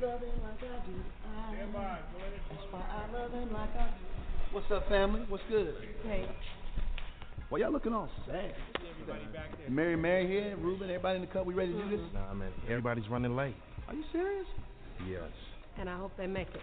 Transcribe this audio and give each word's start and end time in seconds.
love 0.00 0.20
him 0.20 0.28
like 0.42 0.62
I 0.62 0.86
do. 0.86 0.96
I, 1.26 1.56
that's 2.48 2.62
why 2.70 2.80
I 2.80 3.12
love 3.12 3.32
him 3.32 3.52
like 3.52 3.76
I 3.76 3.86
do. 3.86 4.52
What's 4.52 4.70
up, 4.72 4.88
family? 4.88 5.22
What's 5.28 5.42
good? 5.50 5.74
Hey. 6.04 6.26
Why 7.50 7.58
y'all 7.58 7.72
looking 7.72 7.92
all 7.92 8.08
sad? 8.26 8.54
Mary, 9.68 9.96
Mary 9.96 10.26
here, 10.26 10.56
Ruben, 10.56 10.88
everybody 10.88 11.16
in 11.16 11.20
the 11.22 11.26
cup. 11.26 11.44
We 11.44 11.54
ready 11.54 11.72
to 11.72 11.82
do 11.84 11.90
this? 11.90 12.00
Nah, 12.14 12.32
man. 12.32 12.52
Everybody's 12.64 13.08
running 13.10 13.36
late. 13.36 13.54
Are 13.88 13.94
you 13.94 14.04
serious? 14.12 14.46
Yes. 15.08 15.30
And 15.78 15.88
I 15.88 15.98
hope 15.98 16.12
they 16.16 16.26
make 16.26 16.48
it. 16.48 16.60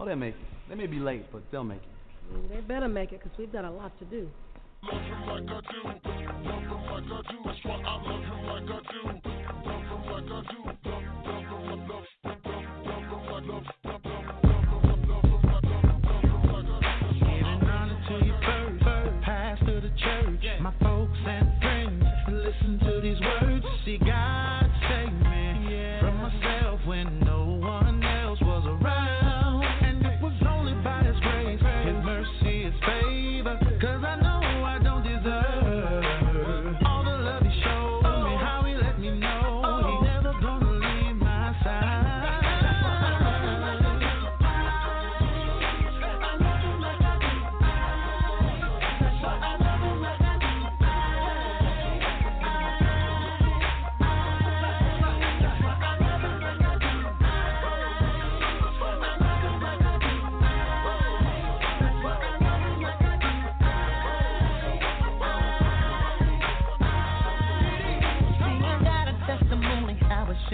Oh, 0.00 0.06
they'll 0.06 0.16
make 0.16 0.34
it. 0.34 0.40
They 0.68 0.74
may 0.74 0.86
be 0.86 0.98
late, 0.98 1.30
but 1.32 1.42
they'll 1.52 1.62
make 1.64 1.78
it. 1.78 2.50
They 2.50 2.60
better 2.60 2.88
make 2.88 3.12
it 3.12 3.22
because 3.22 3.38
we've 3.38 3.52
got 3.52 3.64
a 3.64 3.70
lot 3.70 3.96
to 3.98 4.04
do. 4.06 4.28
Giving 12.34 12.53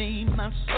how 0.01 0.47
it 0.49 0.70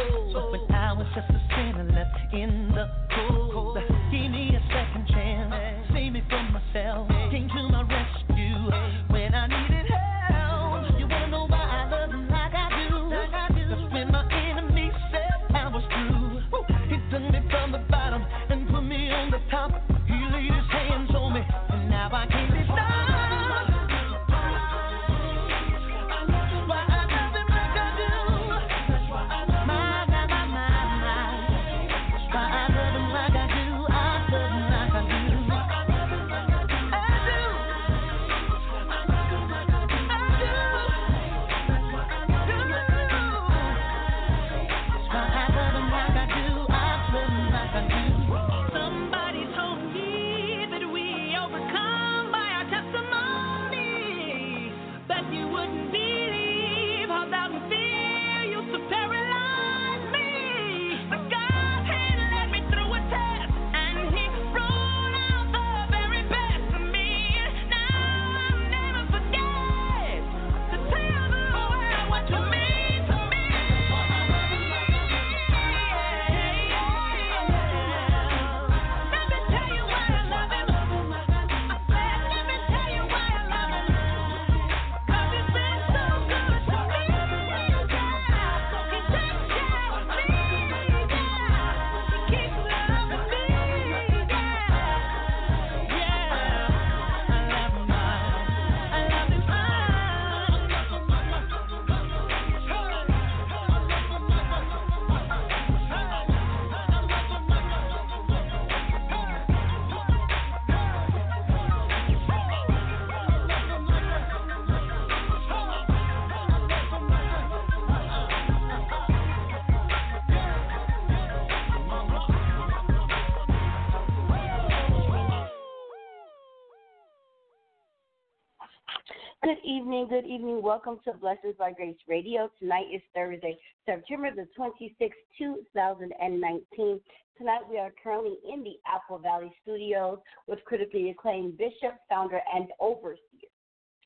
Good 129.44 129.58
evening, 129.64 130.06
good 130.08 130.25
evening. 130.25 130.62
Welcome 130.62 131.00
to 131.05 131.14
Blessings 131.14 131.56
by 131.58 131.73
Grace 131.73 131.97
Radio. 132.06 132.49
Tonight 132.61 132.87
is 132.94 133.03
Thursday, 133.12 133.58
September 133.85 134.31
the 134.31 134.47
26th, 134.56 135.11
2019. 135.37 137.00
Tonight 137.37 137.61
we 137.69 137.76
are 137.76 137.91
currently 138.05 138.37
in 138.49 138.62
the 138.62 138.75
Apple 138.87 139.19
Valley 139.19 139.50
studios 139.62 140.19
with 140.47 140.61
critically 140.64 141.11
acclaimed 141.11 141.58
bishop, 141.58 141.97
founder, 142.08 142.41
and 142.55 142.69
overseer 142.79 143.19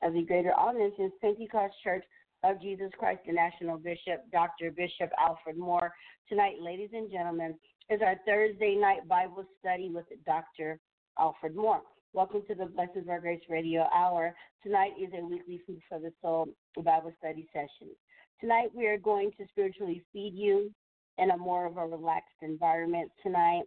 of 0.01 0.13
the 0.13 0.23
Greater 0.23 0.53
All 0.53 0.73
Nations 0.73 1.13
Pentecost 1.21 1.75
Church 1.83 2.03
of 2.43 2.59
Jesus 2.59 2.89
Christ, 2.97 3.19
the 3.27 3.33
National 3.33 3.77
Bishop, 3.77 4.23
Dr. 4.31 4.71
Bishop 4.71 5.11
Alfred 5.19 5.55
Moore. 5.59 5.93
Tonight, 6.29 6.55
ladies 6.59 6.89
and 6.93 7.11
gentlemen, 7.11 7.53
is 7.91 8.01
our 8.03 8.15
Thursday 8.25 8.73
night 8.73 9.07
Bible 9.07 9.45
study 9.59 9.91
with 9.93 10.05
Dr. 10.25 10.79
Alfred 11.19 11.55
Moore. 11.55 11.83
Welcome 12.13 12.41
to 12.47 12.55
the 12.55 12.65
Blessings 12.65 13.05
by 13.05 13.19
Grace 13.19 13.41
Radio 13.49 13.85
Hour. 13.93 14.33
Tonight 14.63 14.91
is 14.99 15.09
a 15.13 15.23
weekly 15.23 15.61
Food 15.67 15.81
for 15.87 15.99
the 15.99 16.11
Soul 16.21 16.47
Bible 16.77 17.13
study 17.19 17.47
session. 17.53 17.93
Tonight 18.39 18.69
we 18.73 18.87
are 18.87 18.97
going 18.97 19.31
to 19.37 19.45
spiritually 19.49 20.01
feed 20.13 20.33
you 20.33 20.71
in 21.17 21.31
a 21.31 21.37
more 21.37 21.65
of 21.65 21.77
a 21.77 21.85
relaxed 21.85 22.37
environment 22.41 23.11
tonight. 23.21 23.63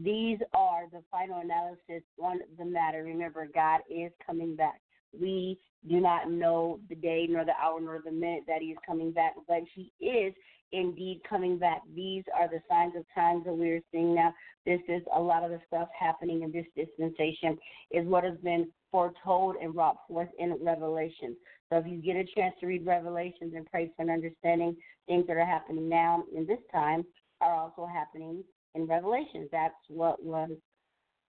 These 0.00 0.38
are 0.54 0.84
the 0.90 1.02
final 1.10 1.40
analysis 1.40 2.02
on 2.20 2.40
the 2.58 2.64
matter. 2.64 3.04
Remember, 3.04 3.46
God 3.54 3.80
is 3.88 4.10
coming 4.26 4.56
back. 4.56 4.80
We 5.12 5.60
do 5.88 6.00
not 6.00 6.30
know 6.30 6.80
the 6.88 6.96
day, 6.96 7.26
nor 7.28 7.44
the 7.44 7.52
hour, 7.62 7.80
nor 7.80 8.00
the 8.04 8.10
minute 8.10 8.44
that 8.48 8.62
He 8.62 8.68
is 8.68 8.78
coming 8.84 9.12
back, 9.12 9.34
but 9.46 9.60
He 9.74 9.92
is 10.04 10.34
indeed 10.74 11.20
coming 11.28 11.58
back. 11.58 11.82
These 11.94 12.24
are 12.38 12.48
the 12.48 12.60
signs 12.68 12.94
of 12.96 13.04
times 13.14 13.44
that 13.44 13.54
we 13.54 13.70
are 13.70 13.80
seeing 13.92 14.14
now. 14.14 14.34
This 14.66 14.80
is 14.88 15.02
a 15.14 15.20
lot 15.20 15.44
of 15.44 15.50
the 15.50 15.60
stuff 15.66 15.88
happening 15.98 16.42
in 16.42 16.52
this 16.52 16.66
dispensation, 16.76 17.58
is 17.90 18.06
what 18.06 18.24
has 18.24 18.36
been 18.42 18.68
foretold 18.90 19.56
and 19.62 19.74
brought 19.74 19.96
forth 20.08 20.28
in 20.38 20.56
Revelation. 20.60 21.36
So 21.70 21.78
if 21.78 21.86
you 21.86 22.02
get 22.02 22.16
a 22.16 22.24
chance 22.36 22.54
to 22.60 22.66
read 22.66 22.86
Revelations 22.86 23.54
and 23.54 23.66
pray 23.70 23.90
for 23.96 24.02
an 24.02 24.10
understanding, 24.10 24.76
things 25.06 25.26
that 25.26 25.36
are 25.36 25.46
happening 25.46 25.88
now 25.88 26.24
in 26.34 26.46
this 26.46 26.60
time 26.72 27.04
are 27.40 27.54
also 27.54 27.86
happening 27.86 28.42
in 28.74 28.86
Revelations. 28.86 29.48
That's 29.52 29.74
what 29.88 30.22
was 30.24 30.50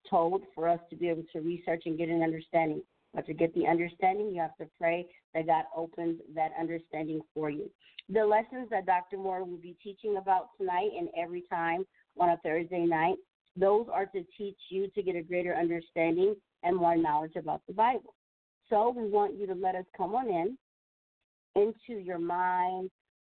told 0.10 0.44
for 0.54 0.68
us 0.70 0.80
to 0.90 0.96
be 0.96 1.10
able 1.10 1.24
to 1.34 1.40
research 1.40 1.84
and 1.86 1.98
get 1.98 2.10
an 2.10 2.22
understanding. 2.22 2.82
But 3.14 3.26
to 3.28 3.34
get 3.34 3.54
the 3.56 3.66
understanding, 3.66 4.30
you 4.30 4.42
have 4.42 4.56
to 4.58 4.68
pray 4.80 5.08
that 5.36 5.46
God 5.46 5.66
opens 5.76 6.20
that 6.34 6.52
understanding 6.60 7.22
for 7.34 7.52
you. 7.52 7.70
The 8.10 8.26
lessons 8.26 8.70
that 8.72 8.86
Dr. 8.86 9.18
Moore 9.18 9.44
will 9.44 9.58
be 9.58 9.76
teaching 9.84 10.18
about 10.18 10.50
tonight 10.58 10.90
and 10.98 11.10
every 11.18 11.44
time 11.50 11.86
on 12.20 12.30
a 12.30 12.38
Thursday 12.38 12.86
night, 12.86 13.18
those 13.56 13.86
are 13.92 14.06
to 14.08 14.24
teach 14.38 14.58
you 14.70 14.88
to 14.96 15.04
get 15.04 15.16
a 15.16 15.22
greater 15.22 15.56
understanding 15.56 16.36
and 16.64 16.76
more 16.76 16.96
knowledge 16.96 17.36
about 17.36 17.62
the 17.68 17.74
Bible. 17.74 18.16
So 18.70 18.94
we 18.96 19.08
want 19.08 19.38
you 19.38 19.46
to 19.48 19.54
let 19.54 19.76
us 19.76 19.86
come 19.96 20.16
on 20.16 20.28
in 20.30 20.58
into 21.56 22.02
your 22.02 22.20
mind, 22.20 22.90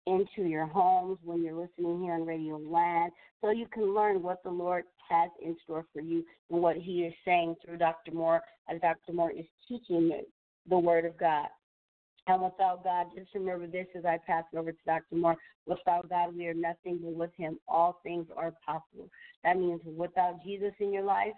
into 0.06 0.44
your 0.44 0.66
homes 0.66 1.18
when 1.24 1.44
you're 1.44 1.56
listening 1.56 2.02
here 2.02 2.14
on 2.14 2.26
Radio 2.26 2.58
Land, 2.58 3.12
so 3.42 3.50
you 3.50 3.66
can 3.74 3.94
learn 3.94 4.22
what 4.22 4.44
the 4.44 4.50
Lord 4.50 4.84
has 5.10 5.30
in 5.44 5.58
store 5.64 5.86
for 5.94 6.02
you 6.02 6.24
and 6.50 6.62
what 6.62 6.76
He 6.76 7.02
is 7.02 7.14
saying 7.26 7.56
through 7.64 7.78
Dr. 7.78 8.12
Moore 8.12 8.42
as 8.70 8.80
Dr. 8.82 9.14
Moore 9.14 9.32
is 9.32 9.46
teaching 9.68 10.12
the 10.70 10.78
Word 10.78 11.06
of 11.06 11.18
God. 11.18 11.48
And 12.32 12.42
without 12.42 12.82
God, 12.86 13.08
just 13.14 13.34
remember 13.36 13.68
this 13.68 13.88
as 13.94 14.06
I 14.06 14.18
pass 14.26 14.46
it 14.54 14.58
over 14.58 14.72
to 14.72 14.78
Dr. 14.86 15.16
Moore. 15.16 15.36
Without 15.66 16.08
God, 16.10 16.34
we 16.34 16.48
are 16.48 16.54
nothing, 16.54 17.00
but 17.04 17.14
with 17.14 17.32
Him, 17.36 17.60
all 17.68 18.00
things 18.04 18.26
are 18.38 18.54
possible. 18.66 19.10
That 19.44 19.58
means 19.58 19.82
without 19.98 20.42
Jesus 20.42 20.72
in 20.80 20.94
your 20.94 21.04
life, 21.04 21.34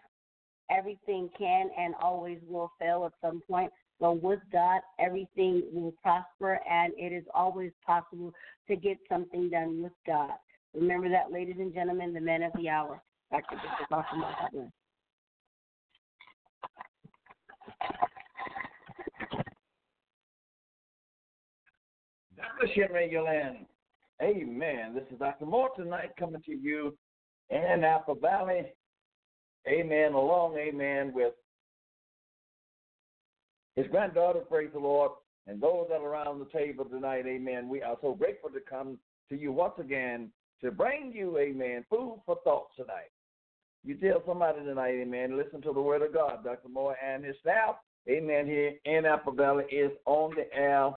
everything 0.69 1.31
can 1.35 1.71
and 1.79 1.95
always 1.99 2.37
will 2.47 2.71
fail 2.79 3.05
at 3.07 3.27
some 3.27 3.41
point. 3.49 3.71
But 3.99 4.21
with 4.21 4.39
God, 4.51 4.81
everything 4.99 5.63
will 5.71 5.95
prosper, 6.03 6.59
and 6.69 6.93
it 6.95 7.11
is 7.11 7.25
always 7.33 7.71
possible 7.83 8.31
to 8.67 8.75
get 8.75 8.97
something 9.09 9.49
done 9.49 9.81
with 9.81 9.93
God. 10.05 10.33
Remember 10.75 11.09
that, 11.09 11.31
ladies 11.31 11.57
and 11.57 11.73
gentlemen, 11.73 12.13
the 12.13 12.21
men 12.21 12.43
of 12.43 12.51
the 12.55 12.69
hour. 12.69 13.01
Dr. 13.31 13.55
Bishop. 13.55 13.89
Moore. 13.89 14.69
Fellowship 22.35 22.91
Radio. 22.93 23.25
Amen. 24.21 24.93
This 24.93 25.03
is 25.11 25.19
Dr. 25.19 25.45
Moore 25.45 25.69
tonight 25.75 26.11
coming 26.17 26.41
to 26.45 26.51
you 26.51 26.97
in 27.49 27.83
Apple 27.83 28.15
Valley. 28.15 28.73
Amen. 29.67 30.13
Along, 30.13 30.57
amen, 30.57 31.11
with 31.13 31.33
his 33.75 33.87
granddaughter, 33.87 34.39
praise 34.39 34.69
the 34.73 34.79
Lord, 34.79 35.11
and 35.47 35.61
those 35.61 35.87
that 35.89 36.01
are 36.01 36.07
around 36.07 36.39
the 36.39 36.57
table 36.57 36.85
tonight, 36.85 37.25
amen. 37.27 37.69
We 37.69 37.81
are 37.81 37.97
so 38.01 38.13
grateful 38.13 38.49
to 38.51 38.59
come 38.59 38.97
to 39.29 39.35
you 39.37 39.51
once 39.51 39.75
again 39.79 40.29
to 40.61 40.71
bring 40.71 41.11
you, 41.13 41.37
amen, 41.37 41.85
food 41.89 42.21
for 42.25 42.37
thought 42.43 42.67
tonight. 42.75 43.11
You 43.83 43.95
tell 43.95 44.23
somebody 44.25 44.63
tonight, 44.63 44.95
amen, 45.01 45.37
listen 45.37 45.61
to 45.63 45.73
the 45.73 45.81
word 45.81 46.01
of 46.01 46.13
God. 46.13 46.43
Dr. 46.43 46.69
Moore 46.69 46.95
and 47.03 47.25
his 47.25 47.35
staff, 47.41 47.75
amen, 48.09 48.45
here 48.45 48.73
in 48.85 49.05
Apple 49.05 49.33
Valley 49.33 49.65
is 49.65 49.91
on 50.05 50.33
the 50.35 50.53
air 50.55 50.91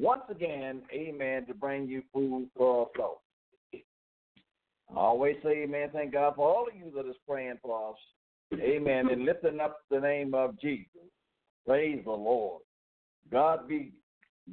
once 0.00 0.22
again, 0.30 0.82
amen, 0.92 1.46
to 1.46 1.54
bring 1.54 1.86
you 1.86 2.02
food 2.12 2.48
for 2.56 2.88
thought. 2.96 3.18
I 3.74 4.96
always 4.96 5.36
say, 5.42 5.62
amen, 5.62 5.90
thank 5.92 6.12
God 6.12 6.34
for 6.36 6.48
all 6.48 6.66
of 6.66 6.74
you 6.74 6.90
that 6.96 7.08
is 7.08 7.16
praying 7.28 7.58
for 7.62 7.90
us. 7.90 7.96
Amen. 8.60 9.08
and 9.10 9.24
lifting 9.24 9.60
up 9.60 9.78
the 9.90 10.00
name 10.00 10.34
of 10.34 10.58
Jesus. 10.60 10.86
Praise 11.64 12.00
the 12.04 12.10
Lord. 12.10 12.62
God 13.30 13.68
be 13.68 13.92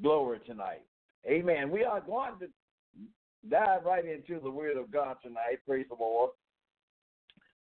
glory 0.04 0.40
tonight. 0.46 0.84
Amen. 1.28 1.72
We 1.72 1.84
are 1.84 2.02
going 2.02 2.34
to 2.40 2.48
dive 3.50 3.86
right 3.86 4.06
into 4.06 4.40
the 4.40 4.52
Word 4.52 4.78
of 4.78 4.92
God 4.92 5.18
tonight. 5.24 5.60
Praise 5.66 5.88
the 5.90 5.96
Lord. 6.00 6.32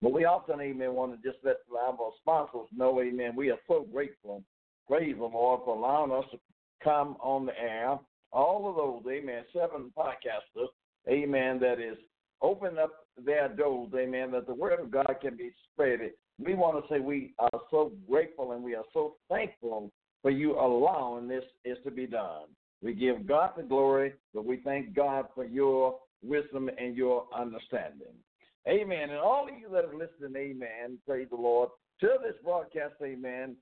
But 0.01 0.11
we 0.11 0.25
often, 0.25 0.59
amen, 0.59 0.93
want 0.93 1.13
to 1.13 1.27
just 1.27 1.43
let 1.45 1.55
our 1.73 2.11
sponsors 2.19 2.67
know, 2.75 2.99
amen, 3.01 3.33
we 3.35 3.49
are 3.49 3.59
so 3.67 3.87
grateful. 3.91 4.43
Praise 4.87 5.15
the 5.17 5.23
Lord 5.23 5.61
for 5.63 5.75
allowing 5.75 6.11
us 6.11 6.29
to 6.31 6.39
come 6.85 7.17
on 7.19 7.47
the 7.47 7.59
air. 7.59 7.97
All 8.31 8.69
of 8.69 8.75
those, 8.75 9.11
amen, 9.11 9.43
seven 9.51 9.91
podcasters, 9.97 10.67
amen, 11.09 11.59
that 11.59 11.79
is 11.79 11.97
open 12.41 12.77
up 12.77 12.91
their 13.25 13.49
doors, 13.49 13.91
amen, 13.97 14.31
that 14.31 14.45
the 14.45 14.53
Word 14.53 14.79
of 14.79 14.91
God 14.91 15.15
can 15.21 15.35
be 15.35 15.51
spread. 15.71 15.99
We 16.37 16.53
want 16.53 16.81
to 16.81 16.93
say 16.93 16.99
we 16.99 17.33
are 17.39 17.61
so 17.71 17.91
grateful 18.09 18.51
and 18.51 18.63
we 18.63 18.75
are 18.75 18.83
so 18.93 19.15
thankful 19.29 19.91
for 20.21 20.31
you 20.31 20.59
allowing 20.59 21.27
this 21.27 21.43
is 21.63 21.77
to 21.85 21.91
be 21.91 22.05
done. 22.05 22.47
We 22.83 22.93
give 22.93 23.25
God 23.25 23.51
the 23.57 23.63
glory, 23.63 24.13
but 24.33 24.45
we 24.45 24.57
thank 24.57 24.93
God 24.93 25.25
for 25.33 25.45
your 25.45 25.97
wisdom 26.23 26.69
and 26.77 26.95
your 26.95 27.25
understanding. 27.35 28.13
Amen. 28.67 29.11
And 29.11 29.19
all 29.19 29.47
of 29.47 29.57
you 29.59 29.69
that 29.71 29.85
are 29.85 29.93
listening, 29.93 30.35
amen, 30.35 30.97
praise 31.07 31.27
the 31.29 31.37
Lord, 31.37 31.69
to 32.01 32.09
this 32.21 32.35
broadcast, 32.43 32.95
amen. 33.01 33.55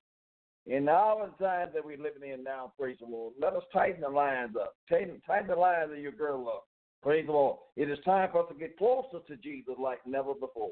In 0.65 0.87
our 0.87 1.29
times 1.39 1.71
that 1.73 1.83
we're 1.83 1.97
living 1.97 2.29
in 2.31 2.43
now, 2.43 2.71
praise 2.79 2.97
the 2.99 3.05
Lord, 3.05 3.33
let 3.41 3.53
us 3.53 3.63
tighten 3.73 4.01
the 4.01 4.09
lines 4.09 4.55
up. 4.59 4.75
Tighten, 4.89 5.21
tighten 5.27 5.47
the 5.47 5.55
lines 5.55 5.91
of 5.91 5.97
your 5.97 6.13
girl 6.13 6.47
up. 6.47 6.67
Praise 7.01 7.25
the 7.25 7.33
Lord. 7.33 7.57
It 7.75 7.89
is 7.89 7.99
time 8.05 8.29
for 8.31 8.43
us 8.43 8.49
to 8.49 8.57
get 8.57 8.77
closer 8.77 9.19
to 9.27 9.35
Jesus 9.37 9.75
like 9.77 9.99
never 10.05 10.33
before. 10.33 10.69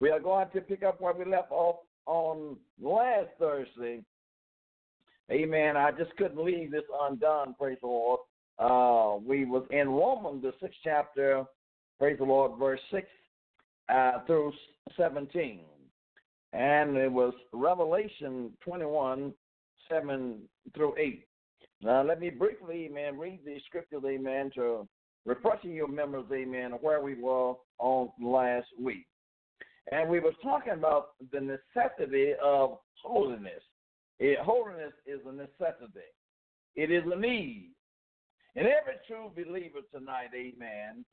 We 0.00 0.10
are 0.10 0.20
going 0.20 0.48
to 0.54 0.60
pick 0.62 0.82
up 0.82 1.00
where 1.00 1.12
we 1.12 1.26
left 1.26 1.50
off 1.50 1.76
on 2.06 2.56
last 2.80 3.28
Thursday. 3.38 4.02
Amen. 5.30 5.76
I 5.76 5.90
just 5.90 6.16
couldn't 6.16 6.42
leave 6.42 6.70
this 6.70 6.82
undone, 7.02 7.54
praise 7.58 7.78
the 7.82 7.88
Lord. 7.88 8.20
Uh, 8.58 9.18
we 9.26 9.44
was 9.44 9.64
in 9.70 9.88
Romans, 9.88 10.42
the 10.42 10.52
sixth 10.60 10.78
chapter, 10.82 11.44
praise 11.98 12.18
the 12.18 12.24
Lord, 12.24 12.58
verse 12.58 12.80
6 12.90 13.06
uh, 13.88 14.24
through 14.26 14.52
17. 14.96 15.60
And 16.54 16.96
it 16.96 17.10
was 17.10 17.34
Revelation 17.52 18.52
21, 18.60 19.34
7 19.90 20.38
through 20.74 20.94
8. 20.96 21.26
Now, 21.82 22.02
let 22.02 22.20
me 22.20 22.30
briefly, 22.30 22.88
amen, 22.88 23.18
read 23.18 23.40
these 23.44 23.60
scriptures, 23.66 24.02
amen, 24.06 24.52
to 24.54 24.86
refreshing 25.26 25.72
your 25.72 25.88
memories, 25.88 26.26
amen, 26.32 26.72
where 26.80 27.02
we 27.02 27.20
were 27.20 27.54
on 27.78 28.08
last 28.22 28.68
week. 28.80 29.06
And 29.90 30.08
we 30.08 30.20
were 30.20 30.32
talking 30.42 30.74
about 30.74 31.08
the 31.32 31.40
necessity 31.40 32.32
of 32.42 32.78
holiness. 33.02 33.62
It, 34.20 34.38
holiness 34.38 34.92
is 35.06 35.20
a 35.28 35.32
necessity. 35.32 36.06
It 36.76 36.92
is 36.92 37.02
a 37.12 37.18
need. 37.18 37.72
And 38.54 38.66
every 38.68 38.94
true 39.08 39.32
believer 39.34 39.80
tonight, 39.92 40.30
amen, 40.32 41.04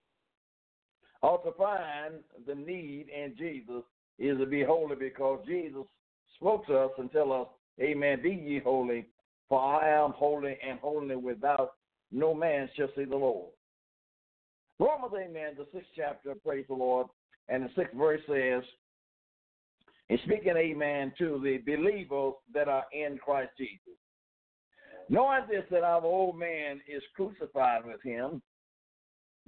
ought 1.24 1.44
to 1.46 1.52
find 1.54 2.16
the 2.46 2.54
need 2.54 3.08
in 3.10 3.34
Jesus 3.36 3.84
is 4.22 4.38
to 4.38 4.46
be 4.46 4.64
holy 4.64 4.96
because 4.96 5.40
Jesus 5.48 5.84
spoke 6.36 6.66
to 6.68 6.78
us 6.78 6.92
and 6.98 7.12
tell 7.12 7.32
us, 7.34 7.48
Amen, 7.82 8.22
be 8.22 8.30
ye 8.30 8.60
holy, 8.60 9.08
for 9.50 9.60
I 9.60 9.90
am 9.90 10.12
holy 10.12 10.58
and 10.68 10.80
holy 10.80 11.16
without 11.16 11.74
no 12.12 12.34
man 12.34 12.70
shall 12.76 12.90
see 12.96 13.06
the 13.06 13.16
Lord. 13.16 13.52
Romans, 14.80 15.14
amen, 15.16 15.54
the 15.58 15.66
sixth 15.74 15.90
chapter, 15.96 16.36
praise 16.46 16.66
the 16.68 16.76
Lord, 16.76 17.08
and 17.50 17.64
the 17.64 17.70
sixth 17.76 17.94
verse 17.96 18.22
says, 18.28 18.64
and 20.10 20.20
speaking, 20.26 20.56
amen, 20.58 21.14
to 21.20 21.40
the 21.42 21.60
believers 21.66 22.34
that 22.54 22.68
are 22.68 22.86
in 22.92 23.18
Christ 23.18 23.52
Jesus. 23.58 23.98
Knowing 25.08 25.42
this, 25.50 25.64
that 25.72 25.84
our 25.84 26.04
old 26.04 26.38
man 26.38 26.82
is 26.88 27.02
crucified 27.16 27.86
with 27.86 28.02
him, 28.04 28.42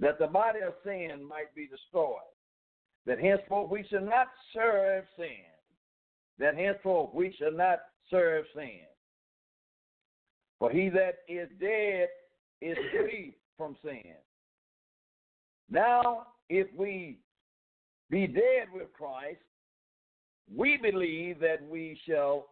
that 0.00 0.18
the 0.18 0.26
body 0.26 0.60
of 0.66 0.74
sin 0.82 1.26
might 1.28 1.54
be 1.54 1.68
destroyed, 1.68 2.16
that 3.06 3.18
henceforth 3.18 3.70
we 3.70 3.84
shall 3.90 4.04
not 4.04 4.28
serve 4.52 5.04
sin, 5.16 5.44
that 6.38 6.56
henceforth 6.56 7.14
we 7.14 7.34
shall 7.38 7.52
not 7.52 7.80
serve 8.10 8.44
sin. 8.54 8.80
For 10.58 10.70
he 10.70 10.88
that 10.90 11.18
is 11.28 11.48
dead 11.60 12.08
is 12.60 12.76
free 12.92 13.36
from 13.56 13.76
sin. 13.84 14.14
Now, 15.70 16.26
if 16.48 16.66
we 16.76 17.18
be 18.10 18.26
dead 18.26 18.68
with 18.72 18.92
Christ, 18.92 19.40
we 20.54 20.76
believe 20.76 21.40
that 21.40 21.66
we 21.68 21.98
shall 22.06 22.46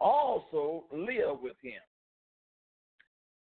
also 0.00 0.84
live 0.92 1.40
with 1.42 1.56
him. 1.62 1.80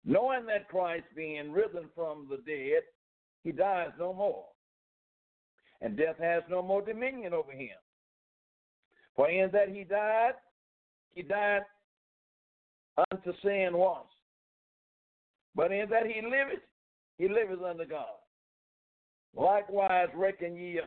Knowing 0.04 0.46
that 0.46 0.68
Christ, 0.68 1.04
being 1.14 1.52
risen 1.52 1.88
from 1.94 2.26
the 2.28 2.38
dead, 2.38 2.82
he 3.44 3.52
dies 3.52 3.90
no 3.98 4.12
more, 4.12 4.44
and 5.80 5.96
death 5.96 6.16
has 6.18 6.42
no 6.48 6.62
more 6.62 6.82
dominion 6.82 7.32
over 7.32 7.52
him. 7.52 7.76
For 9.16 9.28
in 9.28 9.50
that 9.52 9.68
he 9.68 9.84
died, 9.84 10.34
he 11.12 11.22
died 11.22 11.62
unto 13.10 13.32
sin 13.42 13.70
once. 13.72 14.08
But 15.54 15.72
in 15.72 15.88
that 15.90 16.06
he 16.06 16.22
liveth, 16.22 16.62
he 17.18 17.28
liveth 17.28 17.62
unto 17.62 17.84
God. 17.84 18.06
Likewise, 19.34 20.08
reckon 20.14 20.56
ye 20.56 20.80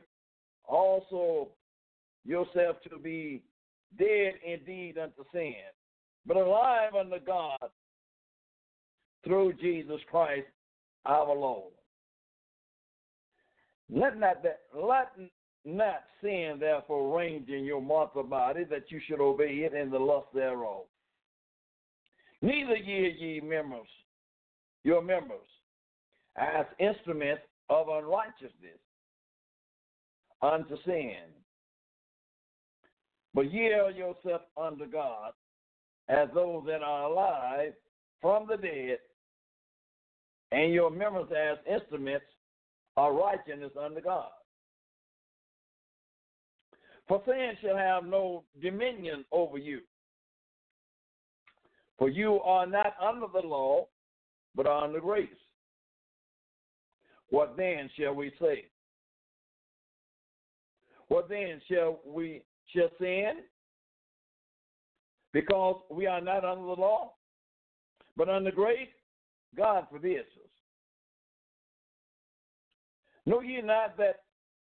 also 0.65 1.49
yourself 2.25 2.77
to 2.89 2.97
be 2.97 3.43
dead 3.97 4.33
indeed 4.45 4.97
unto 4.97 5.23
sin, 5.31 5.53
but 6.25 6.37
alive 6.37 6.95
unto 6.99 7.19
God 7.25 7.57
through 9.23 9.53
Jesus 9.53 9.99
Christ 10.09 10.47
our 11.05 11.35
Lord. 11.35 11.73
Let 13.89 14.19
not 14.19 14.43
that 14.43 14.61
let 14.75 15.11
not 15.65 16.03
sin 16.21 16.57
therefore 16.59 17.17
range 17.17 17.49
in 17.49 17.63
your 17.63 17.81
mortal 17.81 18.23
body 18.23 18.63
that 18.65 18.89
you 18.89 18.99
should 19.07 19.21
obey 19.21 19.67
it 19.69 19.73
in 19.73 19.89
the 19.89 19.99
lust 19.99 20.27
thereof. 20.33 20.83
Neither 22.41 22.75
ye 22.75 23.15
ye 23.17 23.39
members, 23.39 23.87
your 24.83 25.01
members, 25.01 25.47
as 26.35 26.65
instruments 26.79 27.43
of 27.69 27.87
unrighteousness 27.87 28.79
unto 30.41 30.75
sin. 30.85 31.15
But 33.33 33.51
yield 33.51 33.95
yourself 33.95 34.41
unto 34.57 34.85
God 34.85 35.31
as 36.09 36.27
those 36.33 36.63
that 36.67 36.83
are 36.83 37.03
alive 37.03 37.73
from 38.21 38.45
the 38.47 38.57
dead, 38.57 38.99
and 40.51 40.73
your 40.73 40.91
members 40.91 41.29
as 41.31 41.57
instruments 41.71 42.25
of 42.97 43.15
righteousness 43.15 43.71
unto 43.81 44.01
God. 44.01 44.29
For 47.07 47.21
sin 47.25 47.51
shall 47.61 47.77
have 47.77 48.05
no 48.05 48.43
dominion 48.61 49.25
over 49.31 49.57
you. 49.57 49.81
For 51.97 52.09
you 52.09 52.39
are 52.41 52.65
not 52.65 52.95
under 53.01 53.27
the 53.33 53.45
law, 53.45 53.87
but 54.55 54.67
under 54.67 54.99
grace. 54.99 55.29
What 57.29 57.55
then 57.57 57.89
shall 57.97 58.13
we 58.13 58.31
say? 58.39 58.65
What 61.07 61.29
then 61.29 61.61
shall 61.69 61.99
we 62.05 62.43
shall 62.73 62.89
sin? 62.99 63.41
Because 65.33 65.81
we 65.89 66.05
are 66.05 66.21
not 66.21 66.45
under 66.45 66.65
the 66.65 66.81
law, 66.81 67.13
but 68.15 68.29
under 68.29 68.51
grace, 68.51 68.87
God 69.57 69.87
forbids 69.89 70.27
us. 70.42 70.42
Know 73.25 73.41
ye 73.41 73.61
not 73.61 73.97
that 73.97 74.21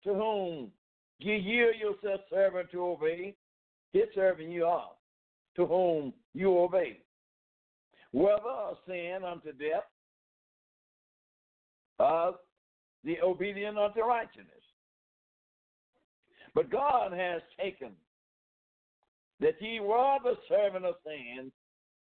to 0.05 0.15
whom 0.15 0.71
ye 1.19 1.37
yield 1.37 1.77
yourself 1.77 2.23
servant 2.31 2.71
to 2.73 2.85
obey, 2.85 3.35
his 3.93 4.05
servant 4.15 4.51
you 4.51 4.65
are, 4.65 4.91
to 5.57 5.67
whom 5.67 6.13
you 6.35 6.59
obey. 6.59 6.99
Whether 8.13 8.49
a 8.49 8.75
sin 8.87 9.21
unto 9.25 9.53
death, 9.53 9.85
of 12.01 12.37
the 13.05 13.21
obedient 13.21 13.79
unto 13.79 14.01
righteousness. 14.01 14.47
But 16.55 16.71
God 16.71 17.13
has 17.13 17.43
taken 17.61 17.93
that 19.39 19.61
ye 19.61 19.81
were 19.81 20.17
the 20.25 20.35
servant 20.49 20.85
of 20.85 20.95
sin, 21.05 21.53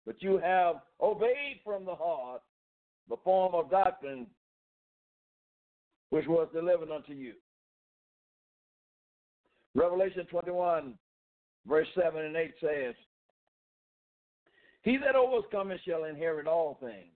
but 0.06 0.22
you 0.22 0.38
have 0.38 0.76
obeyed 1.02 1.62
from 1.64 1.86
the 1.86 1.96
heart 1.96 2.42
the 3.10 3.18
form 3.24 3.56
of 3.56 3.72
doctrine 3.72 4.28
which 6.10 6.28
was 6.28 6.48
delivered 6.54 6.92
unto 6.92 7.14
you. 7.14 7.34
Revelation 9.74 10.26
21, 10.30 10.94
verse 11.68 11.88
7 11.96 12.24
and 12.24 12.36
8 12.36 12.54
says, 12.62 12.96
He 14.84 14.98
that 14.98 15.16
overcometh 15.16 15.82
shall 15.86 16.06
inherit 16.06 16.48
all 16.48 16.78
things. 16.80 17.12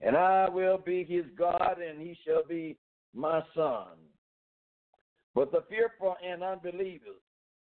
And 0.00 0.16
I 0.16 0.48
will 0.50 0.76
be 0.76 1.04
his 1.04 1.24
God, 1.38 1.76
and 1.80 2.00
he 2.00 2.16
shall 2.26 2.42
be 2.46 2.76
my 3.14 3.42
son. 3.54 3.86
But 5.34 5.50
the 5.50 5.64
fearful 5.70 6.16
and 6.24 6.42
unbelievers, 6.42 7.22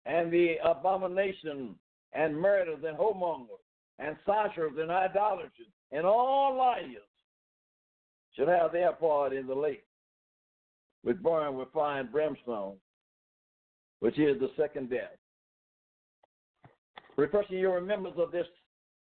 and 0.04 0.30
the 0.30 0.56
abomination, 0.64 1.74
and 2.12 2.36
murderers, 2.36 2.84
and 2.86 2.98
whoremongers, 2.98 3.62
and 3.98 4.16
sorcerers, 4.26 4.74
and 4.78 4.90
idolaters, 4.90 5.50
and 5.90 6.04
all 6.04 6.56
liars 6.56 7.08
should 8.38 8.48
have 8.48 8.72
their 8.72 8.92
part 8.92 9.32
in 9.32 9.46
the 9.46 9.54
lake, 9.54 9.84
which 11.02 11.20
burn 11.22 11.56
with 11.56 11.72
fire 11.72 12.00
and 12.00 12.12
brimstone, 12.12 12.76
which 14.00 14.18
is 14.18 14.38
the 14.38 14.50
second 14.56 14.90
death. 14.90 15.16
Refreshing 17.16 17.58
your 17.58 17.74
remembrance 17.74 18.16
of 18.18 18.30
this, 18.30 18.46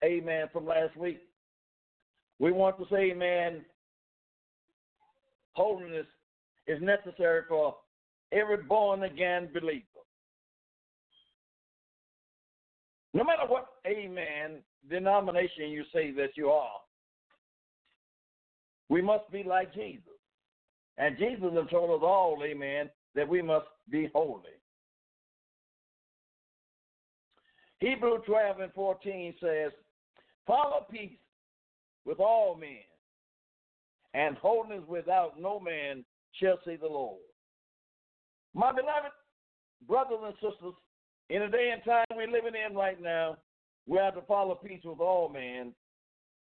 amen, 0.04 0.48
from 0.52 0.68
last 0.68 0.98
week. 0.98 1.22
We 2.40 2.52
want 2.52 2.78
to 2.80 2.86
say, 2.92 3.12
amen, 3.12 3.64
holiness 5.54 6.08
is 6.68 6.82
necessary 6.82 7.44
for 7.48 7.76
every 8.34 8.58
born 8.58 9.04
again 9.04 9.48
believer. 9.54 9.86
No 13.14 13.24
matter 13.24 13.44
what, 13.48 13.68
amen, 13.88 14.58
denomination 14.90 15.70
you 15.70 15.84
say 15.94 16.12
that 16.12 16.32
you 16.36 16.50
are, 16.50 16.83
we 18.94 19.02
must 19.02 19.30
be 19.32 19.42
like 19.42 19.74
Jesus. 19.74 20.04
And 21.00 21.18
Jesus 21.18 21.52
has 21.56 21.68
told 21.72 22.00
us 22.00 22.06
all, 22.06 22.38
amen, 22.46 22.92
that 23.16 23.28
we 23.28 23.42
must 23.42 23.66
be 23.90 24.08
holy. 24.14 24.44
Hebrew 27.80 28.20
12 28.20 28.60
and 28.60 28.74
14 28.74 29.34
says, 29.42 29.72
Follow 30.46 30.86
peace 30.92 31.18
with 32.06 32.20
all 32.20 32.56
men, 32.56 32.86
and 34.14 34.38
holiness 34.38 34.84
without 34.88 35.42
no 35.42 35.60
man 35.60 36.06
shall 36.34 36.60
see 36.64 36.76
the 36.76 36.86
Lord. 36.86 37.18
My 38.54 38.72
beloved 38.72 39.12
brothers 39.88 40.20
and 40.24 40.36
sisters, 40.36 40.76
in 41.32 41.42
the 41.42 41.48
day 41.48 41.72
and 41.74 41.84
time 41.84 42.06
we're 42.12 42.28
living 42.28 42.54
in 42.54 42.76
right 42.76 43.02
now, 43.02 43.38
we 43.88 43.98
have 43.98 44.14
to 44.14 44.22
follow 44.22 44.54
peace 44.54 44.82
with 44.86 45.00
all 45.00 45.30
men, 45.30 45.74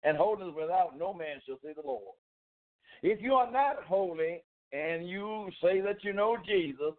and 0.02 0.16
holiness 0.16 0.52
without 0.60 0.98
no 0.98 1.14
man 1.14 1.40
shall 1.46 1.60
see 1.62 1.74
the 1.76 1.86
Lord. 1.86 2.16
If 3.02 3.22
you 3.22 3.34
are 3.34 3.50
not 3.50 3.84
holy 3.86 4.42
and 4.72 5.08
you 5.08 5.48
say 5.62 5.80
that 5.80 6.02
you 6.02 6.12
know 6.12 6.36
Jesus, 6.44 6.94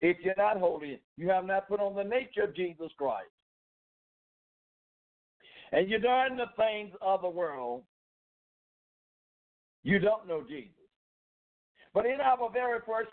if 0.00 0.16
you're 0.22 0.34
not 0.36 0.58
holy, 0.58 1.00
you 1.16 1.28
have 1.30 1.44
not 1.44 1.68
put 1.68 1.80
on 1.80 1.94
the 1.94 2.04
nature 2.04 2.44
of 2.44 2.54
Jesus 2.54 2.90
Christ. 2.96 3.30
And 5.72 5.88
you're 5.88 5.98
doing 5.98 6.36
the 6.36 6.46
things 6.56 6.94
of 7.02 7.22
the 7.22 7.28
world, 7.28 7.82
you 9.82 9.98
don't 9.98 10.28
know 10.28 10.42
Jesus. 10.48 10.70
But 11.92 12.06
in 12.06 12.20
our 12.20 12.50
very 12.52 12.78
first 12.86 13.10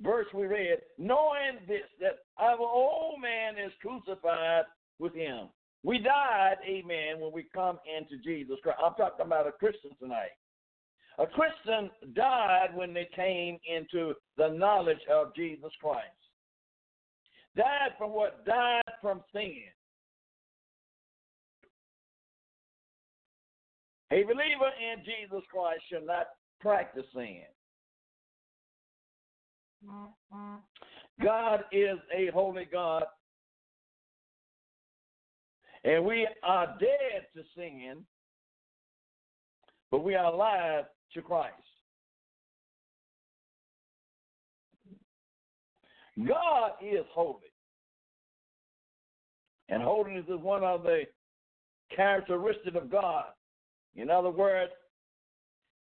verse 0.00 0.26
we 0.34 0.46
read, 0.46 0.78
knowing 0.98 1.58
this, 1.68 1.82
that 2.00 2.20
our 2.38 2.58
old 2.58 3.20
man 3.20 3.54
is 3.64 3.72
crucified 3.80 4.64
with 5.00 5.14
him. 5.14 5.48
We 5.82 5.98
died, 5.98 6.56
amen, 6.66 7.20
when 7.20 7.32
we 7.32 7.46
come 7.54 7.78
into 7.88 8.22
Jesus 8.22 8.56
Christ. 8.62 8.78
I'm 8.84 8.94
talking 8.94 9.26
about 9.26 9.46
a 9.46 9.52
Christian 9.52 9.90
tonight. 10.00 10.36
A 11.18 11.26
Christian 11.26 11.90
died 12.14 12.68
when 12.74 12.94
they 12.94 13.08
came 13.16 13.58
into 13.66 14.14
the 14.36 14.48
knowledge 14.48 15.00
of 15.12 15.34
Jesus 15.34 15.70
Christ. 15.80 16.06
Died 17.56 17.90
from 17.98 18.12
what? 18.12 18.44
Died 18.46 18.82
from 19.02 19.22
sin. 19.32 19.64
A 24.12 24.22
believer 24.22 24.70
in 24.80 25.04
Jesus 25.04 25.44
Christ 25.50 25.82
should 25.90 26.06
not 26.06 26.26
practice 26.60 27.04
sin. 27.14 27.42
Mm-hmm. 29.88 30.56
God 31.22 31.64
is 31.72 31.98
a 32.16 32.30
holy 32.32 32.66
God, 32.70 33.04
and 35.84 36.04
we 36.04 36.28
are 36.42 36.76
dead 36.78 37.26
to 37.34 37.42
sin, 37.56 38.04
but 39.90 40.04
we 40.04 40.14
are 40.14 40.32
alive 40.32 40.84
to 41.14 41.22
Christ. 41.22 41.54
God 46.26 46.72
is 46.82 47.04
holy. 47.12 47.38
And 49.68 49.82
holiness 49.82 50.24
is 50.28 50.40
one 50.40 50.64
of 50.64 50.82
the 50.82 51.02
characteristics 51.94 52.76
of 52.76 52.90
God. 52.90 53.26
In 53.94 54.10
other 54.10 54.30
words, 54.30 54.72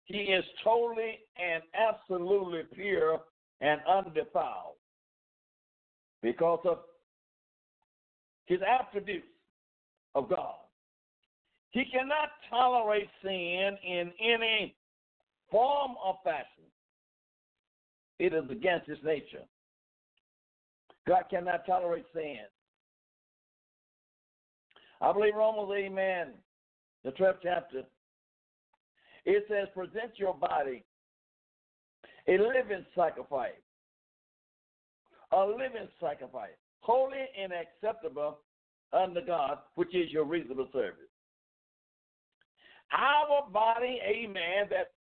he 0.05 0.17
is 0.17 0.43
totally 0.63 1.19
and 1.41 1.63
absolutely 1.73 2.63
pure 2.73 3.21
and 3.61 3.81
undefiled 3.89 4.75
because 6.21 6.59
of 6.65 6.79
his 8.45 8.59
attributes 8.61 9.27
of 10.17 10.29
God. 10.29 10.55
He 11.71 11.85
cannot 11.85 12.29
tolerate 12.49 13.07
sin 13.21 13.77
in 13.85 14.11
any 14.19 14.75
form 15.51 15.91
or 16.03 16.17
fashion. 16.23 16.65
It 18.17 18.33
is 18.33 18.49
against 18.49 18.87
his 18.87 18.97
nature. 19.03 19.43
God 21.07 21.23
cannot 21.29 21.65
tolerate 21.67 22.05
sin. 22.13 22.39
I 24.99 25.13
believe 25.13 25.35
Romans, 25.35 25.71
amen, 25.77 26.29
the 27.03 27.11
12th 27.11 27.35
chapter, 27.43 27.83
it 29.25 29.45
says, 29.47 29.67
present 29.75 30.13
your 30.17 30.33
body 30.33 30.83
a 32.27 32.31
living 32.31 32.85
sacrifice, 32.95 33.51
a 35.31 35.45
living 35.45 35.87
sacrifice, 36.01 36.57
holy 36.79 37.23
and 37.39 37.53
acceptable 37.53 38.39
unto 38.93 39.25
God, 39.25 39.59
which 39.75 39.93
is 39.95 40.11
your 40.11 40.25
reasonable 40.25 40.67
service. 40.71 41.09
Our 42.91 43.49
body, 43.49 43.99
amen, 44.05 44.67
that 44.69 44.91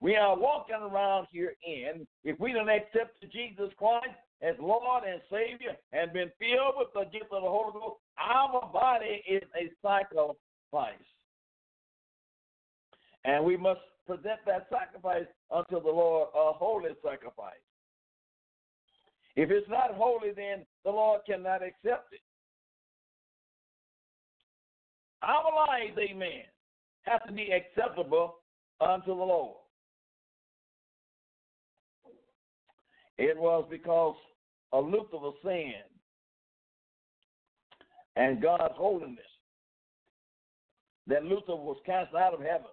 we 0.00 0.16
are 0.16 0.36
walking 0.36 0.74
around 0.74 1.28
here 1.30 1.54
in, 1.66 2.06
if 2.24 2.38
we 2.38 2.52
don't 2.52 2.68
accept 2.68 3.24
Jesus 3.32 3.70
Christ 3.78 4.16
as 4.42 4.56
Lord 4.60 5.04
and 5.08 5.20
Savior 5.30 5.76
and 5.92 6.12
been 6.12 6.30
filled 6.38 6.74
with 6.76 6.88
the 6.92 7.04
gift 7.16 7.32
of 7.32 7.42
the 7.42 7.48
Holy 7.48 7.72
Ghost, 7.72 8.00
our 8.18 8.68
body 8.72 9.22
is 9.28 9.42
a 9.56 9.70
sacrifice. 9.80 10.94
And 13.24 13.44
we 13.44 13.56
must 13.56 13.80
present 14.06 14.40
that 14.46 14.66
sacrifice 14.70 15.26
unto 15.50 15.80
the 15.80 15.90
Lord, 15.90 16.28
a 16.34 16.52
holy 16.52 16.90
sacrifice. 17.04 17.62
If 19.36 19.50
it's 19.50 19.68
not 19.68 19.94
holy, 19.94 20.32
then 20.34 20.66
the 20.84 20.90
Lord 20.90 21.20
cannot 21.26 21.62
accept 21.62 22.12
it. 22.12 22.20
Our 25.22 25.54
lives, 25.68 25.96
amen, 25.98 26.42
have 27.02 27.24
to 27.26 27.32
be 27.32 27.50
acceptable 27.52 28.36
unto 28.80 29.06
the 29.06 29.12
Lord. 29.12 29.56
It 33.18 33.36
was 33.36 33.64
because 33.70 34.16
of 34.72 34.86
Lucifer's 34.86 35.34
sin 35.44 35.72
and 38.16 38.42
God's 38.42 38.74
holiness 38.76 39.18
that 41.06 41.24
Lucifer 41.24 41.54
was 41.54 41.76
cast 41.86 42.14
out 42.14 42.34
of 42.34 42.40
heaven. 42.40 42.66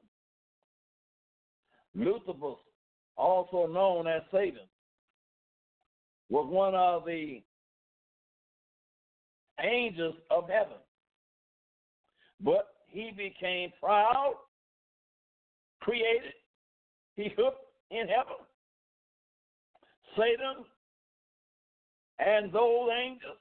Lucifer, 1.95 2.55
also 3.17 3.67
known 3.67 4.07
as 4.07 4.21
Satan, 4.31 4.67
was 6.29 6.47
one 6.49 6.75
of 6.75 7.05
the 7.05 7.43
angels 9.61 10.15
of 10.31 10.49
heaven. 10.49 10.77
But 12.41 12.67
he 12.88 13.12
became 13.15 13.72
proud, 13.81 14.36
created, 15.81 16.34
he 17.15 17.31
hooked 17.38 17.63
in 17.91 18.08
heaven. 18.08 18.46
Satan 20.17 20.65
and 22.19 22.51
those 22.51 22.89
angels 23.01 23.38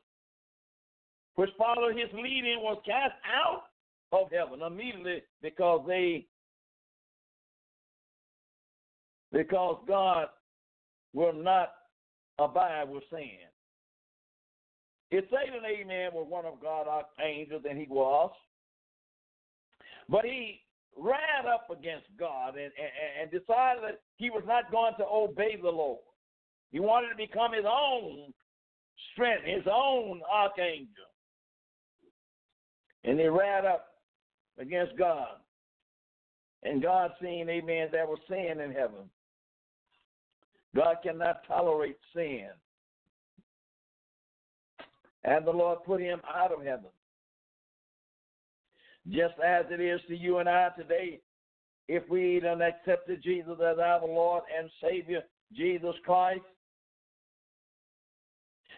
which 1.36 1.50
followed 1.56 1.96
his 1.96 2.12
leading 2.12 2.60
was 2.60 2.80
cast 2.84 3.14
out 3.24 3.64
of 4.12 4.30
heaven 4.30 4.60
immediately 4.66 5.22
because 5.40 5.84
they 5.86 6.26
because 9.32 9.78
God 9.86 10.26
will 11.12 11.32
not 11.32 11.72
abide 12.38 12.88
with 12.88 13.02
sin. 13.10 13.48
If 15.10 15.24
Satan, 15.24 15.60
amen, 15.64 16.10
was 16.12 16.26
one 16.28 16.44
of 16.44 16.60
God's 16.60 17.06
angels, 17.24 17.62
and 17.68 17.78
he 17.78 17.86
was, 17.88 18.30
but 20.08 20.24
he 20.24 20.60
ran 20.96 21.46
up 21.52 21.68
against 21.70 22.06
God 22.18 22.56
and, 22.56 22.64
and, 22.64 23.22
and 23.22 23.30
decided 23.30 23.82
that 23.84 24.00
he 24.16 24.30
was 24.30 24.42
not 24.46 24.70
going 24.70 24.94
to 24.98 25.04
obey 25.04 25.56
the 25.60 25.68
Lord. 25.68 26.00
He 26.70 26.80
wanted 26.80 27.10
to 27.10 27.16
become 27.16 27.52
his 27.52 27.64
own 27.64 28.32
strength, 29.12 29.44
his 29.44 29.66
own 29.70 30.20
archangel. 30.30 30.88
And 33.04 33.18
he 33.18 33.26
ran 33.26 33.64
up 33.64 33.86
against 34.58 34.96
God. 34.98 35.36
And 36.62 36.82
God 36.82 37.12
seeing, 37.22 37.48
amen, 37.48 37.88
there 37.92 38.06
was 38.06 38.18
sin 38.28 38.60
in 38.60 38.72
heaven. 38.72 39.08
God 40.74 40.96
cannot 41.02 41.46
tolerate 41.46 41.96
sin. 42.14 42.48
And 45.24 45.46
the 45.46 45.52
Lord 45.52 45.78
put 45.84 46.00
him 46.00 46.20
out 46.34 46.52
of 46.52 46.64
heaven. 46.64 46.90
Just 49.10 49.34
as 49.44 49.64
it 49.70 49.80
is 49.80 50.00
to 50.08 50.16
you 50.16 50.38
and 50.38 50.48
I 50.48 50.68
today, 50.76 51.20
if 51.88 52.08
we 52.10 52.40
don't 52.40 52.60
accept 52.60 53.08
Jesus 53.22 53.54
as 53.54 53.78
our 53.78 54.06
Lord 54.06 54.42
and 54.56 54.70
Savior, 54.82 55.22
Jesus 55.54 55.94
Christ, 56.04 56.42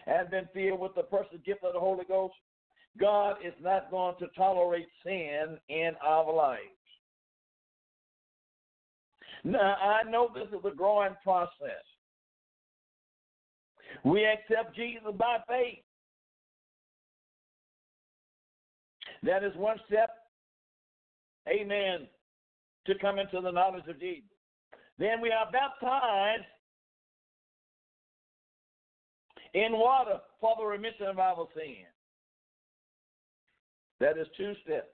and 0.07 0.29
been 0.29 0.47
filled 0.53 0.79
with 0.79 0.95
the 0.95 1.03
personal 1.03 1.41
gift 1.45 1.63
of 1.63 1.73
the 1.73 1.79
Holy 1.79 2.05
Ghost, 2.07 2.33
God 2.99 3.35
is 3.45 3.53
not 3.61 3.91
going 3.91 4.15
to 4.19 4.27
tolerate 4.35 4.87
sin 5.05 5.57
in 5.69 5.91
our 6.03 6.33
lives. 6.33 6.61
Now, 9.43 9.75
I 9.75 10.09
know 10.09 10.29
this 10.33 10.47
is 10.47 10.65
a 10.65 10.75
growing 10.75 11.15
process. 11.23 11.83
We 14.03 14.25
accept 14.25 14.75
Jesus 14.75 15.13
by 15.17 15.37
faith. 15.47 15.79
That 19.23 19.43
is 19.43 19.55
one 19.55 19.77
step, 19.87 20.09
amen, 21.47 22.07
to 22.87 22.95
come 22.99 23.19
into 23.19 23.41
the 23.41 23.51
knowledge 23.51 23.87
of 23.87 23.99
Jesus. 23.99 24.29
Then 24.97 25.21
we 25.21 25.31
are 25.31 25.51
baptized 25.51 26.43
in 29.53 29.73
water 29.73 30.19
for 30.39 30.55
the 30.57 30.65
remission 30.65 31.07
of 31.07 31.19
our 31.19 31.47
sins. 31.55 31.87
That 33.99 34.17
is 34.17 34.27
two 34.37 34.53
steps. 34.63 34.87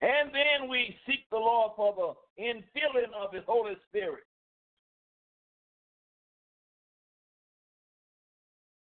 And 0.00 0.30
then 0.32 0.68
we 0.68 0.96
seek 1.06 1.28
the 1.30 1.38
Lord 1.38 1.72
for 1.74 2.16
the 2.36 2.42
infilling 2.42 3.12
of 3.20 3.32
His 3.32 3.42
Holy 3.46 3.74
Spirit. 3.88 4.24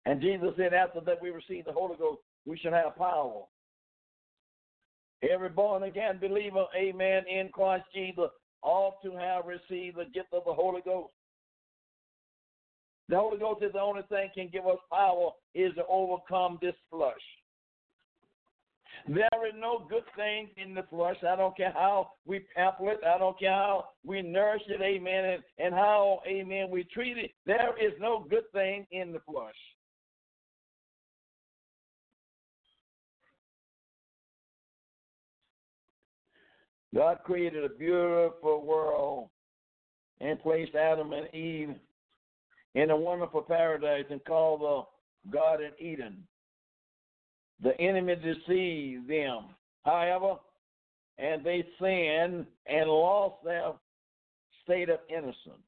And 0.04 0.20
Jesus 0.20 0.50
said, 0.56 0.72
after 0.72 1.00
that 1.00 1.20
we 1.20 1.30
receive 1.30 1.66
the 1.66 1.72
Holy 1.72 1.96
Ghost, 1.96 2.20
we 2.46 2.58
shall 2.58 2.72
have 2.72 2.96
power. 2.96 3.42
Every 5.22 5.48
born 5.48 5.82
again 5.82 6.18
believer, 6.20 6.66
amen, 6.76 7.24
in 7.28 7.48
Christ 7.48 7.84
Jesus, 7.94 8.30
ought 8.62 9.02
to 9.02 9.16
have 9.16 9.46
received 9.46 9.98
the 9.98 10.04
gift 10.04 10.28
of 10.32 10.44
the 10.46 10.52
Holy 10.52 10.80
Ghost. 10.84 11.12
The 13.08 13.16
Holy 13.16 13.38
Ghost 13.38 13.62
is 13.62 13.72
the 13.72 13.80
only 13.80 14.02
thing 14.02 14.28
can 14.34 14.48
give 14.52 14.66
us 14.66 14.78
power 14.92 15.30
is 15.54 15.74
to 15.74 15.86
overcome 15.88 16.58
this 16.60 16.74
flesh. 16.90 17.14
There 19.06 19.46
is 19.46 19.54
no 19.56 19.86
good 19.88 20.02
thing 20.16 20.48
in 20.56 20.74
the 20.74 20.82
flesh. 20.90 21.16
I 21.26 21.36
don't 21.36 21.56
care 21.56 21.72
how 21.72 22.10
we 22.26 22.40
pamper 22.54 22.90
it. 22.90 23.00
I 23.06 23.18
don't 23.18 23.38
care 23.38 23.52
how 23.52 23.88
we 24.04 24.22
nourish 24.22 24.62
it, 24.68 24.82
amen, 24.82 25.24
and, 25.24 25.42
and 25.58 25.74
how, 25.74 26.20
amen, 26.26 26.68
we 26.70 26.84
treat 26.84 27.16
it. 27.16 27.30
There 27.46 27.74
is 27.80 27.92
no 28.00 28.26
good 28.28 28.50
thing 28.52 28.86
in 28.90 29.12
the 29.12 29.20
flesh. 29.20 29.54
God 36.94 37.18
created 37.24 37.64
a 37.64 37.68
beautiful 37.68 38.64
world 38.64 39.28
and 40.20 40.40
placed 40.40 40.74
Adam 40.74 41.12
and 41.12 41.32
Eve 41.34 41.74
in 42.74 42.90
a 42.90 42.96
wonderful 42.96 43.42
paradise 43.42 44.06
and 44.10 44.24
called 44.24 44.60
the 44.60 45.30
Garden 45.30 45.72
Eden. 45.78 46.24
The 47.62 47.78
enemy 47.80 48.14
deceived 48.14 49.08
them, 49.08 49.46
however, 49.84 50.36
and 51.18 51.44
they 51.44 51.66
sinned 51.80 52.46
and 52.66 52.88
lost 52.88 53.44
their 53.44 53.72
state 54.64 54.88
of 54.88 55.00
innocence. 55.08 55.64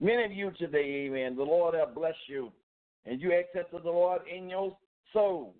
Many 0.00 0.24
of 0.24 0.32
you 0.32 0.52
today, 0.58 1.06
amen, 1.06 1.36
the 1.36 1.42
Lord 1.42 1.74
have 1.74 1.94
blessed 1.94 2.16
you, 2.28 2.52
and 3.04 3.20
you 3.20 3.32
accepted 3.32 3.82
the 3.82 3.90
Lord 3.90 4.22
in 4.32 4.48
your 4.48 4.76
soul. 5.12 5.54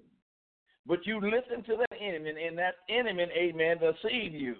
But 0.86 1.06
you 1.06 1.20
listen 1.20 1.62
to 1.64 1.76
that 1.76 1.98
enemy, 2.00 2.34
and 2.46 2.58
that 2.58 2.76
enemy, 2.88 3.26
amen, 3.36 3.78
deceive 3.78 4.34
you 4.34 4.56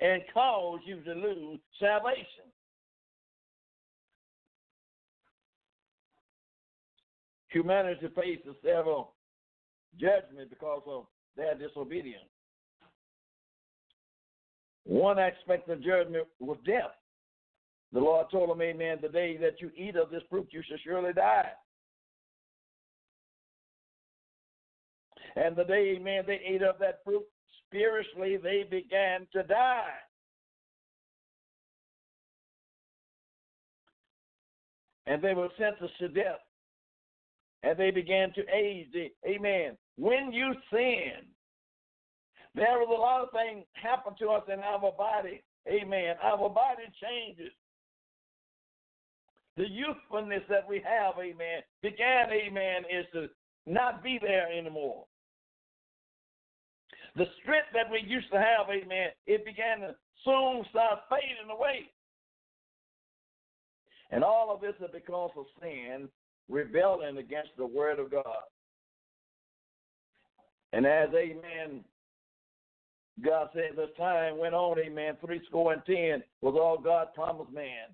and 0.00 0.22
cause 0.32 0.80
you 0.84 1.00
to 1.02 1.12
lose 1.12 1.58
salvation. 1.80 2.46
Humanity 7.50 8.08
faces 8.14 8.54
several 8.62 9.14
judgments 9.98 10.50
because 10.50 10.82
of 10.86 11.06
their 11.36 11.54
disobedience. 11.54 12.24
One 14.84 15.18
aspect 15.18 15.68
of 15.68 15.82
judgment 15.82 16.26
was 16.38 16.58
death. 16.66 16.92
The 17.92 18.00
Lord 18.00 18.26
told 18.30 18.50
them, 18.50 18.60
Amen, 18.60 18.98
the 19.00 19.08
day 19.08 19.36
that 19.38 19.60
you 19.60 19.70
eat 19.76 19.96
of 19.96 20.10
this 20.10 20.22
fruit, 20.28 20.48
you 20.50 20.62
shall 20.68 20.76
surely 20.84 21.12
die. 21.12 21.50
And 25.36 25.54
the 25.54 25.64
day, 25.64 25.96
amen, 25.96 26.24
they 26.26 26.40
ate 26.46 26.62
of 26.62 26.78
that 26.80 27.00
fruit, 27.04 27.24
spiritually 27.66 28.38
they 28.38 28.64
began 28.68 29.26
to 29.32 29.42
die. 29.42 29.84
And 35.06 35.22
they 35.22 35.34
were 35.34 35.48
sentenced 35.58 35.98
to 36.00 36.08
death. 36.08 36.40
And 37.62 37.78
they 37.78 37.90
began 37.90 38.32
to 38.34 38.42
age. 38.52 38.88
Amen. 39.26 39.76
When 39.96 40.32
you 40.32 40.52
sin, 40.70 41.26
there 42.54 42.78
was 42.78 42.88
a 42.88 43.00
lot 43.00 43.22
of 43.22 43.28
things 43.30 43.66
happen 43.74 44.14
to 44.18 44.30
us 44.30 44.42
in 44.52 44.60
our 44.60 44.92
body. 44.92 45.42
Amen. 45.68 46.16
Our 46.22 46.48
body 46.48 46.84
changes. 47.02 47.52
The 49.56 49.68
youthfulness 49.68 50.42
that 50.48 50.68
we 50.68 50.82
have, 50.84 51.14
amen, 51.18 51.62
began, 51.82 52.28
amen, 52.30 52.82
is 52.90 53.06
to 53.14 53.28
not 53.64 54.02
be 54.02 54.18
there 54.20 54.48
anymore. 54.52 55.04
The 57.16 57.24
strength 57.42 57.68
that 57.72 57.90
we 57.90 58.06
used 58.06 58.30
to 58.30 58.38
have, 58.38 58.68
amen, 58.70 59.08
it 59.26 59.44
began 59.44 59.80
to 59.80 59.94
soon 60.24 60.64
start 60.70 61.00
fading 61.08 61.50
away. 61.50 61.90
And 64.10 64.22
all 64.22 64.54
of 64.54 64.60
this 64.60 64.74
is 64.80 64.90
because 64.92 65.30
of 65.36 65.46
sin, 65.60 66.08
rebelling 66.48 67.16
against 67.16 67.50
the 67.56 67.66
word 67.66 67.98
of 67.98 68.10
God. 68.10 68.44
And 70.72 70.84
as, 70.86 71.08
amen, 71.14 71.84
God 73.24 73.48
said, 73.54 73.78
as 73.82 73.88
time 73.96 74.38
went 74.38 74.54
on, 74.54 74.78
amen, 74.78 75.16
three 75.24 75.40
score 75.48 75.72
and 75.72 75.82
ten 75.86 76.22
was 76.42 76.54
all 76.54 76.78
God 76.78 77.08
promised 77.14 77.52
man. 77.52 77.88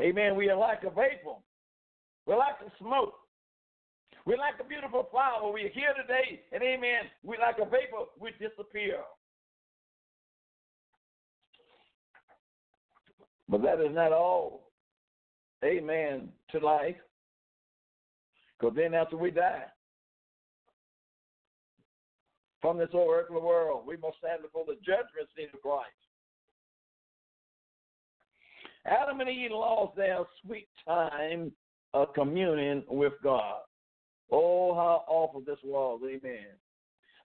Amen. 0.00 0.34
We 0.34 0.50
are 0.50 0.58
like 0.58 0.82
a 0.82 0.90
vapor. 0.90 1.36
We're 2.26 2.38
like 2.38 2.56
a 2.66 2.70
smoke. 2.78 3.14
We're 4.24 4.38
like 4.38 4.54
a 4.60 4.64
beautiful 4.64 5.08
flower. 5.10 5.52
We're 5.52 5.68
here 5.68 5.94
today, 6.00 6.42
and 6.52 6.62
amen. 6.62 7.10
We're 7.24 7.40
like 7.40 7.56
a 7.60 7.64
vapor. 7.64 8.06
We 8.20 8.30
disappear. 8.32 8.98
But 13.48 13.62
that 13.62 13.80
is 13.80 13.94
not 13.94 14.12
all. 14.12 14.70
Amen 15.64 16.28
to 16.50 16.58
life. 16.58 16.96
Because 18.58 18.76
then 18.76 18.94
after 18.94 19.16
we 19.16 19.30
die, 19.30 19.64
from 22.60 22.78
this 22.78 22.88
old 22.92 23.10
earthly 23.12 23.40
world, 23.40 23.84
we 23.86 23.96
must 23.96 24.18
stand 24.18 24.42
before 24.42 24.64
the 24.66 24.76
judgment 24.76 25.28
seat 25.36 25.50
of 25.52 25.60
Christ. 25.60 25.88
Adam 28.86 29.20
and 29.20 29.28
Eve 29.28 29.50
lost 29.52 29.96
their 29.96 30.20
sweet 30.44 30.68
time 30.86 31.52
of 31.92 32.14
communion 32.14 32.84
with 32.88 33.14
God. 33.22 33.60
Oh, 34.32 34.74
how 34.74 35.04
awful 35.06 35.42
this 35.42 35.58
was. 35.62 36.00
Amen. 36.04 36.46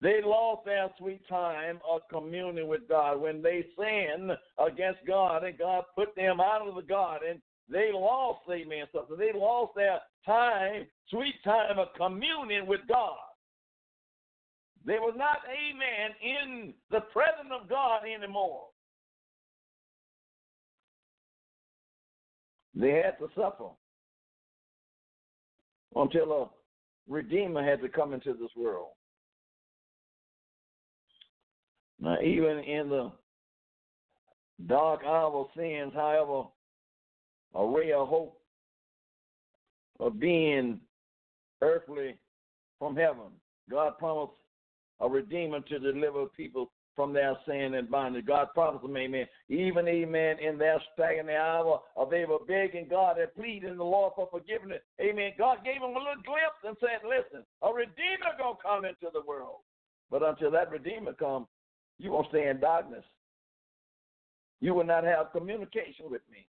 They 0.02 0.22
lost 0.24 0.65
their 0.65 0.89
sweet 0.98 1.26
time 1.30 1.80
of 1.89 2.02
communion 2.12 2.68
with 2.68 2.88
God 2.89 3.22
when 3.22 3.41
they 3.41 3.65
sinned 3.78 4.32
against 4.60 5.00
God 5.08 5.44
and 5.44 5.58
God 5.58 5.84
put 5.96 6.15
them 6.15 6.41
out 6.41 6.68
of 6.68 6.76
the 6.76 6.82
garden. 6.82 7.41
They 7.70 7.91
lost, 7.94 8.41
amen, 8.52 8.86
something. 8.94 9.18
They 9.18 9.32
lost 9.34 9.74
their 9.76 10.00
time, 10.26 10.88
sweet 11.10 11.36
time 11.44 11.80
of 11.80 11.88
communion 11.96 12.65
with 12.65 12.82
God. 12.89 13.15
They 14.86 15.00
were 15.00 15.15
not, 15.15 15.39
amen, 15.50 16.12
in 16.22 16.74
the 16.91 17.02
presence 17.12 17.50
of 17.60 17.70
God 17.70 18.02
anymore. 18.04 18.65
They 22.76 22.91
had 22.91 23.18
to 23.20 23.28
suffer 23.36 23.70
until 25.96 26.32
a 26.34 26.50
Redeemer 27.08 27.63
had 27.63 27.82
to 27.82 27.89
come 27.89 28.13
into 28.13 28.34
this 28.34 28.50
world. 28.56 28.89
Now, 32.00 32.20
even 32.22 32.60
in 32.60 32.89
the 32.89 33.12
dark 34.68 35.04
hour 35.06 35.32
of 35.34 35.48
sins, 35.56 35.94
however, 35.94 36.48
a 37.54 37.65
ray 37.65 37.91
of 37.91 38.08
hope 38.08 38.39
of 40.00 40.20
being 40.20 40.80
earthly 41.62 42.18
from 42.80 42.96
heaven. 42.96 43.32
God 43.70 43.98
promised 43.98 44.34
a 45.00 45.10
redeemer 45.10 45.62
to 45.62 45.80
deliver 45.80 46.26
people 46.28 46.72
from 46.95 47.13
their 47.13 47.36
sin 47.47 47.73
and 47.73 47.89
bondage. 47.89 48.25
God 48.25 48.47
promised 48.53 48.84
them, 48.84 48.95
amen. 48.95 49.25
Even, 49.49 49.88
amen, 49.88 50.38
in 50.39 50.58
their 50.58 50.81
staggering 50.93 51.36
hour 51.36 51.81
of 51.95 52.10
they 52.10 52.25
were 52.25 52.39
begging 52.47 52.88
God 52.89 53.17
and 53.19 53.34
pleading 53.36 53.77
the 53.77 53.84
Lord 53.84 54.13
for 54.15 54.27
forgiveness. 54.31 54.81
Amen. 55.01 55.31
God 55.38 55.58
gave 55.65 55.81
them 55.81 55.91
a 55.91 55.99
little 55.99 56.23
glimpse 56.23 56.63
and 56.63 56.77
said, 56.79 57.08
listen, 57.08 57.45
a 57.62 57.73
redeemer 57.73 58.38
going 58.38 58.55
to 58.55 58.62
come 58.62 58.86
into 58.86 59.12
the 59.13 59.25
world. 59.27 59.60
But 60.10 60.23
until 60.23 60.51
that 60.51 60.71
redeemer 60.71 61.13
comes, 61.13 61.47
you 61.97 62.12
won't 62.12 62.29
stay 62.29 62.47
in 62.49 62.60
darkness. 62.60 63.03
You 64.62 64.73
will 64.73 64.86
not 64.86 65.03
have 65.03 65.31
communication 65.31 66.05
with 66.10 66.21
me. 66.31 66.47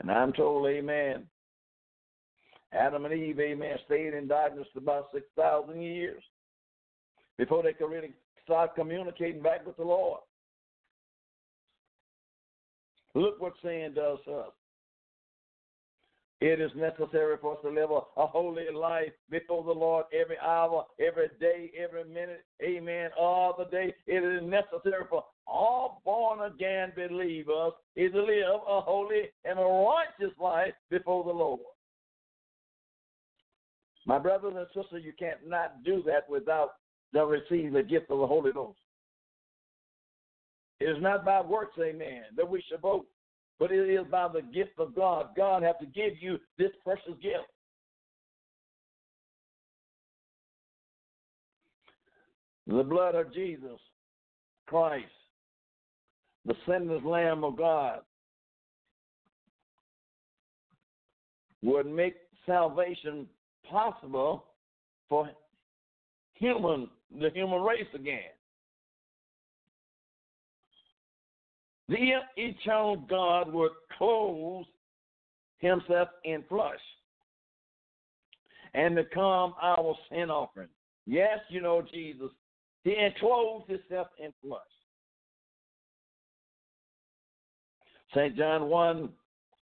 And 0.00 0.10
I'm 0.10 0.32
told, 0.32 0.66
amen, 0.66 1.26
Adam 2.74 3.04
and 3.04 3.14
Eve, 3.14 3.38
amen, 3.38 3.76
stayed 3.86 4.14
in 4.14 4.26
darkness 4.26 4.66
for 4.72 4.80
about 4.80 5.08
6,000 5.12 5.80
years 5.80 6.22
before 7.38 7.62
they 7.62 7.72
could 7.72 7.90
really 7.90 8.12
start 8.42 8.74
communicating 8.74 9.42
back 9.42 9.66
with 9.66 9.76
the 9.76 9.84
Lord. 9.84 10.20
Look 13.14 13.40
what 13.40 13.52
sin 13.62 13.92
does 13.94 14.18
to 14.24 14.32
us. 14.32 14.52
It 16.40 16.60
is 16.60 16.72
necessary 16.76 17.36
for 17.40 17.54
us 17.54 17.58
to 17.62 17.70
live 17.70 17.90
a, 17.90 18.00
a, 18.20 18.26
holy 18.26 18.66
life 18.74 19.12
before 19.30 19.64
the 19.64 19.72
Lord 19.72 20.04
every 20.12 20.36
hour, 20.38 20.84
every 21.00 21.28
day, 21.40 21.70
every 21.78 22.04
minute. 22.04 22.44
Amen. 22.62 23.10
All 23.18 23.54
the 23.56 23.64
day. 23.66 23.94
It 24.06 24.22
is 24.22 24.42
necessary 24.42 25.04
for 25.08 25.24
all 25.46 26.02
born 26.04 26.40
again 26.52 26.92
believers 26.96 27.72
is 27.96 28.12
to 28.12 28.22
live 28.22 28.60
a 28.68 28.80
holy 28.80 29.30
and 29.44 29.58
a 29.58 29.62
righteous 29.62 30.36
life 30.38 30.74
before 30.90 31.24
the 31.24 31.30
Lord. 31.30 31.60
My 34.06 34.18
brothers 34.18 34.54
and 34.56 34.66
sisters, 34.68 35.02
you 35.04 35.12
can't 35.18 35.46
not 35.46 35.82
do 35.82 36.02
that 36.06 36.28
without 36.28 36.72
the 37.12 37.24
receiving 37.24 37.72
the 37.72 37.82
gift 37.82 38.10
of 38.10 38.18
the 38.18 38.26
Holy 38.26 38.52
Ghost. 38.52 38.78
It 40.80 40.86
is 40.86 41.00
not 41.00 41.24
by 41.24 41.40
works, 41.40 41.78
amen, 41.78 42.24
that 42.36 42.48
we 42.48 42.62
should 42.68 42.82
boast, 42.82 43.06
but 43.58 43.72
it 43.72 43.88
is 43.88 44.04
by 44.10 44.28
the 44.28 44.42
gift 44.42 44.72
of 44.78 44.94
God. 44.94 45.28
God 45.36 45.62
have 45.62 45.78
to 45.78 45.86
give 45.86 46.14
you 46.20 46.38
this 46.58 46.72
precious 46.82 47.14
gift. 47.22 47.46
The 52.66 52.82
blood 52.82 53.14
of 53.14 53.32
Jesus 53.32 53.78
Christ, 54.66 55.04
the 56.44 56.54
sinless 56.66 57.04
Lamb 57.04 57.44
of 57.44 57.56
God, 57.56 58.00
would 61.62 61.86
make 61.86 62.16
salvation 62.46 63.26
possible 63.70 64.44
for 65.08 65.30
human 66.34 66.88
the 67.20 67.30
human 67.30 67.62
race 67.62 67.86
again. 67.94 68.30
The 71.88 72.12
eternal 72.36 72.96
God 73.08 73.52
would 73.52 73.72
clothe 73.96 74.64
himself 75.58 76.08
in 76.24 76.42
flesh 76.48 76.80
and 78.72 78.96
become 78.96 79.54
our 79.62 79.94
sin 80.10 80.30
offering. 80.30 80.68
Yes, 81.06 81.38
you 81.50 81.60
know 81.60 81.82
Jesus. 81.92 82.30
He 82.82 82.96
enclosed 82.96 83.68
himself 83.68 84.08
in 84.18 84.32
flesh. 84.42 84.60
St. 88.14 88.36
John 88.36 88.68
1, 88.68 89.08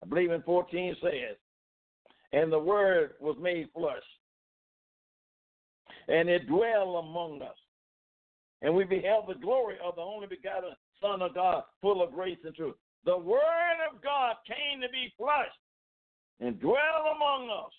I 0.04 0.08
believe 0.08 0.32
in 0.32 0.42
14 0.44 0.96
says, 1.02 1.38
and 2.34 2.52
the 2.52 2.60
Word 2.60 3.12
was 3.20 3.36
made 3.40 3.70
flesh, 3.74 4.04
and 6.08 6.30
it 6.30 6.48
dwelled 6.48 7.06
among 7.06 7.42
us. 7.42 7.56
And 8.62 8.76
we 8.76 8.84
beheld 8.84 9.26
the 9.28 9.40
glory 9.40 9.76
of 9.84 9.96
the 9.96 10.02
only 10.02 10.28
begotten 10.28 10.72
Son 11.02 11.22
of 11.22 11.34
God, 11.34 11.64
full 11.82 12.04
of 12.04 12.14
grace 12.14 12.38
and 12.46 12.54
truth. 12.54 12.76
The 13.06 13.18
Word 13.18 13.40
of 13.92 14.02
God 14.04 14.36
came 14.48 14.82
to 14.82 14.90
be 14.90 15.12
flesh 15.18 15.50
and 16.40 16.60
dwell 16.60 17.16
among 17.16 17.50
us. 17.50 17.72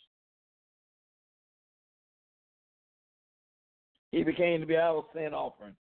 He 4.11 4.23
became 4.23 4.61
to 4.61 4.67
be 4.67 4.77
our 4.77 5.05
sin 5.15 5.33
offering. 5.33 5.75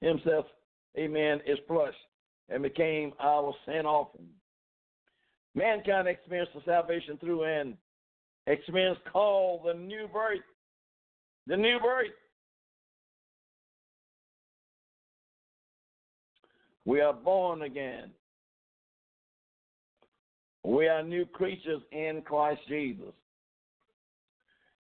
Himself, 0.00 0.46
amen, 0.98 1.40
is 1.46 1.58
flesh 1.68 1.94
and 2.48 2.62
became 2.62 3.12
our 3.20 3.54
sin 3.64 3.86
offering. 3.86 4.28
Mankind 5.56 6.06
experienced 6.06 6.52
the 6.54 6.60
salvation 6.66 7.16
through 7.18 7.44
and 7.44 7.74
experience 8.46 8.98
called 9.10 9.62
the 9.64 9.74
new 9.74 10.06
birth. 10.12 10.38
The 11.46 11.56
new 11.56 11.80
birth. 11.80 12.12
We 16.84 17.00
are 17.00 17.14
born 17.14 17.62
again. 17.62 18.10
We 20.62 20.88
are 20.88 21.02
new 21.02 21.24
creatures 21.24 21.80
in 21.90 22.22
Christ 22.24 22.60
Jesus. 22.68 23.14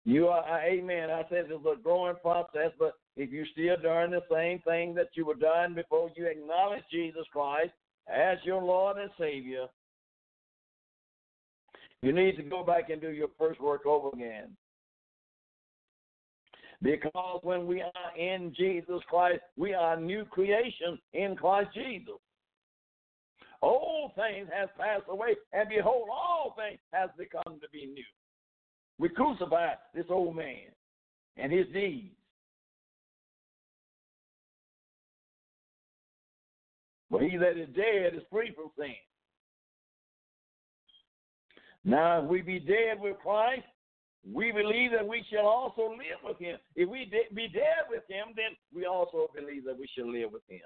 You 0.07 0.29
are, 0.29 0.45
uh, 0.45 0.63
amen. 0.65 1.11
I 1.11 1.23
said 1.29 1.47
it's 1.51 1.65
a 1.67 1.83
growing 1.83 2.17
process, 2.23 2.73
but 2.79 2.95
if 3.17 3.31
you're 3.31 3.47
still 3.53 3.77
doing 3.83 4.11
the 4.11 4.23
same 4.33 4.61
thing 4.61 4.95
that 4.95 5.09
you 5.15 5.27
were 5.27 5.35
doing 5.35 5.75
before 5.75 6.11
you 6.17 6.27
acknowledge 6.27 6.83
Jesus 6.91 7.25
Christ 7.33 7.73
as 8.09 8.39
your 8.45 8.63
Lord 8.63 8.99
and 8.99 9.11
Savior, 9.19 9.67
you 12.05 12.13
need 12.13 12.37
to 12.37 12.43
go 12.43 12.63
back 12.63 12.91
and 12.91 13.01
do 13.01 13.11
your 13.11 13.29
first 13.39 13.61
work 13.61 13.87
over 13.87 14.11
again. 14.13 14.55
Because 16.83 17.41
when 17.43 17.67
we 17.67 17.81
are 17.81 18.19
in 18.19 18.53
Jesus 18.55 19.01
Christ, 19.09 19.41
we 19.57 19.73
are 19.73 19.99
new 19.99 20.27
creation 20.27 20.99
in 21.15 21.35
Christ 21.35 21.71
Jesus. 21.73 22.21
Old 23.63 24.13
things 24.15 24.49
have 24.55 24.77
passed 24.77 25.05
away, 25.09 25.35
and 25.55 25.67
behold, 25.71 26.09
all 26.13 26.55
things 26.59 26.79
has 26.93 27.09
become 27.17 27.59
to 27.63 27.69
be 27.73 27.87
new. 27.87 28.05
We 28.99 29.09
crucified 29.09 29.79
this 29.95 30.05
old 30.11 30.37
man 30.37 30.69
and 31.39 31.51
his 31.51 31.67
deeds. 31.73 32.15
But 37.11 37.23
he 37.23 37.39
that 37.39 37.57
is 37.57 37.69
dead 37.75 38.15
is 38.15 38.23
free 38.31 38.53
from 38.55 38.71
sin. 38.79 38.95
Now, 41.85 42.23
if 42.23 42.29
we 42.29 42.41
be 42.41 42.59
dead 42.59 42.99
with 42.99 43.19
Christ, 43.19 43.63
we 44.31 44.53
believe 44.53 44.93
that 44.93 45.07
we 45.07 45.25
shall 45.31 45.47
also 45.47 45.91
live 45.91 46.21
with 46.25 46.39
him. 46.39 46.57
If 46.77 46.89
we 46.89 47.05
de- 47.05 47.35
be 47.35 47.49
dead 47.49 47.85
with 47.91 48.03
him, 48.09 48.29
then 48.35 48.57
we 48.75 48.87
also 48.87 49.29
believe 49.35 49.65
that 49.65 49.79
we 49.79 49.87
shall 49.95 50.11
live 50.11 50.33
with 50.33 50.43
him. 50.49 50.61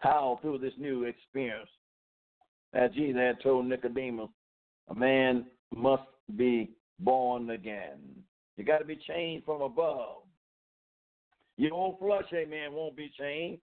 How? 0.00 0.38
Through 0.42 0.58
this 0.58 0.74
new 0.78 1.04
experience. 1.04 1.70
As 2.74 2.90
Jesus 2.92 3.16
had 3.16 3.40
told 3.42 3.66
Nicodemus, 3.66 4.28
a 4.88 4.94
man 4.94 5.46
must 5.74 6.02
be 6.36 6.70
born 6.98 7.50
again. 7.50 7.98
You 8.56 8.64
got 8.64 8.78
to 8.78 8.84
be 8.84 8.96
changed 8.96 9.46
from 9.46 9.62
above. 9.62 10.22
Your 11.56 11.74
old 11.74 11.98
flesh, 11.98 12.24
amen, 12.34 12.72
won't 12.72 12.96
be 12.96 13.10
changed, 13.18 13.62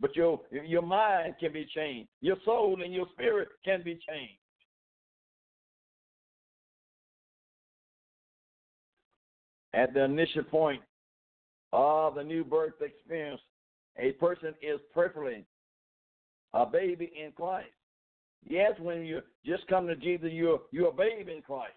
but 0.00 0.14
your 0.16 0.40
your 0.50 0.82
mind 0.82 1.34
can 1.38 1.52
be 1.52 1.66
changed. 1.74 2.08
Your 2.20 2.36
soul 2.44 2.82
and 2.82 2.92
your 2.92 3.06
spirit 3.12 3.48
can 3.64 3.82
be 3.82 3.98
changed. 4.08 4.41
At 9.74 9.94
the 9.94 10.04
initial 10.04 10.44
point 10.44 10.82
of 11.72 12.14
the 12.14 12.24
new 12.24 12.44
birth 12.44 12.74
experience, 12.80 13.40
a 13.98 14.12
person 14.12 14.54
is 14.60 14.80
perfectly 14.94 15.44
a 16.54 16.66
baby 16.66 17.12
in 17.18 17.32
Christ. 17.32 17.70
Yes, 18.44 18.72
when 18.80 19.04
you 19.04 19.20
just 19.46 19.66
come 19.68 19.86
to 19.86 19.96
Jesus, 19.96 20.30
you're 20.32 20.60
you're 20.70 20.88
a 20.88 20.92
baby 20.92 21.32
in 21.32 21.42
Christ. 21.42 21.74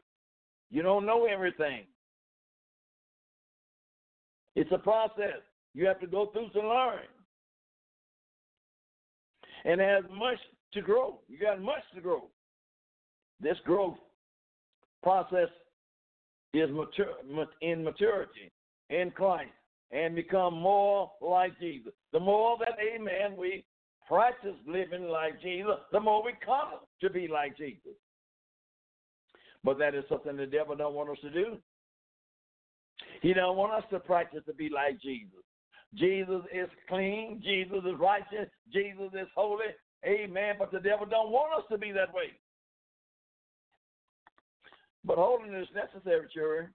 You 0.71 0.81
don't 0.81 1.05
know 1.05 1.25
everything. 1.25 1.83
It's 4.55 4.71
a 4.71 4.77
process. 4.77 5.41
You 5.73 5.85
have 5.87 5.99
to 5.99 6.07
go 6.07 6.27
through 6.27 6.49
to 6.49 6.67
learn. 6.67 6.99
And 9.65 9.81
has 9.81 10.03
much 10.11 10.37
to 10.73 10.81
grow. 10.81 11.19
You 11.27 11.39
got 11.39 11.61
much 11.61 11.83
to 11.95 12.01
grow. 12.01 12.23
This 13.39 13.57
growth 13.65 13.97
process 15.03 15.49
is 16.59 16.69
mature, 16.71 17.47
in 17.61 17.83
maturity 17.83 18.51
in 18.89 19.11
Christ 19.11 19.51
and 19.91 20.15
become 20.15 20.53
more 20.53 21.11
like 21.21 21.57
Jesus. 21.59 21.93
The 22.11 22.19
more 22.19 22.57
that, 22.59 22.77
amen, 22.79 23.37
we 23.37 23.63
practice 24.07 24.55
living 24.67 25.07
like 25.07 25.41
Jesus, 25.41 25.77
the 25.91 25.99
more 25.99 26.23
we 26.23 26.33
come 26.45 26.79
to 27.01 27.09
be 27.09 27.27
like 27.27 27.57
Jesus. 27.57 27.93
But 29.63 29.79
that 29.79 29.95
is 29.95 30.03
something 30.09 30.37
the 30.37 30.45
devil 30.45 30.75
don't 30.75 30.93
want 30.93 31.09
us 31.09 31.17
to 31.21 31.31
do. 31.31 31.57
He 33.21 33.33
don't 33.33 33.57
want 33.57 33.73
us 33.73 33.83
to 33.91 33.99
practice 33.99 34.41
to 34.45 34.53
be 34.53 34.69
like 34.69 35.01
Jesus. 35.01 35.43
Jesus 35.95 36.41
is 36.53 36.69
clean. 36.87 37.41
Jesus 37.43 37.79
is 37.85 37.99
righteous. 37.99 38.49
Jesus 38.71 39.09
is 39.13 39.27
holy. 39.35 39.65
Amen. 40.05 40.55
But 40.59 40.71
the 40.71 40.79
devil 40.79 41.05
don't 41.05 41.31
want 41.31 41.57
us 41.57 41.65
to 41.71 41.77
be 41.77 41.91
that 41.91 42.13
way. 42.13 42.33
But 45.05 45.17
holiness 45.17 45.67
is 45.69 45.75
necessary, 45.75 46.27
children. 46.33 46.69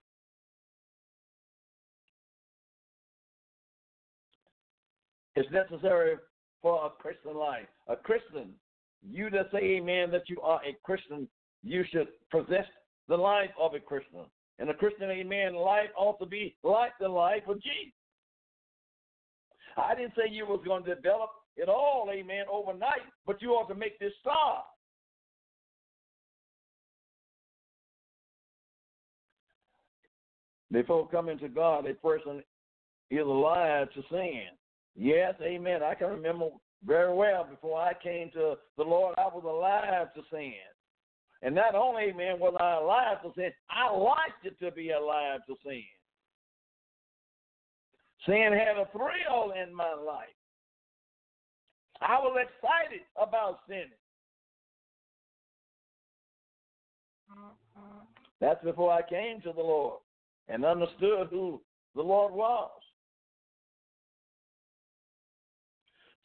It's 5.34 5.50
necessary 5.50 6.16
for 6.62 6.86
a 6.86 6.90
Christian 6.90 7.36
life. 7.36 7.66
A 7.88 7.96
Christian, 7.96 8.50
you 9.08 9.30
that 9.30 9.50
say 9.52 9.58
amen 9.58 10.10
that 10.10 10.28
you 10.28 10.40
are 10.42 10.60
a 10.64 10.76
Christian, 10.84 11.26
you 11.62 11.84
should 11.90 12.08
possess 12.30 12.66
the 13.08 13.16
life 13.16 13.50
of 13.58 13.74
a 13.74 13.80
Christian. 13.80 14.20
And 14.58 14.68
a 14.70 14.74
Christian, 14.74 15.10
amen, 15.10 15.54
life 15.54 15.88
ought 15.96 16.18
to 16.20 16.26
be 16.26 16.54
like 16.62 16.92
the 17.00 17.08
life 17.08 17.42
of 17.48 17.56
Jesus. 17.62 17.94
I 19.76 19.94
didn't 19.94 20.12
say 20.14 20.30
you 20.30 20.46
was 20.46 20.60
going 20.64 20.84
to 20.84 20.94
develop 20.94 21.30
it 21.56 21.68
all, 21.68 22.10
amen, 22.12 22.44
overnight, 22.52 23.00
but 23.26 23.40
you 23.40 23.50
ought 23.52 23.68
to 23.68 23.74
make 23.74 23.98
this 23.98 24.12
start. 24.20 24.64
Before 30.72 31.08
coming 31.08 31.38
to 31.38 31.48
God, 31.48 31.86
a 31.86 31.94
person 31.94 32.42
is 33.10 33.20
alive 33.20 33.88
to 33.94 34.02
sin. 34.10 34.46
Yes, 34.94 35.34
amen. 35.42 35.82
I 35.82 35.94
can 35.94 36.08
remember 36.08 36.48
very 36.84 37.14
well 37.14 37.44
before 37.48 37.80
I 37.80 37.92
came 37.94 38.30
to 38.32 38.54
the 38.76 38.84
Lord, 38.84 39.14
I 39.18 39.26
was 39.26 39.44
alive 39.44 40.14
to 40.14 40.22
sin. 40.30 40.52
And 41.42 41.54
not 41.54 41.74
only, 41.74 42.04
amen, 42.04 42.38
was 42.38 42.54
I 42.60 42.74
alive 42.74 43.22
to 43.22 43.32
sin, 43.34 43.50
I 43.70 43.92
liked 43.92 44.44
it 44.44 44.58
to 44.64 44.70
be 44.70 44.90
alive 44.90 45.40
to 45.48 45.54
sin. 45.64 45.82
Sin 48.26 48.52
had 48.52 48.76
a 48.76 48.88
thrill 48.92 49.52
in 49.52 49.74
my 49.74 49.94
life. 49.94 50.28
I 52.02 52.18
was 52.18 52.36
excited 52.42 53.00
about 53.16 53.60
sinning. 53.66 53.86
Mm-hmm. 57.30 58.04
That's 58.40 58.62
before 58.64 58.92
I 58.92 59.02
came 59.02 59.40
to 59.42 59.52
the 59.52 59.60
Lord 59.60 60.00
and 60.50 60.64
understood 60.64 61.28
who 61.30 61.60
the 61.94 62.02
Lord 62.02 62.32
was. 62.32 62.70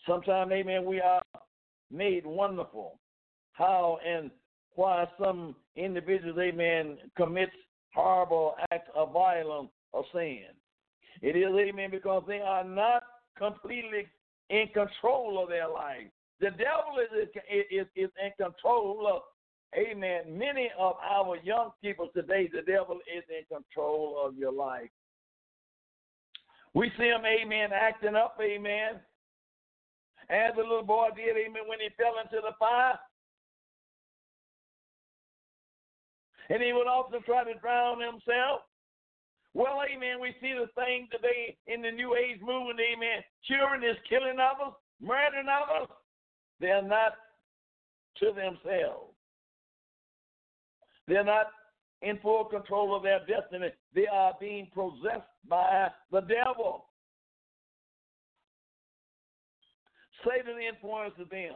Sometimes, 0.08 0.52
amen, 0.52 0.86
we 0.86 1.02
are 1.02 1.22
made 1.92 2.26
wonderful. 2.26 3.00
How 3.54 4.00
and 4.06 4.30
why 4.74 5.08
some 5.22 5.56
individuals, 5.76 6.38
amen, 6.40 6.98
commits 7.16 7.54
horrible 7.94 8.56
acts 8.72 8.90
of 8.96 9.14
violence 9.14 9.70
or 9.94 10.04
sin. 10.14 10.44
It 11.22 11.36
is, 11.36 11.54
amen, 11.56 11.92
because 11.92 12.24
they 12.28 12.40
are 12.40 12.64
not 12.64 13.04
completely 13.38 14.08
in 14.50 14.68
control 14.74 15.42
of 15.42 15.50
their 15.50 15.70
life. 15.70 16.08
The 16.40 16.52
devil 16.52 17.00
is, 17.02 17.30
is, 17.72 17.88
is 17.96 18.10
in 18.22 18.32
control 18.38 19.08
of, 19.12 19.22
amen, 19.78 20.38
many 20.38 20.70
of 20.78 20.96
our 21.04 21.38
young 21.44 21.72
people 21.82 22.10
today. 22.14 22.50
The 22.52 22.62
devil 22.62 22.98
is 22.98 23.24
in 23.30 23.46
control 23.54 24.22
of 24.26 24.38
your 24.38 24.52
life. 24.52 24.90
We 26.74 26.92
see 26.98 27.10
them, 27.10 27.24
amen, 27.26 27.70
acting 27.74 28.16
up, 28.16 28.38
amen, 28.42 29.00
as 30.30 30.54
the 30.56 30.62
little 30.62 30.84
boy 30.84 31.08
did, 31.16 31.38
amen, 31.38 31.64
when 31.68 31.80
he 31.80 31.90
fell 31.96 32.20
into 32.22 32.42
the 32.42 32.54
fire. 32.60 33.00
And 36.50 36.62
he 36.62 36.74
would 36.74 36.88
often 36.88 37.24
try 37.24 37.44
to 37.44 37.60
drown 37.60 38.02
himself. 38.02 38.62
Well, 39.54 39.80
amen, 39.90 40.20
we 40.22 40.36
see 40.42 40.52
the 40.52 40.68
thing 40.76 41.08
today 41.12 41.56
in 41.66 41.82
the 41.82 41.92
New 41.92 42.16
Age 42.16 42.42
movement, 42.42 42.80
amen. 42.80 43.24
Children 43.46 43.90
is 43.90 43.96
killing 44.10 44.38
others, 44.38 44.76
murdering 45.02 45.48
others. 45.48 45.88
They're 46.60 46.82
not 46.82 47.14
to 48.20 48.28
themselves. 48.28 49.15
They're 51.08 51.24
not 51.24 51.48
in 52.02 52.18
full 52.20 52.46
control 52.46 52.96
of 52.96 53.04
their 53.04 53.20
destiny. 53.20 53.70
They 53.94 54.08
are 54.08 54.34
being 54.40 54.70
possessed 54.74 55.28
by 55.48 55.90
the 56.12 56.22
devil. 56.22 56.86
Satan 60.24 60.56
influences 60.60 61.30
them. 61.30 61.54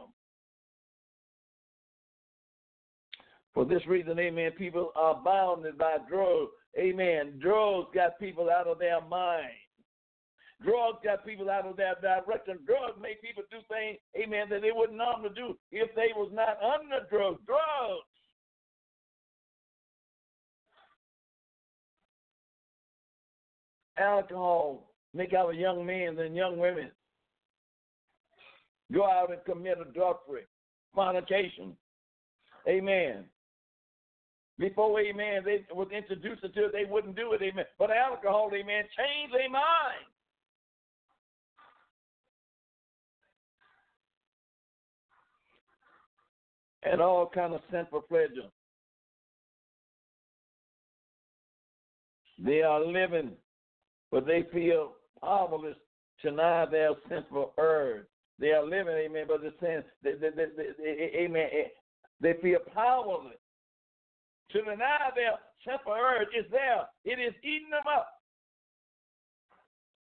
For 3.52 3.64
this 3.64 3.84
reason, 3.86 4.18
amen, 4.18 4.52
people 4.52 4.92
are 4.94 5.20
bounded 5.24 5.76
by 5.76 5.96
drugs. 6.08 6.52
Amen. 6.78 7.40
Drugs 7.42 7.88
got 7.92 8.18
people 8.20 8.48
out 8.48 8.68
of 8.68 8.78
their 8.78 9.00
mind. 9.00 9.50
Drugs 10.62 10.98
got 11.02 11.24
people 11.24 11.50
out 11.50 11.66
of 11.66 11.76
their 11.76 11.94
direction. 12.00 12.58
Drugs 12.66 13.00
make 13.00 13.22
people 13.22 13.42
do 13.50 13.58
things, 13.68 13.98
amen, 14.14 14.48
that 14.50 14.60
they 14.62 14.72
wouldn't 14.72 14.98
normally 14.98 15.30
do 15.34 15.56
if 15.72 15.92
they 15.96 16.08
was 16.14 16.30
not 16.32 16.58
under 16.62 17.06
drugs. 17.10 17.40
Drugs. 17.46 17.69
Alcohol 24.00 24.90
make 25.14 25.32
our 25.34 25.52
young 25.52 25.84
men 25.84 26.18
and 26.18 26.34
young 26.34 26.58
women 26.58 26.90
go 28.92 29.04
out 29.04 29.30
and 29.30 29.44
commit 29.44 29.78
adultery, 29.78 30.42
fornication. 30.94 31.76
Amen. 32.68 33.24
Before, 34.58 35.00
amen, 35.00 35.42
they 35.44 35.64
was 35.72 35.88
introduced 35.90 36.42
to 36.42 36.48
it, 36.48 36.72
they 36.72 36.84
wouldn't 36.84 37.16
do 37.16 37.32
it, 37.32 37.42
amen. 37.42 37.64
But 37.78 37.90
alcohol, 37.90 38.50
amen, 38.52 38.84
changed 38.96 39.34
their 39.34 39.48
mind. 39.48 40.04
And 46.82 47.00
all 47.00 47.30
kind 47.32 47.54
of 47.54 47.60
sinful 47.70 48.02
pleasure. 48.02 48.48
They 52.38 52.62
are 52.62 52.84
living, 52.84 53.32
but 54.10 54.26
they 54.26 54.44
feel 54.52 54.92
powerless 55.20 55.76
to 56.22 56.30
deny 56.30 56.66
their 56.66 56.90
sinful 57.08 57.52
urge. 57.58 58.06
They 58.38 58.52
are 58.52 58.64
living, 58.64 58.94
amen, 58.94 59.26
but 59.28 59.42
they're 59.42 59.52
saying, 59.60 59.82
they, 60.02 60.12
they, 60.12 60.30
they, 60.30 61.18
amen, 61.18 61.48
they 62.20 62.34
feel 62.42 62.58
powerless 62.74 63.36
to 64.52 64.62
deny 64.62 65.10
their 65.14 65.32
simple 65.66 65.92
urge 65.92 66.28
is 66.36 66.50
there. 66.50 66.86
It 67.04 67.20
is 67.20 67.34
eating 67.42 67.70
them 67.70 67.86
up. 67.92 68.08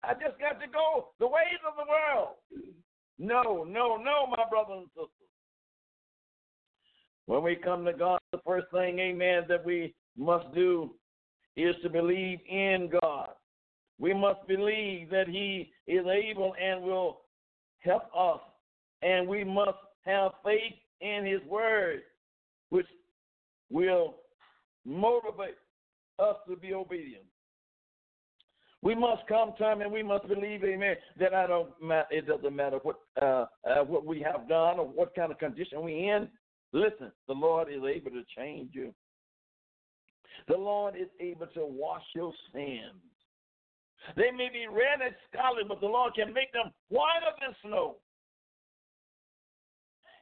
I 0.04 0.12
just 0.14 0.38
got 0.38 0.60
to 0.60 0.66
go 0.68 1.08
the 1.18 1.26
ways 1.26 1.58
of 1.66 1.74
the 1.76 1.88
world. 1.88 2.36
No, 3.18 3.64
no, 3.64 3.96
no, 3.96 4.26
my 4.28 4.44
brothers 4.48 4.82
and 4.82 4.88
sisters. 4.94 5.10
When 7.26 7.42
we 7.42 7.56
come 7.56 7.84
to 7.84 7.92
God, 7.92 8.20
the 8.32 8.38
first 8.46 8.66
thing, 8.72 8.98
amen, 9.00 9.44
that 9.48 9.64
we 9.64 9.94
must 10.16 10.52
do 10.54 10.94
is 11.56 11.74
to 11.82 11.90
believe 11.90 12.38
in 12.48 12.90
God. 13.02 13.30
We 13.98 14.14
must 14.14 14.46
believe 14.46 15.10
that 15.10 15.28
He 15.28 15.72
is 15.86 16.04
able 16.06 16.54
and 16.60 16.82
will 16.82 17.20
help 17.80 18.04
us. 18.16 18.40
And 19.02 19.28
we 19.28 19.44
must 19.44 19.78
have 20.04 20.32
faith 20.44 20.74
in 21.00 21.24
His 21.24 21.42
Word, 21.48 22.02
which 22.70 22.86
will 23.70 24.16
motivate 24.84 25.56
us 26.18 26.36
to 26.48 26.56
be 26.56 26.74
obedient. 26.74 27.24
We 28.82 28.94
must 28.94 29.26
come 29.28 29.52
to 29.58 29.72
Him 29.72 29.80
and 29.80 29.92
we 29.92 30.02
must 30.02 30.28
believe, 30.28 30.62
Amen, 30.62 30.96
that 31.18 31.34
I 31.34 31.46
don't. 31.46 31.70
It 32.10 32.26
doesn't 32.26 32.54
matter 32.54 32.78
what 32.82 32.96
uh, 33.20 33.46
uh, 33.68 33.84
what 33.84 34.06
we 34.06 34.20
have 34.20 34.48
done 34.48 34.78
or 34.78 34.86
what 34.86 35.14
kind 35.14 35.32
of 35.32 35.38
condition 35.38 35.82
we 35.82 36.08
in. 36.08 36.28
Listen, 36.72 37.10
the 37.26 37.34
Lord 37.34 37.68
is 37.68 37.82
able 37.82 38.10
to 38.10 38.22
change 38.36 38.70
you. 38.72 38.94
The 40.46 40.56
Lord 40.56 40.94
is 40.96 41.08
able 41.20 41.46
to 41.48 41.66
wash 41.66 42.04
your 42.14 42.32
sins. 42.52 43.02
They 44.16 44.30
may 44.30 44.48
be 44.48 44.66
red 44.68 45.04
and 45.04 45.14
scarlet, 45.30 45.68
but 45.68 45.80
the 45.80 45.86
Lord 45.86 46.14
can 46.14 46.32
make 46.32 46.52
them 46.52 46.72
whiter 46.88 47.32
than 47.40 47.54
snow. 47.62 47.96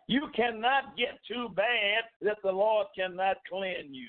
You 0.09 0.29
cannot 0.35 0.97
get 0.97 1.19
too 1.27 1.49
bad 1.55 2.05
that 2.23 2.39
the 2.43 2.53
Lord 2.53 2.87
cannot 2.97 3.39
cleanse 3.49 3.91
you. 3.91 4.09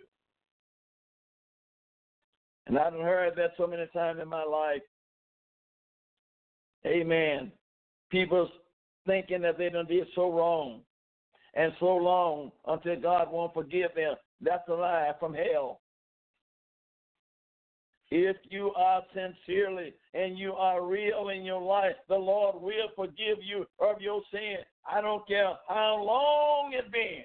And 2.67 2.77
I've 2.77 2.93
heard 2.93 3.33
that 3.37 3.51
so 3.57 3.65
many 3.65 3.87
times 3.93 4.19
in 4.21 4.27
my 4.27 4.43
life. 4.43 4.81
Amen. 6.85 7.51
People 8.11 8.49
thinking 9.05 9.41
that 9.41 9.57
they 9.57 9.69
done 9.69 9.87
did 9.87 10.07
so 10.13 10.31
wrong 10.31 10.81
and 11.55 11.73
so 11.79 11.95
long 11.95 12.51
until 12.67 12.99
God 12.99 13.31
won't 13.31 13.53
forgive 13.53 13.95
them. 13.95 14.15
That's 14.41 14.67
a 14.69 14.73
lie 14.73 15.11
from 15.19 15.33
hell. 15.33 15.79
If 18.09 18.37
you 18.49 18.71
are 18.75 19.01
sincerely 19.13 19.93
and 20.13 20.37
you 20.37 20.53
are 20.53 20.85
real 20.85 21.29
in 21.29 21.43
your 21.43 21.61
life, 21.61 21.95
the 22.07 22.15
Lord 22.15 22.61
will 22.61 22.89
forgive 22.95 23.39
you 23.43 23.65
of 23.79 23.99
your 23.99 24.21
sin. 24.31 24.57
I 24.89 25.01
don't 25.01 25.27
care 25.27 25.53
how 25.67 26.01
long 26.01 26.71
it's 26.73 26.89
been. 26.89 27.23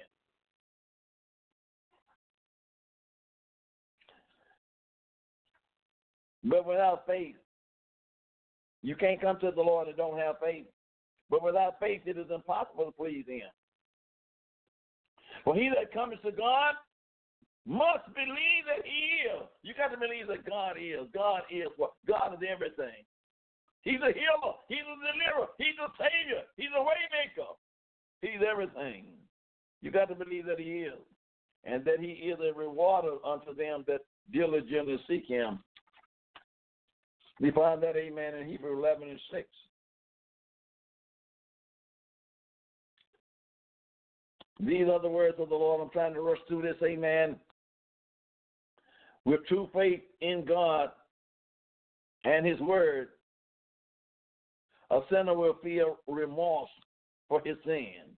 But 6.43 6.67
without 6.67 7.05
faith, 7.07 7.35
you 8.81 8.97
can't 8.97 9.21
come 9.21 9.39
to 9.39 9.51
the 9.51 9.61
Lord 9.61 9.87
and 9.87 9.95
don't 9.95 10.19
have 10.19 10.35
faith. 10.43 10.65
But 11.29 11.41
without 11.41 11.79
faith, 11.79 12.01
it 12.05 12.17
is 12.17 12.27
impossible 12.29 12.85
to 12.85 12.91
please 12.91 13.23
Him. 13.25 13.47
For 15.43 15.55
he 15.55 15.69
that 15.69 15.93
comes 15.93 16.15
to 16.23 16.31
God 16.31 16.75
must 17.65 18.05
believe 18.13 18.63
that 18.67 18.83
he 18.83 19.29
is. 19.31 19.47
You 19.63 19.73
got 19.73 19.95
to 19.95 19.97
believe 19.97 20.27
that 20.27 20.43
God 20.45 20.75
is. 20.75 21.07
God 21.13 21.43
is 21.49 21.71
what? 21.77 21.93
God 22.07 22.35
is 22.35 22.43
everything. 22.43 23.07
He's 23.83 23.99
a 24.03 24.11
healer. 24.11 24.55
He's 24.67 24.83
a 24.83 24.95
deliverer. 24.99 25.47
He's 25.57 25.79
a 25.79 25.91
savior. 25.95 26.43
He's 26.55 26.71
a 26.75 26.79
waymaker. 26.79 27.55
He's 28.21 28.43
everything. 28.43 29.05
You 29.81 29.91
got 29.91 30.07
to 30.09 30.15
believe 30.15 30.45
that 30.45 30.59
he 30.59 30.87
is. 30.87 30.99
And 31.65 31.83
that 31.85 31.99
he 31.99 32.31
is 32.31 32.37
a 32.39 32.57
rewarder 32.57 33.15
unto 33.25 33.55
them 33.55 33.83
that 33.87 34.01
diligently 34.31 34.99
seek 35.07 35.27
him. 35.27 35.59
We 37.39 37.51
find 37.51 37.81
that, 37.83 37.95
amen, 37.95 38.35
in 38.35 38.47
Hebrew 38.47 38.77
11 38.77 39.09
and 39.09 39.19
6. 39.31 39.47
These 44.59 44.87
are 44.87 45.01
the 45.01 45.09
words 45.09 45.35
of 45.39 45.49
the 45.49 45.55
Lord. 45.55 45.81
I'm 45.81 45.89
trying 45.89 46.13
to 46.13 46.21
rush 46.21 46.37
through 46.47 46.61
this, 46.61 46.75
amen. 46.83 47.35
With 49.25 49.45
true 49.47 49.69
faith 49.73 50.01
in 50.21 50.45
God 50.45 50.89
and 52.25 52.45
His 52.45 52.59
Word, 52.59 53.09
a 54.93 55.01
sinner 55.09 55.35
will 55.35 55.57
feel 55.63 55.97
remorse 56.07 56.69
for 57.27 57.41
his 57.43 57.57
sin. 57.65 58.15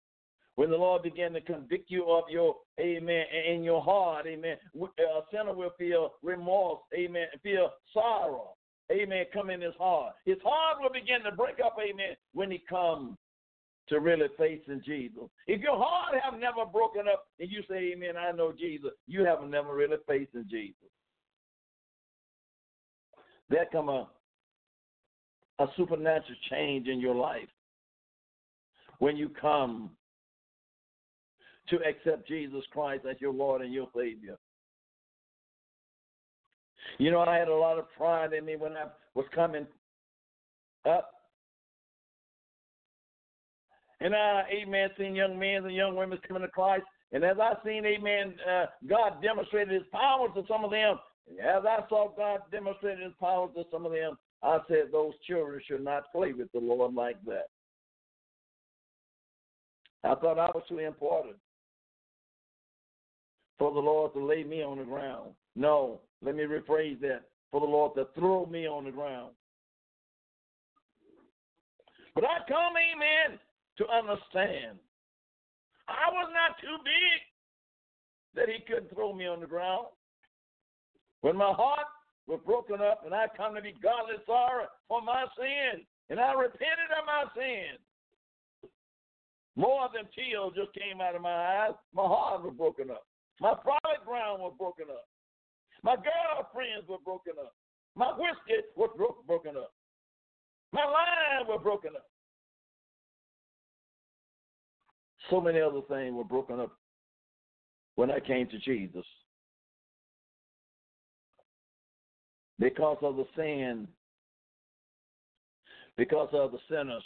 When 0.56 0.70
the 0.70 0.78
Lord 0.78 1.04
began 1.04 1.34
to 1.34 1.41
convict 1.41 1.89
you 1.89 2.10
of 2.10 2.26
your, 2.30 2.56
amen, 2.80 3.26
in 3.48 3.63
your 3.63 3.82
heart, 3.82 4.26
amen, 4.28 4.58
a 4.76 5.22
sinner 5.32 5.54
will 5.54 5.72
feel 5.78 6.13
remorse, 6.22 6.80
amen, 6.94 7.28
feel 7.44 7.72
sorrow, 7.94 8.56
amen, 8.91 9.26
come 9.34 9.50
in 9.50 9.62
his 9.62 9.76
heart. 9.78 10.13
His 10.26 10.38
heart 10.44 10.78
will 10.82 10.91
begin 10.91 11.24
to 11.24 11.32
break 11.36 11.56
up, 11.65 11.78
amen, 11.80 12.15
when 12.34 12.52
he 12.52 12.62
comes 12.70 13.18
to 13.89 14.00
really 14.00 14.28
face 14.38 14.62
in 14.67 14.82
Jesus. 14.84 15.24
If 15.48 15.62
your 15.62 15.78
heart 15.78 16.15
have 16.24 16.39
never 16.39 16.65
broken 16.65 17.04
up 17.12 17.28
and 17.39 17.52
you 17.52 17.62
say, 17.69 17.93
Amen, 17.93 18.17
I 18.17 18.32
know 18.32 18.52
Jesus, 18.52 18.91
you 19.08 19.24
haven't 19.26 19.52
never 19.52 19.76
really 19.76 19.98
faced 20.08 20.34
in 20.34 20.45
Jesus. 20.50 20.89
There 23.50 23.67
come 23.71 23.89
a 23.89 24.08
a 25.60 25.67
supernatural 25.78 26.36
change 26.50 26.88
in 26.88 27.00
your 27.00 27.15
life 27.15 27.48
when 29.00 29.15
you 29.15 29.30
come 29.30 29.91
to 31.69 31.78
accept 31.78 32.28
Jesus 32.28 32.63
Christ 32.71 33.06
as 33.10 33.15
your 33.19 33.34
Lord 33.34 33.62
and 33.62 33.74
your 33.74 33.88
Savior. 33.95 34.38
You 36.98 37.12
know, 37.12 37.21
I 37.21 37.38
had 37.38 37.48
a 37.48 37.56
lot 37.56 37.80
of 37.80 37.86
pride 37.98 38.34
in 38.34 38.45
me 38.45 38.56
when 38.56 38.74
I 38.74 38.86
was 39.15 39.26
coming 39.34 39.65
up 40.86 41.14
and 44.01 44.15
I, 44.15 44.43
amen, 44.51 44.89
seen 44.97 45.15
young 45.15 45.39
men 45.39 45.65
and 45.65 45.75
young 45.75 45.95
women 45.95 46.19
coming 46.27 46.43
to 46.43 46.49
Christ. 46.49 46.84
And 47.12 47.23
as 47.23 47.38
I 47.41 47.53
seen, 47.65 47.86
amen, 47.86 48.36
uh, 48.49 48.65
God 48.88 49.21
demonstrated 49.21 49.73
his 49.73 49.88
power 49.91 50.27
to 50.29 50.43
some 50.47 50.65
of 50.65 50.71
them. 50.71 50.97
As 51.39 51.63
I 51.65 51.79
saw 51.89 52.10
God 52.15 52.41
demonstrated 52.51 53.03
his 53.03 53.13
power 53.19 53.47
to 53.55 53.63
some 53.71 53.86
of 53.86 53.91
them, 53.91 54.17
I 54.43 54.60
said 54.67 54.91
those 54.91 55.13
children 55.27 55.62
should 55.65 55.84
not 55.84 56.12
play 56.12 56.34
with 56.34 56.51
the 56.51 56.60
Lord 56.60 56.93
like 56.93 57.23
that. 57.25 57.47
I 60.03 60.13
thought 60.15 60.38
I 60.38 60.51
was 60.53 60.63
too 60.69 60.79
important 60.79 61.36
for 63.58 63.73
the 63.73 63.79
Lord 63.79 64.13
to 64.13 64.23
lay 64.23 64.43
me 64.43 64.62
on 64.62 64.77
the 64.77 64.84
ground. 64.84 65.31
No, 65.55 66.01
let 66.21 66.36
me 66.36 66.43
rephrase 66.43 66.99
that. 67.01 67.21
For 67.51 67.60
the 67.60 67.65
Lord 67.65 67.95
to 67.95 68.08
throw 68.13 68.45
me 68.45 68.67
on 68.67 68.84
the 68.84 68.91
ground. 68.91 69.31
But 72.13 72.25
I 72.25 72.39
come, 72.47 72.73
amen, 72.75 73.39
to 73.78 73.88
understand. 73.88 74.80
I 75.88 76.10
was 76.12 76.30
not 76.34 76.58
too 76.62 76.78
big 76.84 77.20
that 78.36 78.50
he 78.50 78.62
couldn't 78.66 78.94
throw 78.94 79.14
me 79.14 79.28
on 79.28 79.40
the 79.40 79.48
ground. 79.48 79.88
When 81.22 81.38
my 81.38 81.52
heart 81.52 81.88
was 82.28 82.40
broken 82.46 82.82
up 82.82 83.02
and 83.06 83.14
I 83.14 83.28
come 83.36 83.56
to 83.56 83.62
be 83.62 83.74
godly 83.82 84.16
sorry 84.26 84.66
for 84.88 85.02
my 85.02 85.26
sin, 85.38 85.86
and 86.10 86.20
I 86.20 86.34
repented 86.34 86.92
of 86.98 87.06
my 87.06 87.24
sin. 87.36 87.78
More 89.56 89.88
than 89.94 90.04
tears 90.14 90.52
just 90.56 90.74
came 90.76 91.00
out 91.00 91.16
of 91.16 91.22
my 91.22 91.66
eyes. 91.66 91.76
My 91.94 92.04
heart 92.04 92.44
was 92.44 92.54
broken 92.58 92.92
up. 92.92 93.06
My 93.40 93.54
private 93.54 94.06
ground 94.06 94.42
was 94.42 94.54
broken 94.58 94.86
up. 94.90 95.08
My 95.84 95.96
girlfriends 95.96 96.88
were 96.88 97.04
broken 97.04 97.34
up. 97.40 97.56
My 97.96 98.12
whiskey 98.12 98.62
was 98.76 98.92
broken 99.26 99.56
up. 99.56 99.72
My 100.74 100.84
line 100.84 101.48
was 101.48 101.62
broken 101.64 101.96
up. 101.96 102.10
So 105.30 105.42
many 105.42 105.60
other 105.60 105.82
things 105.90 106.14
were 106.14 106.24
broken 106.24 106.60
up 106.60 106.72
when 107.96 108.12
I 108.12 108.20
came 108.20 108.48
to 108.48 108.60
Jesus. 108.60 109.06
Because 112.60 112.98
of 113.02 113.16
the 113.16 113.26
sin, 113.36 113.88
because 115.98 116.30
of 116.32 116.52
the 116.52 116.60
sinners 116.70 117.04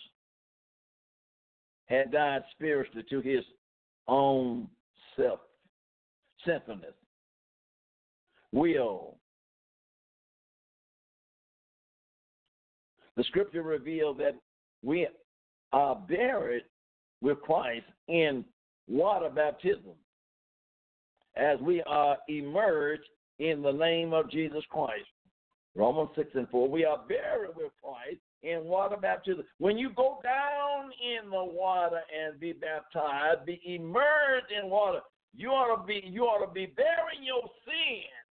had 1.86 2.12
died 2.12 2.44
spiritually 2.52 3.06
to 3.10 3.22
his 3.22 3.44
own 4.08 4.68
self, 5.16 5.40
sinfulness, 6.46 6.94
will. 8.52 9.18
The 13.16 13.24
scripture 13.24 13.64
reveals 13.64 14.18
that 14.18 14.36
we 14.84 15.08
are 15.74 15.96
buried 15.96 16.64
with 17.22 17.42
Christ 17.42 17.86
in 18.08 18.46
water 18.88 19.30
baptism 19.30 19.94
as 21.36 21.60
we 21.62 21.82
are 21.84 22.18
immersed 22.28 23.10
in 23.40 23.62
the 23.62 23.72
name 23.72 24.14
of 24.14 24.30
Jesus 24.30 24.64
Christ. 24.70 25.08
Romans 25.76 26.10
6 26.16 26.30
and 26.34 26.50
4. 26.50 26.68
We 26.68 26.84
are 26.86 27.00
buried 27.08 27.56
with 27.56 27.72
Christ 27.82 28.20
in 28.44 28.66
water 28.66 28.98
baptism. 28.98 29.44
When 29.60 29.78
you 29.78 29.92
go 29.96 30.20
down 30.24 30.92
in 31.02 31.30
the 31.30 31.44
water 31.44 32.02
and 32.18 32.40
be 32.40 32.54
baptized, 32.54 33.46
be 33.46 33.62
immersed 33.66 34.52
in 34.52 34.70
water, 34.70 35.00
You 35.36 35.50
ought 35.50 35.76
to 35.78 35.84
be 35.86 36.04
you 36.06 36.24
ought 36.24 36.46
to 36.46 36.52
be 36.52 36.66
bearing 36.66 37.24
your 37.24 37.44
sins 37.66 38.29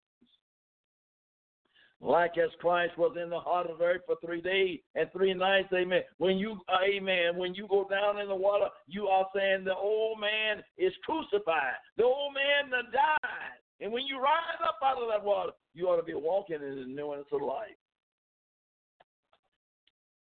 like 2.01 2.37
as 2.37 2.51
Christ 2.61 2.97
was 2.99 3.17
in 3.21 3.31
the 3.31 3.39
heart 3.39 3.71
of 3.71 3.79
the 3.79 3.85
earth 3.85 4.03
for 4.07 4.17
three 4.25 4.41
days 4.41 4.81
and 4.95 5.11
three 5.13 5.33
nights, 5.33 5.69
amen. 5.73 6.03
When 6.19 6.37
you, 6.37 6.61
uh, 6.69 6.85
amen, 6.85 7.37
when 7.37 7.55
you 7.55 7.67
go 7.69 7.87
down 7.89 8.19
in 8.21 8.29
the 8.29 8.35
water, 8.35 8.67
you 8.87 9.07
are 9.07 9.27
saying 9.35 9.65
the 9.65 9.75
old 9.75 10.21
man 10.21 10.63
is 10.77 10.93
crucified. 11.05 11.75
The 11.97 12.05
old 12.05 12.35
man 12.35 12.71
that 12.71 12.93
died. 12.93 13.59
And 13.81 13.93
when 13.93 14.05
you 14.07 14.21
rise 14.21 14.61
up 14.63 14.79
out 14.85 15.03
of 15.03 15.09
that 15.09 15.25
water, 15.25 15.53
you 15.73 15.87
ought 15.87 15.97
to 15.97 16.03
be 16.03 16.15
walking 16.15 16.57
in 16.57 16.77
the 16.77 16.87
newness 16.87 17.27
of 17.33 17.43
life. 17.43 17.77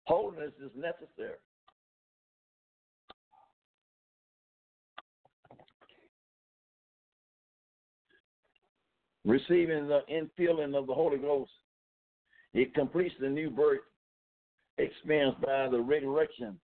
Holiness 0.04 0.52
is 0.64 0.70
necessary. 0.76 1.38
Receiving 9.26 9.88
the 9.88 10.02
infilling 10.10 10.78
of 10.78 10.86
the 10.86 10.94
Holy 10.94 11.18
Ghost, 11.18 11.50
it 12.54 12.72
completes 12.74 13.14
the 13.20 13.28
new 13.28 13.50
birth 13.50 13.80
experienced 14.78 15.40
by 15.40 15.68
the 15.68 15.80
resurrection 15.80 16.56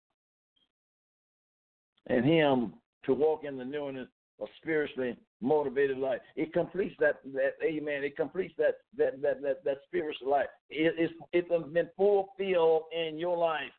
and 2.06 2.24
Him 2.24 2.74
to 3.04 3.14
walk 3.14 3.44
in 3.44 3.56
the 3.56 3.64
newness 3.64 4.08
of 4.40 4.48
spiritually 4.60 5.16
motivated 5.40 5.96
life. 5.96 6.20
It 6.36 6.52
completes 6.52 6.94
that 7.00 7.20
that 7.32 7.54
amen. 7.64 8.04
It 8.04 8.14
completes 8.16 8.52
that 8.58 8.76
that 8.98 9.22
that 9.22 9.40
that, 9.40 9.64
that 9.64 9.78
spiritual 9.86 10.30
life. 10.30 10.48
It, 10.68 10.94
it's 10.98 11.14
it's 11.32 11.72
been 11.72 11.88
fulfilled 11.96 12.82
in 12.92 13.18
your 13.18 13.38
life. 13.38 13.72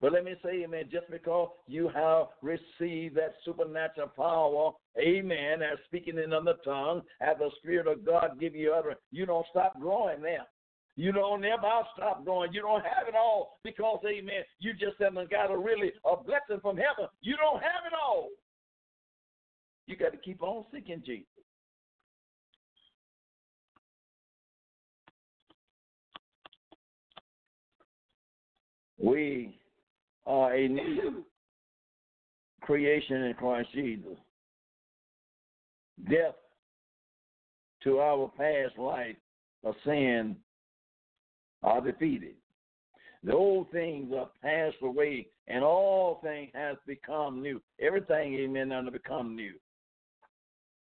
But 0.00 0.12
let 0.12 0.24
me 0.24 0.34
say, 0.44 0.62
amen, 0.62 0.84
just 0.92 1.10
because 1.10 1.48
you 1.66 1.88
have 1.88 2.26
received 2.40 3.16
that 3.16 3.34
supernatural 3.44 4.08
power, 4.08 4.70
amen, 4.96 5.62
as 5.62 5.78
speaking 5.86 6.18
in 6.18 6.24
another 6.24 6.54
tongue, 6.64 7.02
as 7.20 7.36
the 7.38 7.50
Spirit 7.58 7.88
of 7.88 8.06
God 8.06 8.38
give 8.38 8.54
you 8.54 8.72
utterance, 8.72 9.00
you 9.10 9.26
don't 9.26 9.46
stop 9.50 9.78
growing 9.80 10.22
there. 10.22 10.46
You 10.94 11.12
don't 11.12 11.40
never 11.40 11.62
stop 11.96 12.24
growing. 12.24 12.52
You 12.52 12.62
don't 12.62 12.82
have 12.82 13.08
it 13.08 13.14
all 13.14 13.58
because, 13.64 14.00
amen, 14.04 14.42
you 14.60 14.72
just 14.72 14.96
haven't 15.00 15.30
got 15.30 15.50
a 15.50 15.56
really 15.56 15.92
a 16.04 16.16
blessing 16.16 16.60
from 16.60 16.76
heaven. 16.76 17.08
You 17.20 17.36
don't 17.36 17.60
have 17.60 17.86
it 17.86 17.92
all. 18.00 18.28
You 19.86 19.96
got 19.96 20.12
to 20.12 20.18
keep 20.18 20.42
on 20.42 20.64
seeking 20.72 21.02
Jesus. 21.04 21.26
We 29.00 29.57
are 30.28 30.54
a 30.54 30.68
new 30.68 31.24
creation 32.60 33.24
in 33.24 33.34
Christ 33.34 33.70
Jesus. 33.72 34.18
Death 36.08 36.34
to 37.82 37.98
our 37.98 38.30
past 38.36 38.78
life 38.78 39.16
of 39.64 39.74
sin 39.84 40.36
are 41.62 41.80
defeated. 41.80 42.34
The 43.24 43.32
old 43.32 43.70
things 43.72 44.12
are 44.16 44.30
passed 44.42 44.76
away, 44.82 45.26
and 45.48 45.64
all 45.64 46.20
things 46.22 46.50
has 46.54 46.76
become 46.86 47.42
new. 47.42 47.60
Everything, 47.80 48.34
amen, 48.34 48.68
to 48.68 48.90
become 48.92 49.34
new. 49.34 49.54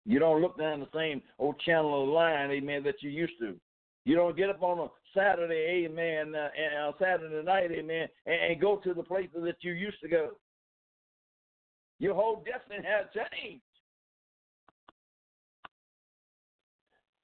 You 0.05 0.19
don't 0.19 0.41
look 0.41 0.57
down 0.57 0.79
the 0.79 0.87
same 0.93 1.21
old 1.39 1.59
channel 1.59 2.03
of 2.03 2.09
line, 2.09 2.51
amen, 2.51 2.83
that 2.83 3.01
you 3.01 3.09
used 3.09 3.39
to. 3.39 3.55
You 4.03 4.15
don't 4.15 4.35
get 4.35 4.49
up 4.49 4.63
on 4.63 4.79
a 4.79 4.87
Saturday, 5.15 5.85
amen, 5.85 6.35
uh, 6.35 6.49
and 6.57 6.89
uh, 6.89 6.97
Saturday 6.99 7.43
night, 7.43 7.71
amen, 7.71 8.07
and, 8.25 8.51
and 8.51 8.61
go 8.61 8.77
to 8.77 8.93
the 8.93 9.03
places 9.03 9.43
that 9.43 9.57
you 9.61 9.73
used 9.73 9.99
to 10.01 10.07
go. 10.07 10.31
Your 11.99 12.13
whole 12.13 12.43
destiny 12.45 12.85
has 12.87 13.07
changed. 13.13 13.61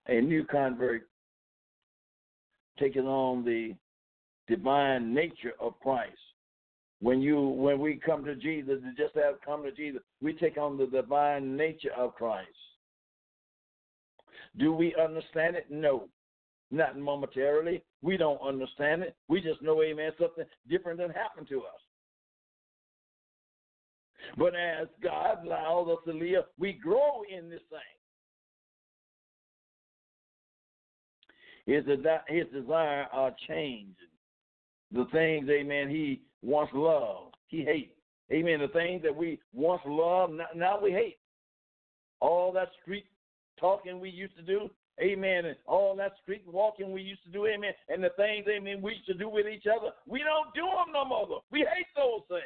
A 0.07 0.19
new 0.19 0.43
convert 0.43 1.07
taking 2.79 3.05
on 3.05 3.45
the 3.45 3.73
divine 4.47 5.13
nature 5.13 5.53
of 5.59 5.79
Christ. 5.79 6.17
When 7.01 7.21
you 7.21 7.39
when 7.39 7.79
we 7.79 7.95
come 7.95 8.23
to 8.25 8.36
Jesus, 8.36 8.79
just 8.97 9.15
have 9.15 9.36
come 9.45 9.63
to 9.63 9.71
Jesus, 9.71 10.01
we 10.21 10.34
take 10.34 10.57
on 10.57 10.77
the 10.77 10.88
divine 10.88 11.55
nature 11.55 11.91
of 11.97 12.15
Christ. 12.15 12.49
Do 14.57 14.73
we 14.73 14.95
understand 14.95 15.55
it? 15.55 15.65
No. 15.69 16.07
Not 16.74 16.97
momentarily. 16.97 17.84
We 18.01 18.17
don't 18.17 18.41
understand 18.41 19.03
it. 19.03 19.15
We 19.28 19.41
just 19.41 19.61
know, 19.61 19.84
amen, 19.84 20.11
something 20.19 20.43
different 20.67 20.97
than 20.97 21.11
happened 21.11 21.47
to 21.49 21.59
us. 21.59 21.80
But 24.39 24.55
as 24.55 24.88
God 25.03 25.45
allows 25.45 25.88
us 25.89 25.99
to 26.05 26.13
live, 26.13 26.45
we 26.57 26.74
grow 26.74 27.21
in 27.30 27.47
this 27.51 27.61
thing. 27.69 27.80
His, 31.67 31.86
his 32.28 32.45
desire 32.51 33.05
are 33.13 33.36
changing. 33.47 33.93
The 34.91 35.05
things, 35.11 35.47
amen, 35.49 35.89
he 35.89 36.24
once 36.41 36.71
loved, 36.74 37.36
he 37.49 37.63
hates. 37.63 37.93
Amen. 38.32 38.61
The 38.61 38.67
things 38.69 39.03
that 39.03 39.15
we 39.15 39.39
once 39.53 39.82
loved, 39.86 40.34
now 40.55 40.80
we 40.82 40.91
hate. 40.91 41.17
All 42.19 42.51
that 42.53 42.69
street 42.82 43.05
talking 43.59 43.99
we 43.99 44.09
used 44.09 44.36
to 44.38 44.41
do, 44.41 44.71
amen, 45.02 45.46
and 45.46 45.56
all 45.66 45.96
that 45.96 46.14
street 46.22 46.44
walking 46.46 46.91
we 46.91 47.02
used 47.02 47.24
to 47.24 47.32
do, 47.32 47.46
amen, 47.48 47.72
and 47.89 48.04
the 48.04 48.10
things, 48.16 48.46
amen, 48.48 48.82
we 48.82 48.94
used 48.94 49.06
to 49.08 49.14
do 49.14 49.30
with 49.30 49.48
each 49.48 49.66
other, 49.66 49.91
we 50.08 50.20
don't 50.20 50.54
do 50.54 50.62
them 50.62 50.94
no 50.94 51.06
more. 51.06 51.41
We 51.52 51.60
hate 51.60 51.88
those 51.96 52.22
things. 52.28 52.44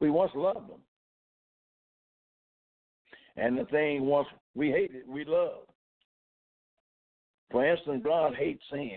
We 0.00 0.10
once 0.10 0.32
loved 0.34 0.68
them. 0.68 0.80
And 3.36 3.58
the 3.58 3.64
thing 3.66 4.06
once 4.06 4.28
we 4.54 4.70
hated, 4.70 5.02
we 5.06 5.24
loved. 5.24 5.70
For 7.50 7.64
instance, 7.64 8.02
God 8.04 8.34
hates 8.34 8.62
sin. 8.70 8.90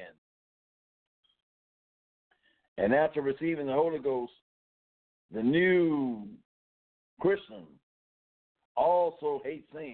And 2.78 2.94
after 2.94 3.22
receiving 3.22 3.68
the 3.68 3.74
Holy 3.74 4.00
Ghost, 4.00 4.32
the 5.34 5.44
new 5.44 6.28
Christian 7.20 7.66
also 8.76 9.42
hate 9.44 9.66
sin. 9.74 9.94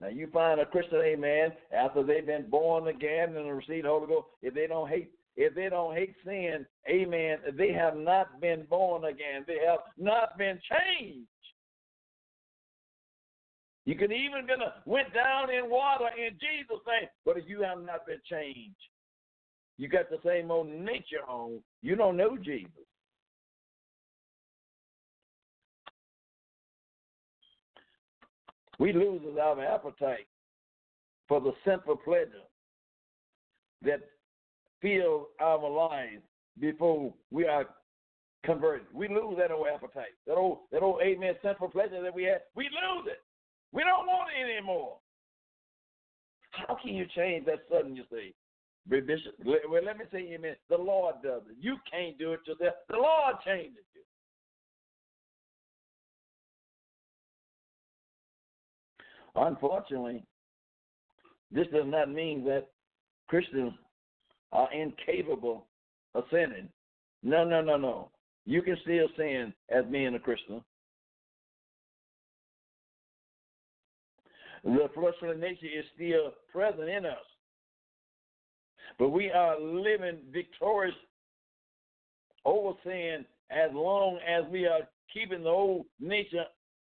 Now 0.00 0.08
you 0.08 0.28
find 0.32 0.60
a 0.60 0.66
Christian, 0.66 1.00
amen, 1.04 1.52
after 1.72 2.02
they've 2.02 2.26
been 2.26 2.50
born 2.50 2.88
again 2.88 3.36
and 3.36 3.56
received 3.56 3.84
the 3.84 3.90
Holy 3.90 4.06
Ghost, 4.06 4.26
if 4.42 4.54
they 4.54 4.66
don't 4.66 4.88
hate 4.88 5.10
if 5.36 5.54
they 5.54 5.68
don't 5.68 5.96
hate 5.96 6.14
sin, 6.24 6.64
amen, 6.88 7.38
they 7.58 7.72
have 7.72 7.96
not 7.96 8.40
been 8.40 8.64
born 8.70 9.04
again. 9.04 9.44
They 9.46 9.58
have 9.66 9.80
not 9.98 10.38
been 10.38 10.60
changed. 10.70 11.28
You 13.84 13.96
could 13.96 14.12
even 14.12 14.46
been 14.46 14.62
a, 14.62 14.74
went 14.86 15.12
down 15.12 15.50
in 15.50 15.68
water 15.68 16.06
in 16.16 16.34
Jesus' 16.34 16.82
name, 16.86 17.08
but 17.24 17.36
if 17.36 17.44
you 17.48 17.62
have 17.62 17.84
not 17.84 18.06
been 18.06 18.20
changed, 18.30 18.76
you 19.76 19.88
got 19.88 20.08
the 20.08 20.18
same 20.24 20.50
old 20.50 20.68
nature 20.68 21.24
on. 21.28 21.60
You 21.82 21.96
don't 21.96 22.16
know 22.16 22.36
Jesus. 22.36 22.83
We 28.78 28.92
lose 28.92 29.22
our 29.40 29.64
appetite 29.64 30.26
for 31.28 31.40
the 31.40 31.52
simple 31.64 31.96
pleasure 31.96 32.46
that 33.82 34.00
fills 34.80 35.26
our 35.40 35.68
lives 35.70 36.22
before 36.60 37.12
we 37.30 37.46
are 37.46 37.66
converted. 38.44 38.86
We 38.92 39.08
lose 39.08 39.36
that 39.38 39.50
old 39.50 39.66
appetite, 39.72 40.14
that 40.26 40.34
old, 40.34 40.58
that 40.72 40.82
old 40.82 41.00
amen 41.02 41.34
simple 41.42 41.68
pleasure 41.68 42.02
that 42.02 42.14
we 42.14 42.24
had. 42.24 42.40
We 42.54 42.64
lose 42.64 43.06
it. 43.06 43.22
We 43.72 43.82
don't 43.82 44.06
want 44.06 44.30
it 44.38 44.58
anymore. 44.58 44.98
How 46.50 46.76
can 46.80 46.94
you 46.94 47.06
change 47.16 47.46
that 47.46 47.60
sudden, 47.70 47.96
you 47.96 48.04
say? 48.12 48.32
Bishop, 48.88 49.34
well, 49.44 49.82
let 49.84 49.96
me 49.98 50.04
say, 50.12 50.30
amen. 50.34 50.56
The 50.68 50.76
Lord 50.76 51.16
does 51.22 51.42
it. 51.50 51.56
You 51.58 51.76
can't 51.90 52.18
do 52.18 52.32
it 52.32 52.40
yourself. 52.46 52.74
The 52.88 52.96
Lord 52.96 53.36
changes 53.44 53.84
you. 53.94 54.02
Unfortunately, 59.36 60.24
this 61.50 61.66
does 61.72 61.86
not 61.86 62.10
mean 62.10 62.44
that 62.44 62.68
Christians 63.28 63.72
are 64.52 64.72
incapable 64.72 65.66
of 66.14 66.24
sinning. 66.30 66.68
No, 67.22 67.44
no, 67.44 67.60
no, 67.60 67.76
no. 67.76 68.10
You 68.46 68.62
can 68.62 68.76
still 68.82 69.08
sin 69.16 69.52
as 69.70 69.84
being 69.90 70.14
a 70.14 70.18
Christian. 70.18 70.62
The 74.62 74.88
fleshly 74.94 75.36
nature 75.36 75.66
is 75.66 75.84
still 75.94 76.32
present 76.52 76.88
in 76.88 77.04
us. 77.04 77.18
But 78.98 79.10
we 79.10 79.30
are 79.30 79.60
living 79.60 80.18
victorious 80.32 80.94
over 82.44 82.72
sin 82.84 83.24
as 83.50 83.70
long 83.72 84.18
as 84.26 84.44
we 84.50 84.66
are 84.66 84.80
keeping 85.12 85.42
the 85.42 85.48
old 85.48 85.86
nature 86.00 86.44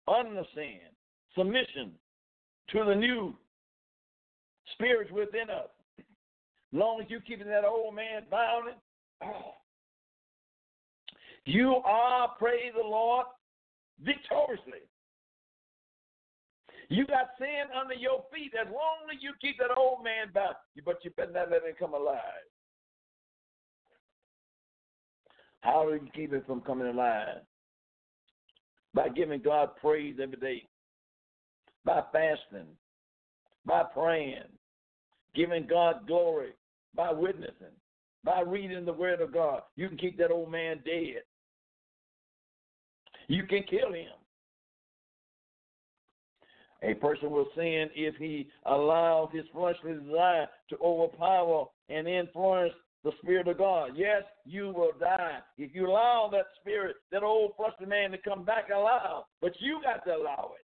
under 0.08 0.44
sin, 0.54 0.80
submission 1.36 1.92
to 2.72 2.84
the 2.84 2.96
new 2.96 3.36
spirits 4.74 5.12
within 5.12 5.50
us. 5.50 5.70
Long 6.72 7.00
as 7.02 7.10
you're 7.10 7.22
keeping 7.22 7.48
that 7.48 7.64
old 7.64 7.96
man 7.96 8.24
bound, 8.30 8.70
you 11.46 11.76
are, 11.86 12.30
praise 12.38 12.74
the 12.76 12.84
Lord, 12.84 13.28
victoriously. 14.04 14.84
You 16.90 17.08
got 17.08 17.30
sin 17.40 17.66
under 17.80 17.96
your 17.96 18.24
feet 18.34 18.54
as 18.60 18.68
long 18.68 19.10
as 19.12 19.22
you 19.22 19.32
keep 19.42 19.58
that 19.58 19.76
old 19.78 20.04
man 20.04 20.28
bound, 20.34 20.56
but 20.86 21.04
you 21.04 21.12
better 21.12 21.32
not 21.32 21.50
let 21.50 21.64
him 21.64 21.74
come 21.80 21.94
alive. 21.94 22.20
How 25.62 25.86
do 25.86 25.94
you 25.94 26.08
keep 26.14 26.32
it 26.32 26.46
from 26.46 26.62
coming 26.62 26.88
alive? 26.88 27.42
By 28.94 29.10
giving 29.10 29.42
God 29.42 29.70
praise 29.82 30.18
every 30.22 30.38
day, 30.38 30.68
by 31.86 32.02
fasting, 32.12 32.68
by 33.66 33.84
praying, 33.84 34.44
giving 35.36 35.68
God 35.68 36.08
glory, 36.08 36.52
by 36.96 37.12
witnessing, 37.12 37.76
by 38.24 38.42
reading 38.42 38.86
the 38.86 38.94
Word 38.94 39.22
of 39.22 39.34
God. 39.34 39.62
You 39.76 39.88
can 39.88 39.98
keep 39.98 40.18
that 40.18 40.32
old 40.32 40.52
man 40.52 40.82
dead. 40.84 41.22
You 43.28 43.44
can 43.44 43.64
kill 43.64 43.94
him. 43.94 44.08
A 46.84 46.94
person 46.96 47.32
will 47.32 47.48
sin 47.56 47.90
if 47.96 48.16
he 48.16 48.50
allows 48.66 49.30
his 49.34 49.46
fleshly 49.54 49.94
desire 49.94 50.48
to 50.70 50.78
overpower 50.84 51.66
and 51.90 52.08
influence 52.08 52.74
the 53.04 53.12
Spirit 53.22 53.48
of 53.48 53.58
God. 53.58 53.92
Yes, 53.96 54.24
you 54.46 54.68
will 54.76 54.92
die. 55.00 55.40
If 55.58 55.74
you 55.74 55.88
allow 55.88 56.30
that 56.32 56.46
spirit, 56.60 56.98
that 57.12 57.24
old 57.24 57.54
fleshly 57.56 57.86
man 57.86 58.12
to 58.12 58.18
come 58.18 58.44
back 58.44 58.70
alive, 58.76 59.24
but 59.42 59.54
you 59.60 59.80
got 59.84 60.04
to 60.06 60.16
allow 60.16 60.52
it. 60.60 60.65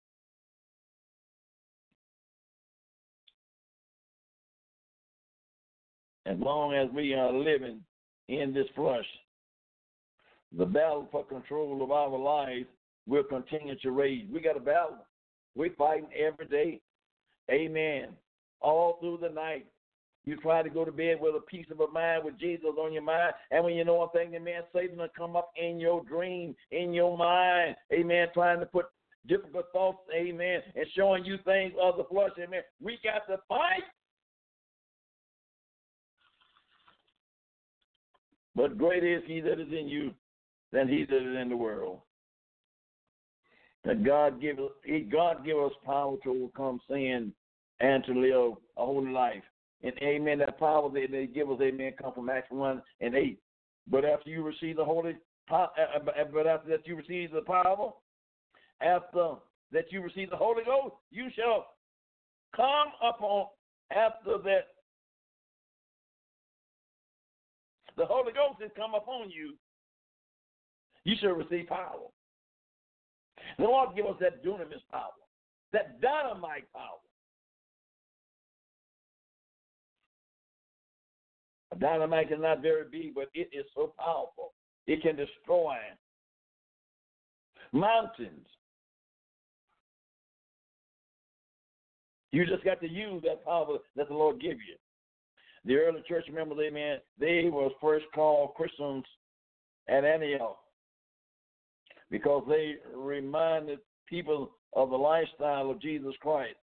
As 6.27 6.39
long 6.39 6.75
as 6.75 6.89
we 6.95 7.15
are 7.15 7.33
living 7.33 7.81
in 8.29 8.55
this 8.55 8.67
flesh, 8.75 9.05
the 10.57 10.65
battle 10.65 11.09
for 11.11 11.25
control 11.25 11.83
of 11.83 11.91
our 11.91 12.17
lives 12.17 12.67
will 13.07 13.25
continue 13.25 13.77
to 13.81 13.91
rage. 13.91 14.27
We 14.33 14.41
got 14.41 14.57
a 14.57 14.61
battle. 14.61 14.99
We're 15.55 15.75
fighting 15.75 16.09
every 16.17 16.47
day. 16.47 16.81
Amen. 17.51 18.11
All 18.61 18.97
through 19.01 19.19
the 19.21 19.29
night. 19.29 19.67
You 20.25 20.37
try 20.37 20.63
to 20.63 20.71
go 20.71 20.87
to 20.87 20.93
bed 20.93 21.19
with 21.21 21.35
a 21.35 21.41
peace 21.41 21.67
of 21.71 21.81
a 21.81 21.89
mind 21.93 22.25
with 22.25 22.39
Jesus 22.39 22.71
on 22.79 22.95
your 22.95 23.03
mind. 23.03 23.35
And 23.51 23.63
when 23.63 23.75
you 23.75 23.85
know 23.85 23.97
one 23.97 24.09
thing, 24.11 24.31
man, 24.43 24.63
Satan 24.75 24.97
will 24.97 25.09
come 25.15 25.37
up 25.37 25.51
in 25.61 25.79
your 25.79 26.03
dream, 26.05 26.57
in 26.71 26.95
your 26.95 27.19
mind. 27.19 27.77
Amen. 27.93 28.29
Trying 28.33 28.61
to 28.61 28.67
put 28.67 28.87
difficult 29.27 29.67
thoughts, 29.73 29.99
amen, 30.15 30.61
and 30.75 30.87
showing 30.95 31.25
you 31.25 31.39
things 31.45 31.73
of 31.81 31.97
the 31.97 32.05
flesh. 32.05 32.31
Amen. 32.39 32.61
We 32.81 32.99
got 33.03 33.27
to 33.33 33.41
fight. 33.49 33.83
But 38.57 38.79
greater 38.79 39.19
is 39.19 39.23
he 39.27 39.41
that 39.41 39.61
is 39.61 39.73
in 39.73 39.89
you 39.89 40.13
than 40.73 40.89
he 40.89 41.05
that 41.05 41.17
is 41.17 41.37
in 41.41 41.49
the 41.49 41.57
world. 41.57 42.01
That 43.85 44.05
God 44.05 44.41
give 44.41 44.59
God 45.11 45.45
give 45.45 45.59
us 45.59 45.73
power 45.85 46.17
to 46.25 46.31
overcome 46.31 46.81
sin 46.89 47.33
and 47.81 48.05
to 48.05 48.13
live 48.13 48.59
a 48.77 48.85
holy 48.85 49.11
life. 49.11 49.43
And 49.83 49.93
amen. 50.03 50.39
That 50.39 50.59
power 50.59 50.89
that 50.91 51.09
they 51.11 51.27
give 51.27 51.51
us, 51.51 51.61
amen, 51.61 51.93
come 52.01 52.15
from 52.15 52.31
Acts 52.31 52.51
one 52.51 52.83
and 53.01 53.15
eight. 53.15 53.41
But 53.91 54.05
after 54.05 54.31
you 54.31 54.43
receive 54.43 54.77
the 54.77 54.85
holy, 54.85 55.17
uh, 55.51 55.55
uh, 55.55 55.99
but 56.05 56.47
after 56.47 56.71
that 56.71 56.87
you 56.87 56.97
receive 56.97 57.33
the 57.33 57.43
power, 57.43 57.93
after 58.81 59.35
that 59.73 59.93
you 59.93 60.01
receive 60.01 60.31
the 60.31 60.37
Holy 60.37 60.63
Ghost, 60.65 60.95
you 61.11 61.29
shall 61.37 61.67
come 62.57 62.89
upon 63.03 63.47
after 63.91 64.39
that. 64.45 64.69
The 67.97 68.07
Holy 68.07 68.33
Ghost 68.33 68.61
has 68.61 68.71
come 68.77 68.95
upon 68.95 69.31
you. 69.31 69.55
You 71.05 71.15
shall 71.21 71.31
receive 71.31 71.69
power. 71.69 72.09
The 73.59 73.65
Lord 73.65 73.95
give 73.95 74.07
us 74.07 74.17
that 74.21 74.45
dunamis 74.45 74.83
power, 74.91 75.13
that 75.73 76.01
dynamite 76.01 76.65
power. 76.73 76.99
A 81.73 81.77
dynamite 81.77 82.33
is 82.33 82.39
not 82.41 82.63
very 82.63 82.85
big, 82.91 83.15
but 83.15 83.29
it 83.35 83.51
is 83.53 83.67
so 83.75 83.93
powerful. 83.99 84.55
It 84.87 85.03
can 85.03 85.17
destroy 85.17 85.77
mountains. 87.73 88.47
You 92.33 92.47
just 92.47 92.65
got 92.65 92.81
to 92.81 92.89
use 92.89 93.23
that 93.25 93.45
power 93.45 93.79
that 93.97 94.09
the 94.09 94.15
Lord 94.15 94.41
give 94.41 94.53
you. 94.53 94.77
The 95.65 95.77
early 95.77 96.03
church 96.07 96.27
members, 96.33 96.59
amen, 96.63 96.99
they 97.19 97.49
were 97.51 97.71
first 97.81 98.05
called 98.15 98.55
Christians 98.55 99.05
at 99.89 100.05
Antioch 100.05 100.59
because 102.11 102.45
they 102.49 102.75
reminded 102.95 103.79
people 104.07 104.53
of 104.75 104.91
the 104.91 104.97
lifestyle 104.97 105.71
of 105.71 105.81
Jesus 105.81 106.15
Christ. 106.21 106.57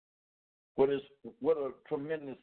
What 0.75 0.89
is 0.89 1.01
what 1.39 1.57
a 1.57 1.71
tremendous 1.87 2.37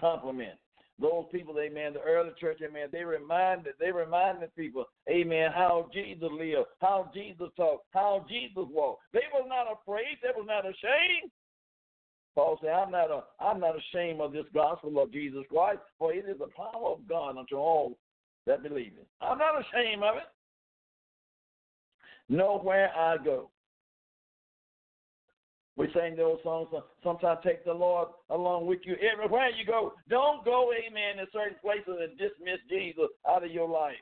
compliment. 0.00 0.58
Those 1.00 1.24
people, 1.32 1.58
amen, 1.58 1.94
the 1.94 2.00
early 2.00 2.30
church, 2.38 2.58
amen, 2.62 2.88
they 2.92 3.04
reminded 3.04 3.72
they 3.78 3.90
reminded 3.90 4.54
people, 4.54 4.84
amen, 5.08 5.50
how 5.54 5.88
Jesus 5.94 6.28
lived, 6.30 6.68
how 6.80 7.10
Jesus 7.14 7.48
talked, 7.56 7.86
how 7.92 8.26
Jesus 8.28 8.66
walked. 8.70 9.02
They 9.12 9.24
were 9.32 9.48
not 9.48 9.66
afraid, 9.72 10.18
they 10.22 10.28
were 10.36 10.44
not 10.44 10.66
ashamed. 10.66 11.30
Paul 12.34 12.58
said, 12.60 12.70
I'm 12.70 12.90
not 12.90 13.10
a, 13.10 13.22
I'm 13.40 13.60
not 13.60 13.74
ashamed 13.76 14.20
of 14.20 14.32
this 14.32 14.46
gospel 14.54 15.02
of 15.02 15.12
Jesus 15.12 15.42
Christ, 15.50 15.80
for 15.98 16.12
it 16.12 16.24
is 16.28 16.38
the 16.38 16.48
power 16.56 16.92
of 16.92 17.08
God 17.08 17.36
unto 17.36 17.56
all 17.56 17.98
that 18.46 18.62
believe 18.62 18.92
it. 18.98 19.06
I'm 19.20 19.38
not 19.38 19.60
ashamed 19.60 20.02
of 20.02 20.16
it. 20.16 20.22
Nowhere 22.28 22.90
I 22.96 23.16
go. 23.22 23.50
We 25.76 25.88
sing 25.94 26.14
those 26.16 26.38
songs. 26.42 26.68
Uh, 26.76 26.80
Sometimes 27.02 27.40
take 27.42 27.64
the 27.64 27.72
Lord 27.72 28.08
along 28.28 28.66
with 28.66 28.80
you 28.84 28.96
everywhere 28.96 29.48
you 29.48 29.64
go. 29.64 29.94
Don't 30.08 30.44
go, 30.44 30.70
amen, 30.72 31.18
in 31.18 31.26
certain 31.32 31.56
places 31.60 31.94
and 32.00 32.18
dismiss 32.18 32.60
Jesus 32.68 33.08
out 33.28 33.44
of 33.44 33.50
your 33.50 33.68
life. 33.68 33.94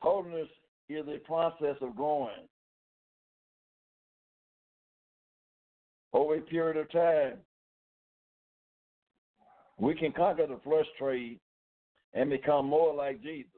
Holiness 0.00 0.48
is 0.88 1.06
a 1.08 1.18
process 1.26 1.76
of 1.80 1.96
growing 1.96 2.48
over 6.12 6.36
a 6.36 6.40
period 6.40 6.76
of 6.76 6.90
time 6.90 7.34
we 9.78 9.94
can 9.94 10.12
conquer 10.12 10.46
the 10.46 10.58
flesh 10.64 10.86
trade 10.98 11.38
and 12.14 12.30
become 12.30 12.66
more 12.66 12.94
like 12.94 13.22
Jesus. 13.22 13.50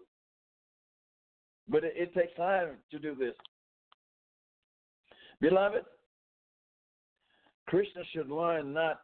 But 1.69 1.85
it, 1.85 1.95
it 1.97 2.15
takes 2.15 2.37
time 2.37 2.77
to 2.91 2.99
do 2.99 3.15
this. 3.15 3.35
Beloved, 5.41 5.85
Christians 7.67 8.07
should 8.13 8.29
learn 8.29 8.75
not 8.75 9.01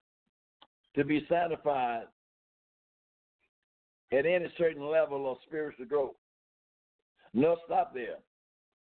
to 0.96 1.04
be 1.04 1.24
satisfied 1.28 2.04
at 4.12 4.26
any 4.26 4.46
certain 4.58 4.86
level 4.86 5.30
of 5.30 5.38
spiritual 5.46 5.86
growth. 5.86 6.14
No, 7.36 7.56
stop 7.66 7.92
there. 7.92 8.16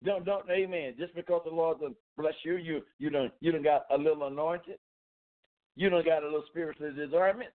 Don't 0.05 0.25
don't 0.25 0.49
amen. 0.49 0.95
Just 0.97 1.13
because 1.17 1.43
the 1.45 1.51
Lord 1.51 1.79
bless 2.17 2.35
you, 2.45 2.57
you 2.57 2.83
you 3.01 3.11
don't 3.11 3.33
you 3.41 3.51
don't 3.51 3.65
got 3.65 3.83
a 3.91 3.99
little 3.99 4.29
anointed. 4.29 4.79
You 5.75 5.91
don't 5.91 6.05
got 6.05 6.23
a 6.23 6.27
little 6.27 6.45
spiritual 6.49 6.93
discernment. 6.95 7.51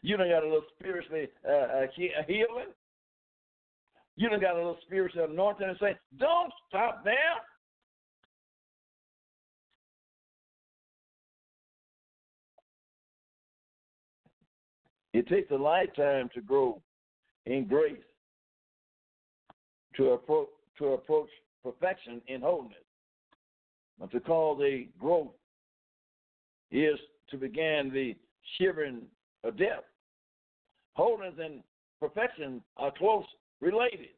You 0.00 0.16
don't 0.16 0.30
got 0.30 0.42
a 0.42 0.46
little 0.46 0.64
spiritually 0.78 1.28
uh, 1.46 1.52
uh, 1.52 1.86
healing. 1.94 2.72
You 4.16 4.30
don't 4.30 4.40
got 4.40 4.54
a 4.54 4.56
little 4.56 4.78
spiritual 4.86 5.24
anointing 5.24 5.68
and 5.68 5.76
say, 5.80 5.96
don't 6.18 6.52
stop 6.68 7.04
there. 7.04 7.14
It 15.12 15.28
takes 15.28 15.50
a 15.50 15.56
lifetime 15.56 16.30
to 16.34 16.40
grow 16.40 16.80
in 17.46 17.66
grace, 17.66 17.96
to 19.98 20.10
approach 20.10 20.48
to 20.78 20.92
approach 20.94 21.28
perfection 21.62 22.22
in 22.28 22.40
holiness. 22.40 22.78
But 23.98 24.12
to 24.12 24.20
call 24.20 24.56
the 24.56 24.86
growth 24.98 25.34
is 26.70 26.98
to 27.30 27.36
begin 27.36 27.90
the 27.92 28.14
shivering 28.56 29.02
of 29.42 29.58
death. 29.58 29.84
Holiness 30.94 31.34
and 31.42 31.62
perfection 32.00 32.62
are 32.76 32.92
close 32.96 33.24
related. 33.60 34.10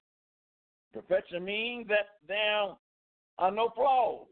Perfection 0.92 1.44
means 1.44 1.88
that 1.88 2.18
there 2.28 2.74
are 3.38 3.50
no 3.50 3.70
flaws. 3.74 4.26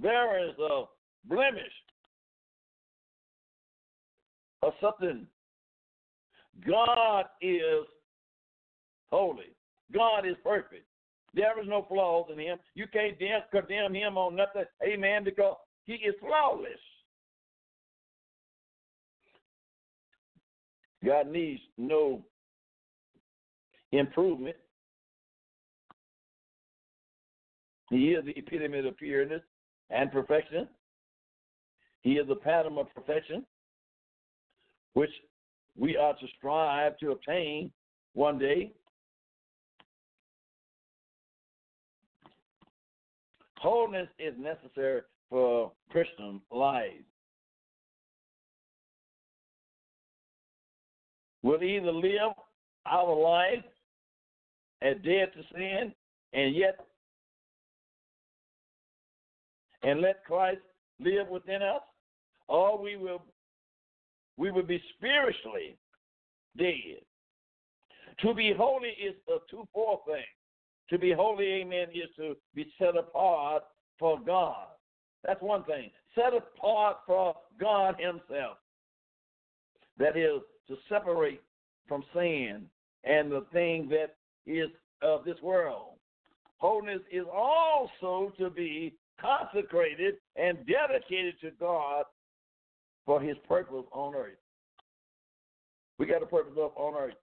There 0.00 0.46
is 0.46 0.54
a 0.58 0.84
blemish 1.24 1.72
or 4.60 4.74
something. 4.80 5.26
God 6.66 7.24
is 7.40 7.86
holy. 9.10 9.54
God 9.92 10.26
is 10.26 10.36
perfect. 10.42 10.86
There 11.34 11.58
is 11.60 11.66
no 11.68 11.86
flaws 11.88 12.28
in 12.32 12.38
him. 12.38 12.58
You 12.74 12.86
can't 12.92 13.16
condemn 13.50 13.94
him 13.94 14.18
on 14.18 14.36
nothing, 14.36 14.64
amen, 14.86 15.24
because 15.24 15.56
he 15.84 15.94
is 15.94 16.14
flawless. 16.20 16.70
God 21.04 21.28
needs 21.28 21.60
no 21.78 22.22
improvement. 23.90 24.56
He 27.90 28.10
is 28.10 28.24
the 28.24 28.38
epitome 28.38 28.86
of 28.86 28.96
pureness 28.96 29.42
and 29.90 30.12
perfection. 30.12 30.68
He 32.02 32.12
is 32.12 32.26
the 32.28 32.36
pattern 32.36 32.78
of 32.78 32.92
perfection, 32.94 33.44
which 34.94 35.10
we 35.76 35.96
are 35.96 36.14
to 36.14 36.26
strive 36.38 36.96
to 36.98 37.12
obtain 37.12 37.70
one 38.14 38.38
day. 38.38 38.72
Holiness 43.62 44.08
is 44.18 44.34
necessary 44.36 45.02
for 45.30 45.70
Christian 45.88 46.40
life. 46.50 46.90
We'll 51.44 51.62
either 51.62 51.92
live 51.92 52.32
our 52.86 53.14
life 53.14 53.64
as 54.82 54.96
dead 55.04 55.28
to 55.34 55.42
sin 55.54 55.92
and 56.32 56.56
yet 56.56 56.76
and 59.84 60.00
let 60.00 60.24
Christ 60.24 60.60
live 60.98 61.28
within 61.28 61.62
us, 61.62 61.82
or 62.48 62.82
we 62.82 62.96
will 62.96 63.22
we 64.36 64.50
will 64.50 64.64
be 64.64 64.82
spiritually 64.96 65.76
dead. 66.58 66.98
To 68.22 68.34
be 68.34 68.52
holy 68.56 68.88
is 68.88 69.14
a 69.28 69.38
two-fold 69.48 70.00
thing. 70.04 70.24
To 70.90 70.98
be 70.98 71.12
holy, 71.12 71.46
amen, 71.46 71.88
is 71.94 72.10
to 72.16 72.36
be 72.54 72.72
set 72.78 72.96
apart 72.96 73.64
for 73.98 74.18
God. 74.20 74.66
That's 75.24 75.40
one 75.40 75.64
thing. 75.64 75.90
Set 76.14 76.34
apart 76.34 76.98
for 77.06 77.34
God 77.60 77.96
Himself. 77.98 78.58
That 79.98 80.16
is 80.16 80.40
to 80.68 80.76
separate 80.88 81.40
from 81.86 82.02
sin 82.14 82.66
and 83.04 83.30
the 83.30 83.44
thing 83.52 83.88
that 83.88 84.16
is 84.46 84.68
of 85.02 85.24
this 85.24 85.40
world. 85.42 85.94
Holiness 86.58 87.00
is 87.10 87.26
also 87.32 88.32
to 88.38 88.50
be 88.50 88.94
consecrated 89.20 90.14
and 90.36 90.58
dedicated 90.66 91.34
to 91.40 91.50
God 91.58 92.04
for 93.04 93.20
his 93.20 93.36
purpose 93.48 93.84
on 93.92 94.14
earth. 94.14 94.38
We 95.98 96.06
got 96.06 96.22
a 96.22 96.26
purpose 96.26 96.54
up 96.60 96.74
on 96.76 96.94
earth. 96.94 97.14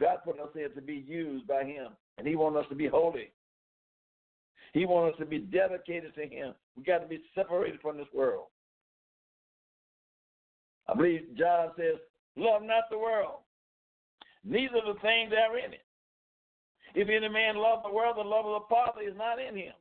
God 0.00 0.18
put 0.24 0.40
us 0.40 0.48
here 0.54 0.68
to 0.68 0.80
be 0.80 1.04
used 1.06 1.46
by 1.46 1.64
him, 1.64 1.88
and 2.18 2.26
he 2.26 2.36
wants 2.36 2.58
us 2.58 2.66
to 2.68 2.74
be 2.74 2.88
holy. 2.88 3.32
He 4.72 4.86
wants 4.86 5.14
us 5.14 5.20
to 5.20 5.26
be 5.26 5.38
dedicated 5.38 6.14
to 6.14 6.26
him. 6.26 6.54
We 6.76 6.82
got 6.82 6.98
to 6.98 7.06
be 7.06 7.22
separated 7.34 7.80
from 7.80 7.98
this 7.98 8.06
world. 8.14 8.46
I 10.88 10.94
believe 10.94 11.36
John 11.36 11.68
says, 11.76 12.00
Love 12.36 12.62
not 12.62 12.84
the 12.90 12.98
world, 12.98 13.40
neither 14.44 14.80
the 14.86 14.98
things 15.00 15.30
that 15.30 15.50
are 15.50 15.58
in 15.58 15.74
it. 15.74 15.84
If 16.94 17.08
any 17.08 17.28
man 17.28 17.56
love 17.56 17.82
the 17.84 17.92
world, 17.92 18.16
the 18.16 18.22
love 18.22 18.46
of 18.46 18.62
the 18.62 18.68
Father 18.68 19.02
is 19.02 19.16
not 19.16 19.38
in 19.38 19.56
him. 19.56 19.72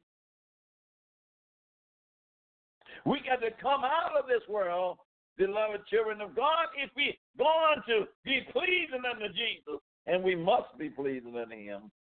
We 3.05 3.19
got 3.25 3.41
to 3.41 3.51
come 3.61 3.83
out 3.83 4.17
of 4.17 4.27
this 4.27 4.47
world, 4.47 4.97
beloved 5.37 5.87
children 5.87 6.21
of 6.21 6.35
God, 6.35 6.67
if 6.77 6.91
we 6.95 7.17
going 7.37 7.81
to 7.87 8.07
be 8.23 8.41
pleasing 8.51 9.03
unto 9.09 9.27
Jesus, 9.29 9.81
and 10.07 10.23
we 10.23 10.35
must 10.35 10.77
be 10.77 10.89
pleasing 10.89 11.35
unto 11.37 11.55
him. 11.55 11.91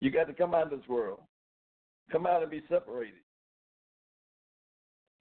You 0.00 0.10
got 0.10 0.28
to 0.28 0.32
come 0.32 0.54
out 0.54 0.72
of 0.72 0.78
this 0.78 0.88
world. 0.88 1.20
Come 2.10 2.26
out 2.26 2.42
and 2.42 2.50
be 2.50 2.62
separated. 2.68 3.14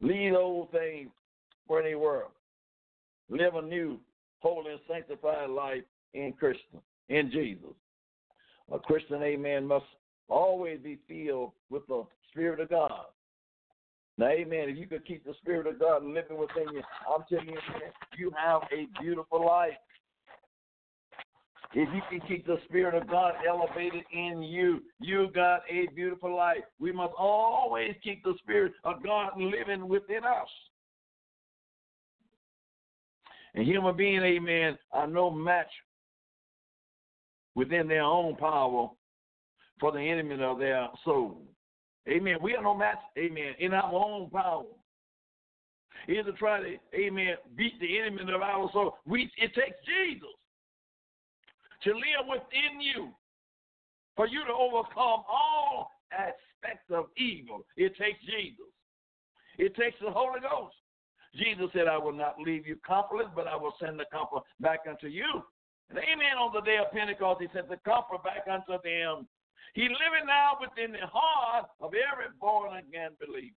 Leave 0.01 0.33
old 0.33 0.71
things 0.71 1.09
for 1.67 1.81
any 1.81 1.95
world. 1.95 2.31
Live 3.29 3.55
a 3.55 3.61
new, 3.61 3.99
holy, 4.39 4.71
and 4.71 4.79
sanctified 4.87 5.49
life 5.49 5.83
in 6.13 6.33
Christian, 6.33 6.79
in 7.09 7.31
Jesus. 7.31 7.73
A 8.71 8.79
Christian, 8.79 9.21
amen, 9.23 9.65
must 9.65 9.85
always 10.29 10.79
be 10.79 10.97
filled 11.07 11.51
with 11.69 11.85
the 11.87 12.05
Spirit 12.29 12.59
of 12.59 12.69
God. 12.69 13.05
Now, 14.17 14.27
amen, 14.27 14.69
if 14.69 14.77
you 14.77 14.87
could 14.87 15.05
keep 15.05 15.25
the 15.25 15.33
Spirit 15.41 15.67
of 15.67 15.79
God 15.79 16.03
living 16.03 16.37
within 16.37 16.73
you, 16.73 16.81
I'm 17.07 17.23
telling 17.29 17.49
you, 17.49 17.59
you 18.17 18.31
have 18.37 18.61
a 18.71 18.87
beautiful 19.01 19.45
life. 19.45 19.73
If 21.73 21.89
you 21.93 22.01
can 22.09 22.27
keep 22.27 22.45
the 22.47 22.57
Spirit 22.65 22.95
of 22.95 23.09
God 23.09 23.33
elevated 23.47 24.03
in 24.11 24.41
you, 24.41 24.81
you 24.99 25.29
got 25.35 25.61
a 25.69 25.87
beautiful 25.93 26.35
life. 26.35 26.63
We 26.79 26.91
must 26.91 27.13
always 27.17 27.93
keep 28.03 28.23
the 28.23 28.35
Spirit 28.39 28.73
of 28.83 29.03
God 29.03 29.31
living 29.37 29.87
within 29.87 30.23
us. 30.23 30.47
And 33.53 33.65
human 33.65 33.97
being, 33.97 34.21
amen, 34.21 34.77
are 34.91 35.07
no 35.07 35.29
match 35.29 35.71
within 37.55 37.87
their 37.87 38.03
own 38.03 38.35
power 38.37 38.89
for 39.79 39.91
the 39.91 39.99
enemy 39.99 40.41
of 40.41 40.59
their 40.59 40.87
soul. 41.03 41.41
Amen. 42.07 42.37
We 42.41 42.55
are 42.55 42.63
no 42.63 42.75
match, 42.75 42.99
amen, 43.17 43.55
in 43.59 43.73
our 43.73 43.93
own 43.93 44.29
power. 44.29 44.63
Is 46.07 46.25
to 46.25 46.31
try 46.33 46.61
to, 46.61 46.77
amen, 46.95 47.35
beat 47.57 47.77
the 47.81 47.99
enemy 47.99 48.21
of 48.31 48.41
our 48.41 48.69
soul. 48.71 48.97
We, 49.05 49.29
it 49.37 49.53
takes 49.53 49.75
Jesus 49.85 50.29
to 51.83 51.93
live 51.93 52.27
within 52.27 52.81
you 52.81 53.09
for 54.15 54.27
you 54.27 54.43
to 54.45 54.53
overcome 54.53 55.23
all 55.29 55.91
aspects 56.11 56.89
of 56.91 57.05
evil. 57.17 57.65
It 57.75 57.95
takes 57.97 58.19
Jesus. 58.25 58.65
It 59.57 59.75
takes 59.75 59.97
the 60.01 60.11
Holy 60.11 60.39
Ghost. 60.41 60.75
Jesus 61.35 61.67
said, 61.73 61.87
I 61.87 61.97
will 61.97 62.13
not 62.13 62.39
leave 62.39 62.65
you 62.65 62.77
comfortless, 62.85 63.27
but 63.35 63.47
I 63.47 63.55
will 63.55 63.73
send 63.79 63.99
the 63.99 64.05
comfort 64.11 64.43
back 64.59 64.81
unto 64.89 65.07
you. 65.07 65.43
And 65.89 65.99
amen, 65.99 66.37
on 66.39 66.51
the 66.53 66.61
day 66.61 66.77
of 66.77 66.91
Pentecost, 66.91 67.41
he 67.41 67.47
sent 67.53 67.69
the 67.69 67.77
comfort 67.85 68.23
back 68.23 68.45
unto 68.49 68.81
them. 68.83 69.27
He 69.73 69.83
living 69.83 70.25
now 70.25 70.57
within 70.59 70.91
the 70.91 71.05
heart 71.05 71.67
of 71.79 71.91
every 71.93 72.33
born 72.39 72.77
again 72.77 73.11
believer. 73.19 73.55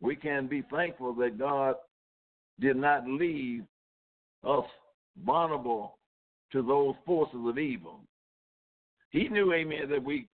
We 0.00 0.16
can 0.16 0.46
be 0.46 0.62
thankful 0.70 1.14
that 1.14 1.38
God 1.38 1.76
did 2.58 2.76
not 2.76 3.06
leave 3.06 3.62
us 4.44 4.64
vulnerable 5.24 5.98
to 6.52 6.62
those 6.62 6.94
forces 7.06 7.40
of 7.44 7.58
evil. 7.58 8.00
He 9.10 9.28
knew, 9.28 9.52
amen, 9.52 9.88
that 9.90 10.02
we 10.02 10.28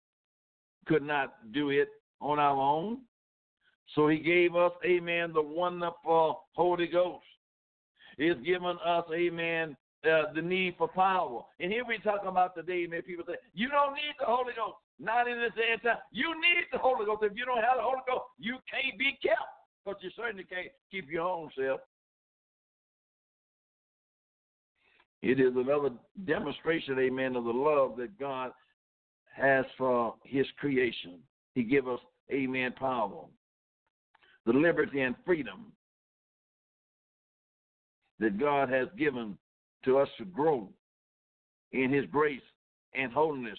could 0.87 1.03
not 1.03 1.53
do 1.53 1.71
it 1.71 1.89
on 2.21 2.39
our 2.39 2.61
own. 2.61 2.99
So 3.95 4.09
he 4.09 4.19
gave 4.19 4.57
us, 4.57 4.73
amen, 4.85 5.33
the 5.33 5.43
wonderful 5.43 6.45
Holy 6.53 6.87
Ghost. 6.87 7.25
He's 8.17 8.37
given 8.45 8.77
us, 8.85 9.05
amen, 9.15 9.77
uh, 10.05 10.33
the 10.35 10.43
need 10.43 10.75
for 10.79 10.89
power. 10.89 11.43
And 11.61 11.71
here 11.73 11.85
we 11.87 11.99
talk 11.99 12.23
about 12.27 12.55
today, 12.55 12.85
amen, 12.85 13.03
people 13.03 13.25
say, 13.27 13.35
you 13.53 13.69
don't 13.69 13.95
need 13.95 14.15
the 14.19 14.27
Holy 14.27 14.53
Ghost. 14.57 14.77
Not 15.01 15.27
in 15.27 15.39
this 15.41 15.53
time. 15.83 15.99
You 16.13 16.35
need 16.41 16.67
the 16.73 16.79
Holy 16.79 17.05
Ghost. 17.05 17.25
If 17.25 17.37
you 17.37 17.45
don't 17.45 17.63
have 17.63 17.77
the 17.77 17.83
Holy 17.83 18.03
Ghost, 18.07 18.25
you 18.39 18.59
can't 18.71 18.97
be 18.99 19.19
kept. 19.23 19.43
But 19.85 20.03
you 20.03 20.11
certainly 20.17 20.45
can't 20.45 20.69
keep 20.91 21.11
your 21.11 21.29
own 21.29 21.51
self. 21.59 21.81
It 25.25 25.41
is 25.41 25.53
another 25.57 25.91
demonstration, 26.27 26.99
amen, 26.99 27.37
of 27.37 27.45
the 27.45 27.51
love 27.51 27.97
that 27.97 28.19
God 28.19 28.53
has 29.35 29.65
for 29.79 30.15
his 30.25 30.47
creation. 30.59 31.19
He 31.55 31.63
give 31.63 31.89
us, 31.89 32.01
amen, 32.33 32.75
power 32.79 33.25
the 34.47 34.53
liberty 34.53 35.01
and 35.01 35.15
freedom 35.25 35.73
that 38.19 38.39
God 38.39 38.69
has 38.69 38.89
given 38.97 39.37
to 39.85 39.99
us 39.99 40.09
to 40.19 40.25
grow 40.25 40.69
in 41.73 41.93
His 41.93 42.05
grace 42.11 42.41
and 42.95 43.13
holiness 43.13 43.59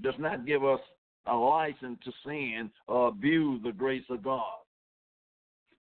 does 0.00 0.14
not 0.18 0.46
give 0.46 0.64
us 0.64 0.80
a 1.26 1.34
license 1.34 1.98
to 2.04 2.12
sin 2.24 2.70
or 2.88 3.08
abuse 3.08 3.60
the 3.62 3.72
grace 3.72 4.04
of 4.08 4.22
God. 4.22 4.44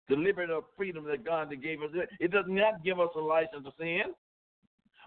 The 0.08 0.16
liberty 0.16 0.52
of 0.52 0.64
freedom 0.76 1.04
that 1.04 1.24
God 1.24 1.50
gave 1.62 1.82
us, 1.82 1.90
it 2.18 2.30
does 2.30 2.46
not 2.48 2.82
give 2.82 2.98
us 2.98 3.10
a 3.14 3.20
license 3.20 3.64
to 3.64 3.72
sin 3.78 4.14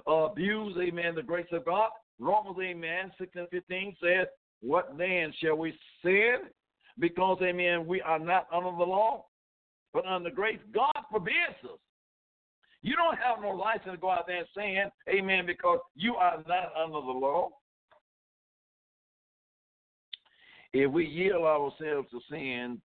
Uh, 0.08 0.12
or 0.12 0.32
abuse, 0.32 0.76
amen, 0.82 1.16
the 1.16 1.24
grace 1.24 1.48
of 1.52 1.66
God. 1.66 1.90
Romans, 2.20 2.58
amen, 2.62 3.12
6 3.18 3.32
and 3.36 3.48
15 3.50 3.96
says, 4.02 4.28
What 4.62 4.98
then 4.98 5.34
shall 5.42 5.56
we 5.56 5.74
sin? 6.04 6.38
Because, 7.00 7.40
amen, 7.42 7.88
we 7.88 8.02
are 8.02 8.20
not 8.20 8.48
under 8.54 8.72
the 8.72 8.84
law, 8.84 9.26
but 9.94 10.06
under 10.06 10.30
grace, 10.30 10.60
God 10.74 10.94
forbids 11.10 11.36
us. 11.64 11.80
You 12.84 12.96
don't 12.96 13.18
have 13.18 13.42
no 13.42 13.50
license 13.50 13.94
to 13.94 13.98
go 13.98 14.10
out 14.10 14.28
there 14.28 14.38
and 14.38 14.48
sin, 14.56 14.92
amen, 15.10 15.46
because 15.46 15.80
you 15.96 16.16
are 16.16 16.44
not 16.48 16.74
under 16.76 17.02
the 17.02 17.20
law. 17.20 17.50
If 20.74 20.92
we 20.92 21.06
yield 21.06 21.44
ourselves 21.44 22.10
to 22.12 22.20
sin, 22.30 22.82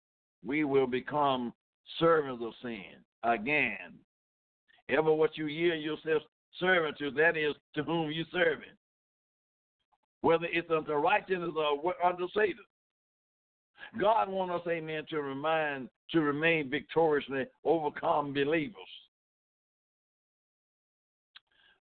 we 0.45 0.63
will 0.63 0.87
become 0.87 1.53
servants 1.99 2.43
of 2.45 2.53
sin 2.61 2.83
again. 3.23 3.95
Ever 4.89 5.13
what 5.13 5.37
you 5.37 5.47
yield 5.47 5.81
yourself 5.81 6.23
servant 6.59 6.97
that 7.15 7.37
is 7.37 7.55
to 7.75 7.83
whom 7.83 8.11
you 8.11 8.25
serving. 8.31 8.65
Whether 10.21 10.45
it's 10.51 10.69
unto 10.69 10.93
righteousness 10.93 11.51
or 11.55 11.93
unto 12.05 12.27
Satan. 12.35 12.65
God 13.99 14.29
wants 14.29 14.53
us, 14.55 14.71
amen, 14.71 15.05
to 15.09 15.21
remind 15.21 15.89
to 16.11 16.21
remain 16.21 16.69
victoriously 16.69 17.45
overcome 17.63 18.33
believers. 18.33 18.75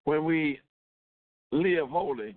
When 0.05 0.25
we 0.25 0.61
live 1.53 1.89
holy, 1.89 2.37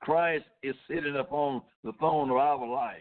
Christ 0.00 0.44
is 0.62 0.74
sitting 0.88 1.16
upon 1.16 1.62
the 1.82 1.92
throne 1.98 2.30
of 2.30 2.36
our 2.36 2.66
lives. 2.66 3.00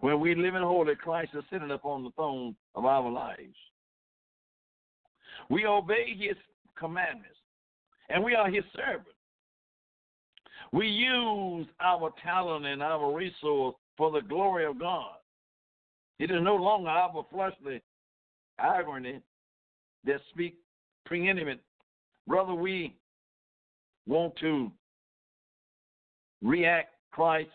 When 0.00 0.20
we 0.20 0.34
live 0.34 0.54
in 0.54 0.62
holy, 0.62 0.94
Christ 0.96 1.30
is 1.34 1.44
sitting 1.50 1.70
upon 1.70 2.04
the 2.04 2.10
throne 2.10 2.56
of 2.74 2.84
our 2.84 3.10
lives. 3.10 3.56
We 5.48 5.66
obey 5.66 6.16
his 6.18 6.36
commandments, 6.78 7.38
and 8.08 8.22
we 8.22 8.34
are 8.34 8.50
his 8.50 8.64
servants. 8.74 9.10
We 10.72 10.88
use 10.88 11.66
our 11.80 12.12
talent 12.22 12.66
and 12.66 12.82
our 12.82 13.14
resource 13.14 13.76
for 13.96 14.10
the 14.10 14.20
glory 14.20 14.66
of 14.66 14.78
God. 14.78 15.14
It 16.18 16.30
is 16.30 16.42
no 16.42 16.56
longer 16.56 16.88
our 16.88 17.24
fleshly 17.30 17.82
irony 18.58 19.20
that 20.04 20.20
speak 20.30 20.56
preeminent. 21.04 21.60
Brother, 22.26 22.54
we 22.54 22.96
want 24.06 24.34
to 24.40 24.72
react 26.42 26.94
Christ 27.12 27.50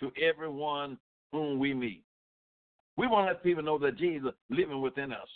to 0.00 0.10
everyone 0.20 0.98
whom 1.32 1.58
we 1.58 1.74
meet. 1.74 2.02
We 2.96 3.06
want 3.06 3.26
to 3.26 3.32
let 3.32 3.42
people 3.42 3.62
know 3.62 3.78
that 3.78 3.96
Jesus 3.96 4.30
is 4.50 4.58
living 4.58 4.80
within 4.80 5.12
us. 5.12 5.28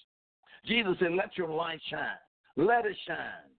Jesus 0.66 0.96
said, 0.98 1.12
Let 1.12 1.36
your 1.36 1.48
light 1.48 1.80
shine. 1.90 2.18
Let 2.56 2.86
it 2.86 2.96
shine. 3.06 3.50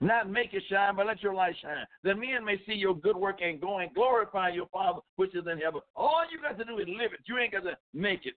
Not 0.00 0.30
make 0.30 0.52
it 0.52 0.62
shine, 0.70 0.94
but 0.96 1.06
let 1.06 1.22
your 1.22 1.34
light 1.34 1.56
shine. 1.62 1.86
That 2.04 2.18
men 2.18 2.44
may 2.44 2.60
see 2.66 2.74
your 2.74 2.94
good 2.94 3.16
work 3.16 3.38
and 3.42 3.60
go 3.60 3.78
and 3.78 3.94
glorify 3.94 4.50
your 4.50 4.66
Father 4.66 5.00
which 5.16 5.34
is 5.34 5.44
in 5.50 5.58
heaven. 5.58 5.80
All 5.94 6.22
you 6.30 6.40
got 6.40 6.58
to 6.58 6.64
do 6.64 6.78
is 6.78 6.86
live 6.88 7.12
it. 7.12 7.20
You 7.26 7.38
ain't 7.38 7.52
got 7.52 7.64
to 7.64 7.76
make 7.94 8.26
it. 8.26 8.34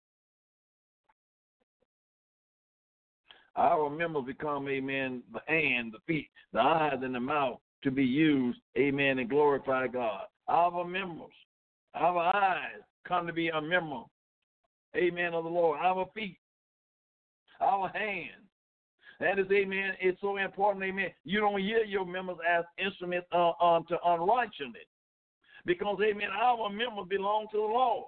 Our 3.56 3.90
members 3.90 4.24
become, 4.26 4.70
amen, 4.70 5.22
the 5.34 5.42
hand, 5.48 5.94
the 5.94 6.00
feet, 6.08 6.30
the 6.54 6.60
eyes, 6.60 7.00
and 7.02 7.14
the 7.14 7.20
mouth 7.20 7.58
to 7.84 7.92
be 7.92 8.06
used, 8.06 8.60
amen, 8.78 9.20
and 9.20 9.30
glorify 9.30 9.88
God. 9.88 10.22
Our 10.48 10.86
members, 10.86 11.34
our 11.94 12.20
eyes 12.20 12.82
come 13.06 13.28
to 13.28 13.34
be 13.34 13.50
a 13.50 13.62
member, 13.62 14.04
amen, 14.96 15.34
of 15.34 15.44
the 15.44 15.50
Lord. 15.50 15.80
Our 15.82 16.08
feet, 16.16 16.38
our 17.60 17.90
hands, 17.90 18.50
that 19.20 19.38
is, 19.38 19.48
amen. 19.52 19.92
It's 20.00 20.20
so 20.22 20.38
important, 20.38 20.86
amen. 20.86 21.10
You 21.26 21.42
don't 21.42 21.60
hear 21.60 21.84
your 21.84 22.06
members 22.06 22.38
as 22.50 22.64
instruments 22.78 23.28
uh, 23.34 23.52
unto 23.62 23.96
unrighteousness. 24.06 24.88
Because, 25.66 25.98
amen, 26.02 26.30
our 26.42 26.70
members 26.70 27.06
belong 27.10 27.48
to 27.52 27.58
the 27.58 27.64
Lord. 27.64 28.06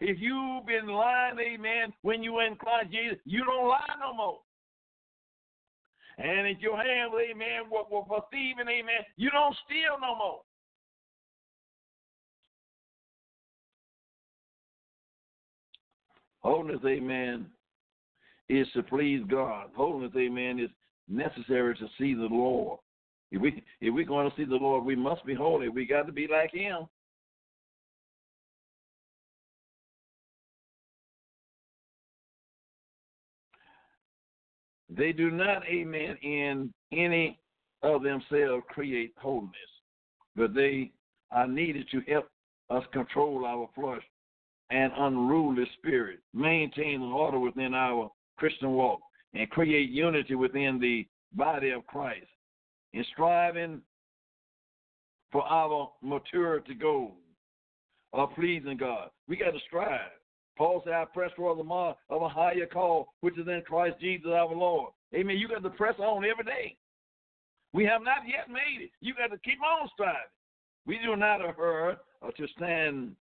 If 0.00 0.16
you've 0.18 0.66
been 0.66 0.88
lying, 0.88 1.38
amen, 1.38 1.92
when 2.02 2.22
you 2.22 2.40
in 2.40 2.56
Christ 2.56 2.90
Jesus, 2.90 3.18
you 3.26 3.44
don't 3.44 3.68
lie 3.68 3.94
no 4.00 4.14
more. 4.14 4.38
And 6.16 6.46
if 6.46 6.60
your 6.60 6.76
hands, 6.76 7.12
amen, 7.12 7.70
were, 7.70 7.84
were 7.90 8.04
for 8.06 8.24
thieving, 8.32 8.68
amen, 8.68 9.04
you 9.16 9.30
don't 9.30 9.54
steal 9.66 10.00
no 10.00 10.16
more. 10.16 10.40
Holiness, 16.40 16.80
amen, 16.84 17.46
is 18.48 18.66
to 18.74 18.82
please 18.82 19.22
God. 19.28 19.70
Holiness, 19.74 20.12
amen, 20.16 20.58
is 20.58 20.70
necessary 21.08 21.74
to 21.76 21.86
see 21.98 22.14
the 22.14 22.28
Lord. 22.30 22.78
If 23.30 23.40
we 23.40 23.62
if 23.80 23.92
we're 23.92 24.04
going 24.04 24.30
to 24.30 24.36
see 24.36 24.44
the 24.44 24.54
Lord, 24.54 24.84
we 24.84 24.94
must 24.94 25.24
be 25.24 25.34
holy. 25.34 25.68
We 25.68 25.86
got 25.86 26.06
to 26.06 26.12
be 26.12 26.28
like 26.30 26.52
Him. 26.52 26.86
They 34.96 35.12
do 35.12 35.30
not, 35.30 35.64
amen, 35.66 36.16
in 36.22 36.72
any 36.92 37.40
of 37.82 38.02
themselves 38.02 38.64
create 38.68 39.12
holiness, 39.16 39.52
but 40.36 40.54
they 40.54 40.92
are 41.32 41.48
needed 41.48 41.86
to 41.90 42.00
help 42.08 42.28
us 42.70 42.84
control 42.92 43.44
our 43.44 43.68
flesh 43.74 44.02
and 44.70 44.92
unruly 44.96 45.64
spirit, 45.78 46.20
maintain 46.32 47.02
order 47.02 47.38
within 47.38 47.74
our 47.74 48.10
Christian 48.36 48.72
walk, 48.72 49.00
and 49.34 49.48
create 49.50 49.90
unity 49.90 50.34
within 50.34 50.78
the 50.80 51.06
body 51.34 51.70
of 51.70 51.86
Christ. 51.86 52.26
In 52.92 53.04
striving 53.12 53.80
for 55.32 55.42
our 55.44 55.90
maturity 56.02 56.74
goal 56.74 57.16
of 58.12 58.34
pleasing 58.34 58.76
God, 58.76 59.10
we 59.28 59.36
got 59.36 59.50
to 59.50 59.58
strive. 59.66 60.12
Paul 60.56 60.82
said, 60.84 60.92
I 60.92 61.04
press 61.04 61.32
for 61.36 61.56
the 61.56 61.64
mark 61.64 61.96
of 62.10 62.22
a 62.22 62.28
higher 62.28 62.66
call, 62.66 63.08
which 63.20 63.36
is 63.36 63.48
in 63.48 63.62
Christ 63.66 63.96
Jesus 64.00 64.30
our 64.32 64.54
Lord. 64.54 64.92
Amen. 65.12 65.36
You 65.36 65.48
got 65.48 65.64
to 65.64 65.70
press 65.70 65.94
on 65.98 66.24
every 66.24 66.44
day. 66.44 66.76
We 67.72 67.84
have 67.86 68.02
not 68.02 68.18
yet 68.26 68.48
made 68.48 68.84
it. 68.84 68.90
You 69.00 69.14
got 69.14 69.34
to 69.34 69.38
keep 69.38 69.58
on 69.60 69.88
striving. 69.92 70.16
We 70.86 71.00
do 71.04 71.16
not 71.16 71.40
or 71.40 72.32
to 72.36 72.46
stand 72.56 73.16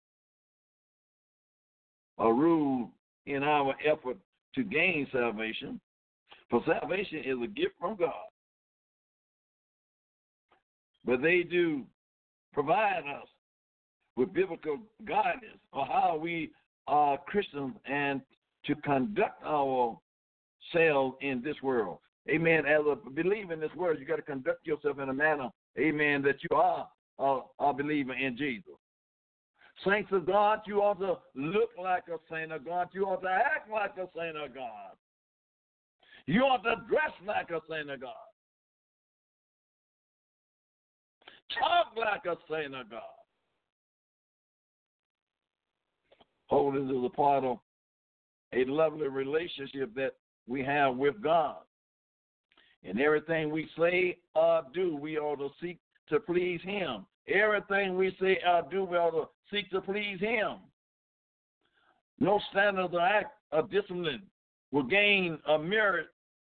a 2.18 2.32
rule 2.32 2.90
in 3.26 3.42
our 3.42 3.74
effort 3.84 4.16
to 4.54 4.62
gain 4.64 5.06
salvation, 5.12 5.80
for 6.48 6.62
salvation 6.66 7.18
is 7.18 7.36
a 7.42 7.46
gift 7.46 7.74
from 7.78 7.96
God. 7.96 8.12
But 11.04 11.22
they 11.22 11.42
do 11.42 11.84
provide 12.52 13.04
us 13.06 13.28
with 14.16 14.32
biblical 14.32 14.78
guidance 15.04 15.60
on 15.72 15.86
how 15.86 16.18
we 16.20 16.50
are 16.86 17.18
Christians 17.18 17.74
and 17.86 18.20
to 18.66 18.74
conduct 18.76 19.42
ourselves 19.44 21.16
in 21.20 21.40
this 21.42 21.56
world. 21.62 21.98
Amen. 22.28 22.66
As 22.66 22.82
a 22.86 22.96
believer 23.10 23.52
in 23.52 23.60
this 23.60 23.74
world, 23.74 23.98
you 23.98 24.04
got 24.04 24.16
to 24.16 24.22
conduct 24.22 24.66
yourself 24.66 24.98
in 24.98 25.08
a 25.08 25.14
manner, 25.14 25.48
amen, 25.78 26.22
that 26.22 26.36
you 26.42 26.56
are 26.56 26.88
a, 27.18 27.40
a 27.60 27.72
believer 27.72 28.12
in 28.14 28.36
Jesus. 28.36 28.74
Saints 29.86 30.10
of 30.12 30.26
God, 30.26 30.60
you 30.66 30.80
ought 30.82 31.00
to 31.00 31.18
look 31.34 31.70
like 31.80 32.04
a 32.08 32.18
saint 32.30 32.52
of 32.52 32.64
God. 32.64 32.88
You 32.92 33.04
ought 33.04 33.22
to 33.22 33.28
act 33.28 33.70
like 33.70 33.96
a 33.96 34.08
saint 34.16 34.36
of 34.36 34.54
God. 34.54 34.92
You 36.26 36.42
ought 36.42 36.62
to 36.64 36.76
dress 36.88 37.12
like 37.26 37.50
a 37.50 37.60
saint 37.68 37.90
of 37.90 38.00
God. 38.00 38.14
Talk 41.58 41.96
like 41.96 42.26
a 42.26 42.36
saint 42.52 42.74
of 42.74 42.90
God. 42.90 43.00
Holiness 46.46 46.90
is 46.90 47.04
a 47.04 47.08
part 47.08 47.44
of 47.44 47.58
a 48.52 48.64
lovely 48.66 49.08
relationship 49.08 49.94
that 49.94 50.12
we 50.46 50.62
have 50.62 50.96
with 50.96 51.22
God. 51.22 51.58
And 52.84 53.00
everything 53.00 53.50
we 53.50 53.68
say 53.78 54.18
or 54.34 54.62
do, 54.74 54.96
we 54.96 55.18
ought 55.18 55.36
to 55.36 55.48
seek 55.60 55.78
to 56.08 56.18
please 56.18 56.60
Him. 56.62 57.06
Everything 57.32 57.96
we 57.96 58.16
say 58.20 58.38
or 58.46 58.62
do, 58.70 58.84
we 58.84 58.96
ought 58.96 59.10
to 59.10 59.28
seek 59.54 59.70
to 59.70 59.80
please 59.80 60.18
Him. 60.20 60.56
No 62.18 62.40
standard 62.50 62.92
or 62.92 63.00
act 63.00 63.32
of 63.52 63.70
discipline 63.70 64.22
will 64.72 64.82
gain 64.82 65.38
or 65.48 65.58
merit 65.58 66.08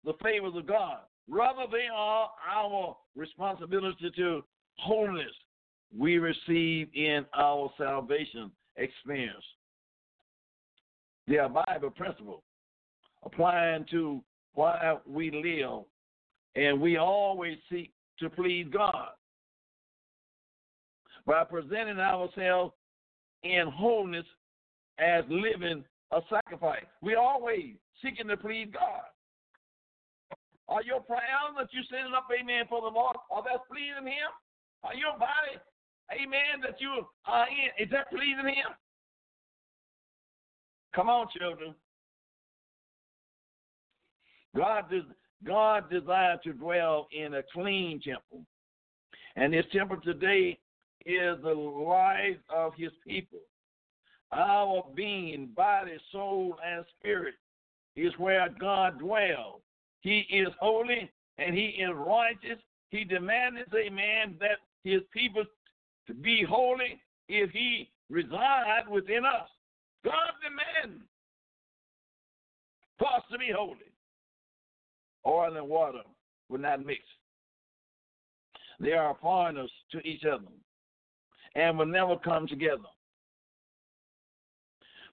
the 0.03 0.13
favors 0.21 0.53
of 0.55 0.67
God. 0.67 0.99
Rather, 1.29 1.63
they 1.71 1.87
are 1.93 2.29
our 2.53 2.97
responsibility 3.15 4.11
to 4.15 4.43
holiness 4.77 5.31
we 5.97 6.17
receive 6.17 6.89
in 6.93 7.25
our 7.37 7.71
salvation 7.77 8.51
experience. 8.77 9.43
They 11.27 11.37
are 11.37 11.49
Bible 11.49 11.91
principles 11.91 12.41
applying 13.23 13.85
to 13.91 14.21
why 14.53 14.97
we 15.07 15.31
live, 15.31 15.83
and 16.55 16.81
we 16.81 16.97
always 16.97 17.57
seek 17.71 17.91
to 18.19 18.29
please 18.29 18.67
God 18.71 19.09
by 21.25 21.43
presenting 21.43 21.99
ourselves 21.99 22.73
in 23.43 23.67
wholeness 23.67 24.25
as 24.99 25.23
living 25.29 25.83
a 26.11 26.19
sacrifice. 26.29 26.85
We're 27.01 27.19
always 27.19 27.75
seeking 28.01 28.27
to 28.27 28.37
please 28.37 28.67
God. 28.71 29.03
Are 30.69 30.83
your 30.83 31.01
prayers 31.01 31.55
that 31.57 31.67
you're 31.71 31.83
sending 31.89 32.13
up, 32.13 32.27
amen, 32.31 32.65
for 32.69 32.81
the 32.81 32.87
Lord, 32.87 33.17
are 33.31 33.43
that 33.43 33.67
pleasing 33.69 34.07
Him? 34.07 34.31
Are 34.83 34.95
your 34.95 35.13
body, 35.13 35.59
amen, 36.11 36.61
that 36.61 36.79
you 36.79 37.05
are 37.25 37.47
in, 37.47 37.83
is 37.83 37.91
that 37.91 38.09
pleasing 38.09 38.47
Him? 38.47 38.71
Come 40.95 41.09
on, 41.09 41.27
children. 41.37 41.75
God, 44.55 44.89
des- 44.89 45.13
God 45.45 45.89
desired 45.89 46.39
to 46.43 46.53
dwell 46.53 47.07
in 47.11 47.33
a 47.35 47.41
clean 47.53 47.99
temple. 48.01 48.45
And 49.35 49.53
his 49.53 49.65
temple 49.71 49.97
today 50.03 50.59
is 51.05 51.37
the 51.43 51.53
life 51.53 52.37
of 52.53 52.73
his 52.75 52.91
people. 53.05 53.39
Our 54.31 54.83
being, 54.95 55.49
body, 55.55 55.97
soul, 56.11 56.55
and 56.65 56.85
spirit 56.99 57.35
is 57.95 58.13
where 58.17 58.49
God 58.59 58.99
dwells. 58.99 59.61
He 60.01 60.25
is 60.29 60.47
holy 60.59 61.11
and 61.37 61.55
he 61.55 61.67
is 61.79 61.91
righteous. 61.93 62.59
He 62.89 63.03
demands, 63.03 63.59
amen, 63.73 64.35
that 64.39 64.57
his 64.83 65.01
people 65.11 65.43
to 66.07 66.13
be 66.13 66.43
holy 66.47 66.99
if 67.29 67.51
he 67.51 67.89
reside 68.09 68.83
within 68.89 69.23
us. 69.25 69.49
God 70.03 70.13
demands 70.41 71.03
for 72.97 73.07
us 73.07 73.23
to 73.31 73.37
be 73.37 73.51
holy. 73.55 73.77
Oil 75.25 75.55
and 75.55 75.69
water 75.69 76.01
will 76.49 76.59
not 76.59 76.85
mix. 76.85 77.01
They 78.79 78.91
are 78.91 79.15
foreigners 79.21 79.71
to 79.91 79.99
each 79.99 80.25
other 80.25 80.47
and 81.55 81.77
will 81.77 81.85
never 81.85 82.17
come 82.17 82.47
together. 82.47 82.89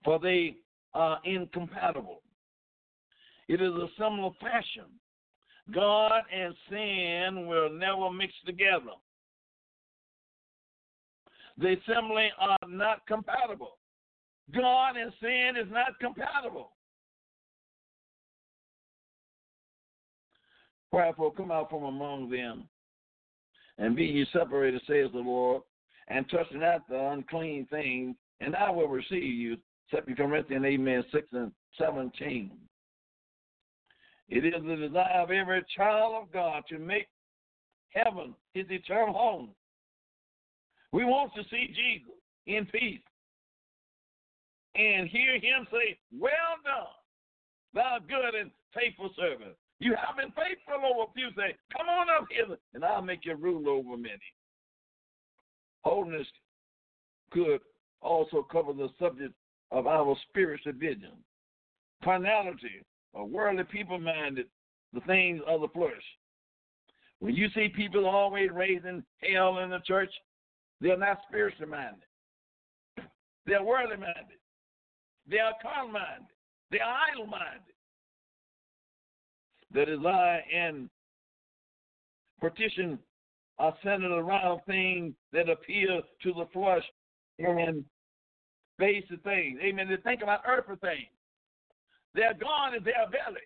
For 0.04 0.18
they 0.18 0.56
are 0.94 1.18
incompatible. 1.24 2.22
It 3.48 3.60
is 3.60 3.72
a 3.72 3.88
similar 3.98 4.30
fashion. 4.40 4.84
God 5.72 6.22
and 6.32 6.54
sin 6.68 7.46
will 7.46 7.70
never 7.70 8.10
mix 8.10 8.32
together. 8.46 8.92
They 11.58 11.78
simply 11.86 12.30
are 12.38 12.56
not 12.66 13.06
compatible. 13.06 13.78
God 14.54 14.96
and 14.96 15.12
sin 15.20 15.52
is 15.60 15.70
not 15.70 15.98
compatible. 16.00 16.72
Wherefore, 20.92 21.32
come 21.32 21.52
out 21.52 21.70
from 21.70 21.84
among 21.84 22.30
them 22.30 22.64
and 23.78 23.94
be 23.94 24.04
ye 24.04 24.26
separated, 24.32 24.80
says 24.86 25.08
the 25.12 25.18
Lord, 25.18 25.62
and 26.10 26.28
touch 26.28 26.46
not 26.52 26.86
the 26.88 27.10
unclean 27.12 27.66
things, 27.70 28.16
and 28.40 28.54
I 28.56 28.70
will 28.70 28.88
receive 28.88 29.22
you. 29.22 29.56
Second 29.90 30.16
Corinthians, 30.16 30.64
amen, 30.64 31.04
6 31.12 31.28
and 31.32 31.52
17. 31.78 32.50
It 34.28 34.44
is 34.44 34.62
the 34.64 34.76
desire 34.76 35.22
of 35.22 35.30
every 35.30 35.64
child 35.76 36.14
of 36.22 36.32
God 36.32 36.62
to 36.68 36.78
make 36.78 37.08
heaven 37.90 38.34
his 38.54 38.66
eternal 38.70 39.14
home. 39.14 39.50
We 40.92 41.04
want 41.04 41.32
to 41.34 41.42
see 41.50 41.68
Jesus 41.68 42.14
in 42.46 42.66
peace 42.66 43.00
and 44.74 45.08
hear 45.08 45.34
him 45.34 45.66
say, 45.72 45.98
Well 46.16 46.30
done, 46.64 46.86
thou 47.74 47.98
good 48.08 48.40
and 48.40 48.50
faithful 48.74 49.10
servant. 49.16 49.54
You 49.80 49.96
have 49.96 50.16
been 50.16 50.32
faithful 50.32 50.84
over 50.84 51.10
a 51.10 51.14
few 51.14 51.30
things. 51.34 51.58
Come 51.76 51.88
on 51.88 52.06
up 52.10 52.28
here, 52.30 52.56
and 52.74 52.84
I'll 52.84 53.02
make 53.02 53.24
you 53.24 53.34
rule 53.34 53.68
over 53.68 53.96
many. 53.96 54.20
Holiness 55.82 56.26
could 57.30 57.60
also 58.02 58.46
cover 58.50 58.72
the 58.72 58.88
subject 58.98 59.34
of 59.70 59.86
our 59.86 60.16
spiritual 60.28 60.72
vision. 60.72 61.12
Carnality, 62.02 62.84
or 63.12 63.26
worldly 63.26 63.64
people 63.64 63.98
minded, 63.98 64.46
the 64.92 65.00
things 65.00 65.40
of 65.46 65.60
the 65.60 65.68
flesh. 65.68 65.92
When 67.20 67.34
you 67.34 67.48
see 67.54 67.68
people 67.68 68.06
always 68.06 68.50
raising 68.52 69.04
hell 69.22 69.58
in 69.58 69.70
the 69.70 69.80
church, 69.86 70.10
they're 70.80 70.96
not 70.96 71.20
spiritually 71.28 71.70
minded. 71.70 72.06
They're 73.46 73.62
worldly 73.62 73.96
minded. 73.96 74.38
They 75.28 75.38
are 75.38 75.52
carnal 75.62 75.92
minded. 75.92 76.26
They 76.70 76.80
are 76.80 76.96
idle 77.12 77.26
minded. 77.26 77.74
The 79.72 79.84
desire 79.84 80.42
and 80.52 80.88
partition 82.40 82.98
are 83.60 83.74
centered 83.84 84.10
around 84.10 84.60
things 84.66 85.12
that 85.34 85.50
appeal 85.50 86.00
to 86.22 86.32
the 86.32 86.46
flesh 86.50 86.82
and 87.38 87.84
basic 88.78 89.22
things. 89.22 89.58
Amen. 89.62 89.86
They 89.86 89.96
think 89.96 90.22
about 90.22 90.40
earthly 90.48 90.76
things. 90.76 91.12
Their 92.14 92.32
God 92.32 92.74
is 92.74 92.82
their 92.84 93.04
belly. 93.12 93.44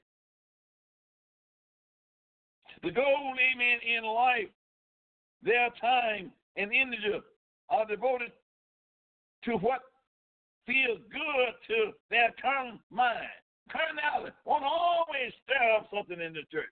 The 2.85 2.93
goal, 2.93 3.35
amen, 3.35 3.79
in 3.83 4.05
life, 4.05 4.51
their 5.43 5.69
time 5.81 6.31
and 6.57 6.71
energy 6.73 7.21
are 7.71 7.87
devoted 7.87 8.31
to 9.47 9.53
what 9.53 9.81
feels 10.65 11.01
good 11.11 11.55
to 11.69 11.93
their 12.11 12.33
carnal 12.41 12.79
mind. 12.91 13.35
Carnality 13.73 14.33
want 14.45 14.63
to 14.63 14.69
always 14.69 15.33
stir 15.43 15.77
up 15.77 15.89
something 15.93 16.21
in 16.25 16.35
the 16.35 16.43
church. 16.53 16.71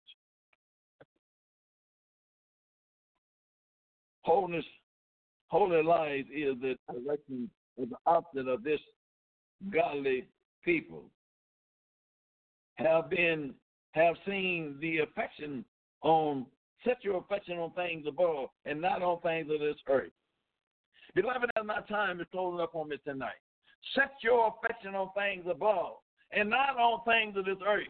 Holiness, 4.24 4.66
holy 5.48 5.84
life 5.84 6.26
is 6.34 6.56
the 6.62 6.76
direction 6.92 7.50
is 7.78 7.90
the 7.90 7.98
opposite 8.06 8.48
of 8.48 8.64
this 8.64 8.80
godly 9.72 10.28
people. 10.64 11.04
Have 12.76 13.10
been 13.10 13.54
have 13.94 14.16
seen 14.26 14.78
the 14.80 15.00
affection 15.00 15.66
on 16.02 16.46
set 16.86 17.04
your 17.04 17.18
affection 17.18 17.58
on 17.58 17.72
things 17.72 18.06
above 18.08 18.50
and 18.66 18.82
not 18.82 19.02
on 19.02 19.20
things 19.22 19.52
of 19.52 19.60
this 19.60 19.76
earth. 19.88 20.12
Beloved, 21.14 21.50
as 21.58 21.66
my 21.66 21.82
time 21.82 22.22
is 22.22 22.28
closing 22.32 22.62
up 22.62 22.74
on 22.74 22.90
me 22.90 22.98
tonight, 23.06 23.42
set 23.96 24.12
your 24.24 24.56
affection 24.56 24.96
on 24.96 25.10
things 25.16 25.46
above 25.50 25.98
and 26.32 26.50
not 26.50 26.78
on 26.78 27.02
things 27.06 27.36
of 27.38 27.46
this 27.46 27.62
earth. 27.68 27.88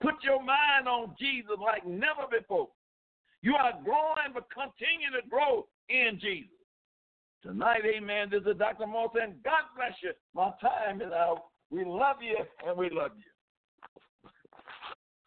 Put 0.00 0.14
your 0.22 0.42
mind 0.42 0.88
on 0.88 1.14
Jesus 1.18 1.56
like 1.60 1.86
never 1.86 2.26
before. 2.30 2.68
You 3.42 3.54
are 3.54 3.72
growing, 3.84 4.32
but 4.32 4.46
continue 4.50 5.10
to 5.20 5.28
grow 5.28 5.66
in 5.88 6.18
Jesus. 6.20 6.50
Tonight, 7.42 7.82
amen. 7.84 8.28
This 8.30 8.42
is 8.42 8.56
Dr. 8.56 8.84
Saying, 9.14 9.34
God 9.44 9.64
bless 9.76 9.92
you. 10.00 10.12
My 10.32 10.52
time 10.60 11.02
is 11.02 11.12
out. 11.12 11.42
We 11.70 11.84
love 11.84 12.16
you 12.20 12.36
and 12.66 12.78
we 12.78 12.88
love 12.90 13.10
you. 13.16 14.30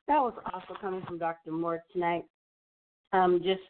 That 0.08 0.20
was 0.20 0.34
also 0.54 0.80
coming 0.80 1.04
from 1.06 1.18
Dr. 1.18 1.52
Moore 1.52 1.84
tonight. 1.92 2.24
Um, 3.12 3.42
just 3.44 3.62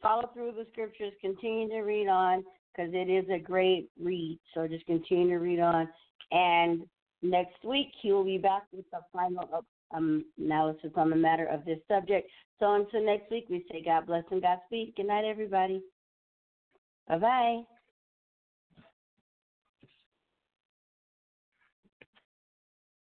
follow 0.00 0.30
through 0.34 0.52
the 0.52 0.66
scriptures, 0.72 1.12
continue 1.20 1.68
to 1.68 1.80
read 1.82 2.08
on 2.08 2.42
because 2.74 2.90
it 2.92 3.08
is 3.08 3.28
a 3.30 3.38
great 3.38 3.88
read. 4.02 4.38
So 4.52 4.66
just 4.66 4.86
continue 4.86 5.28
to 5.28 5.36
read 5.36 5.60
on. 5.60 5.88
And 6.32 6.82
next 7.22 7.62
week, 7.64 7.92
he 8.00 8.10
will 8.10 8.24
be 8.24 8.38
back 8.38 8.62
with 8.72 8.90
the 8.90 9.00
final 9.12 9.48
um, 9.94 10.24
analysis 10.38 10.90
on 10.96 11.10
the 11.10 11.16
matter 11.16 11.46
of 11.46 11.64
this 11.64 11.78
subject. 11.88 12.28
So 12.58 12.74
until 12.74 13.04
next 13.04 13.30
week, 13.30 13.46
we 13.50 13.64
say 13.70 13.82
God 13.84 14.06
bless 14.06 14.24
and 14.30 14.42
Godspeed. 14.42 14.94
Good 14.96 15.06
night, 15.06 15.24
everybody. 15.24 15.82
Bye 17.08 17.18
bye. 17.18 17.81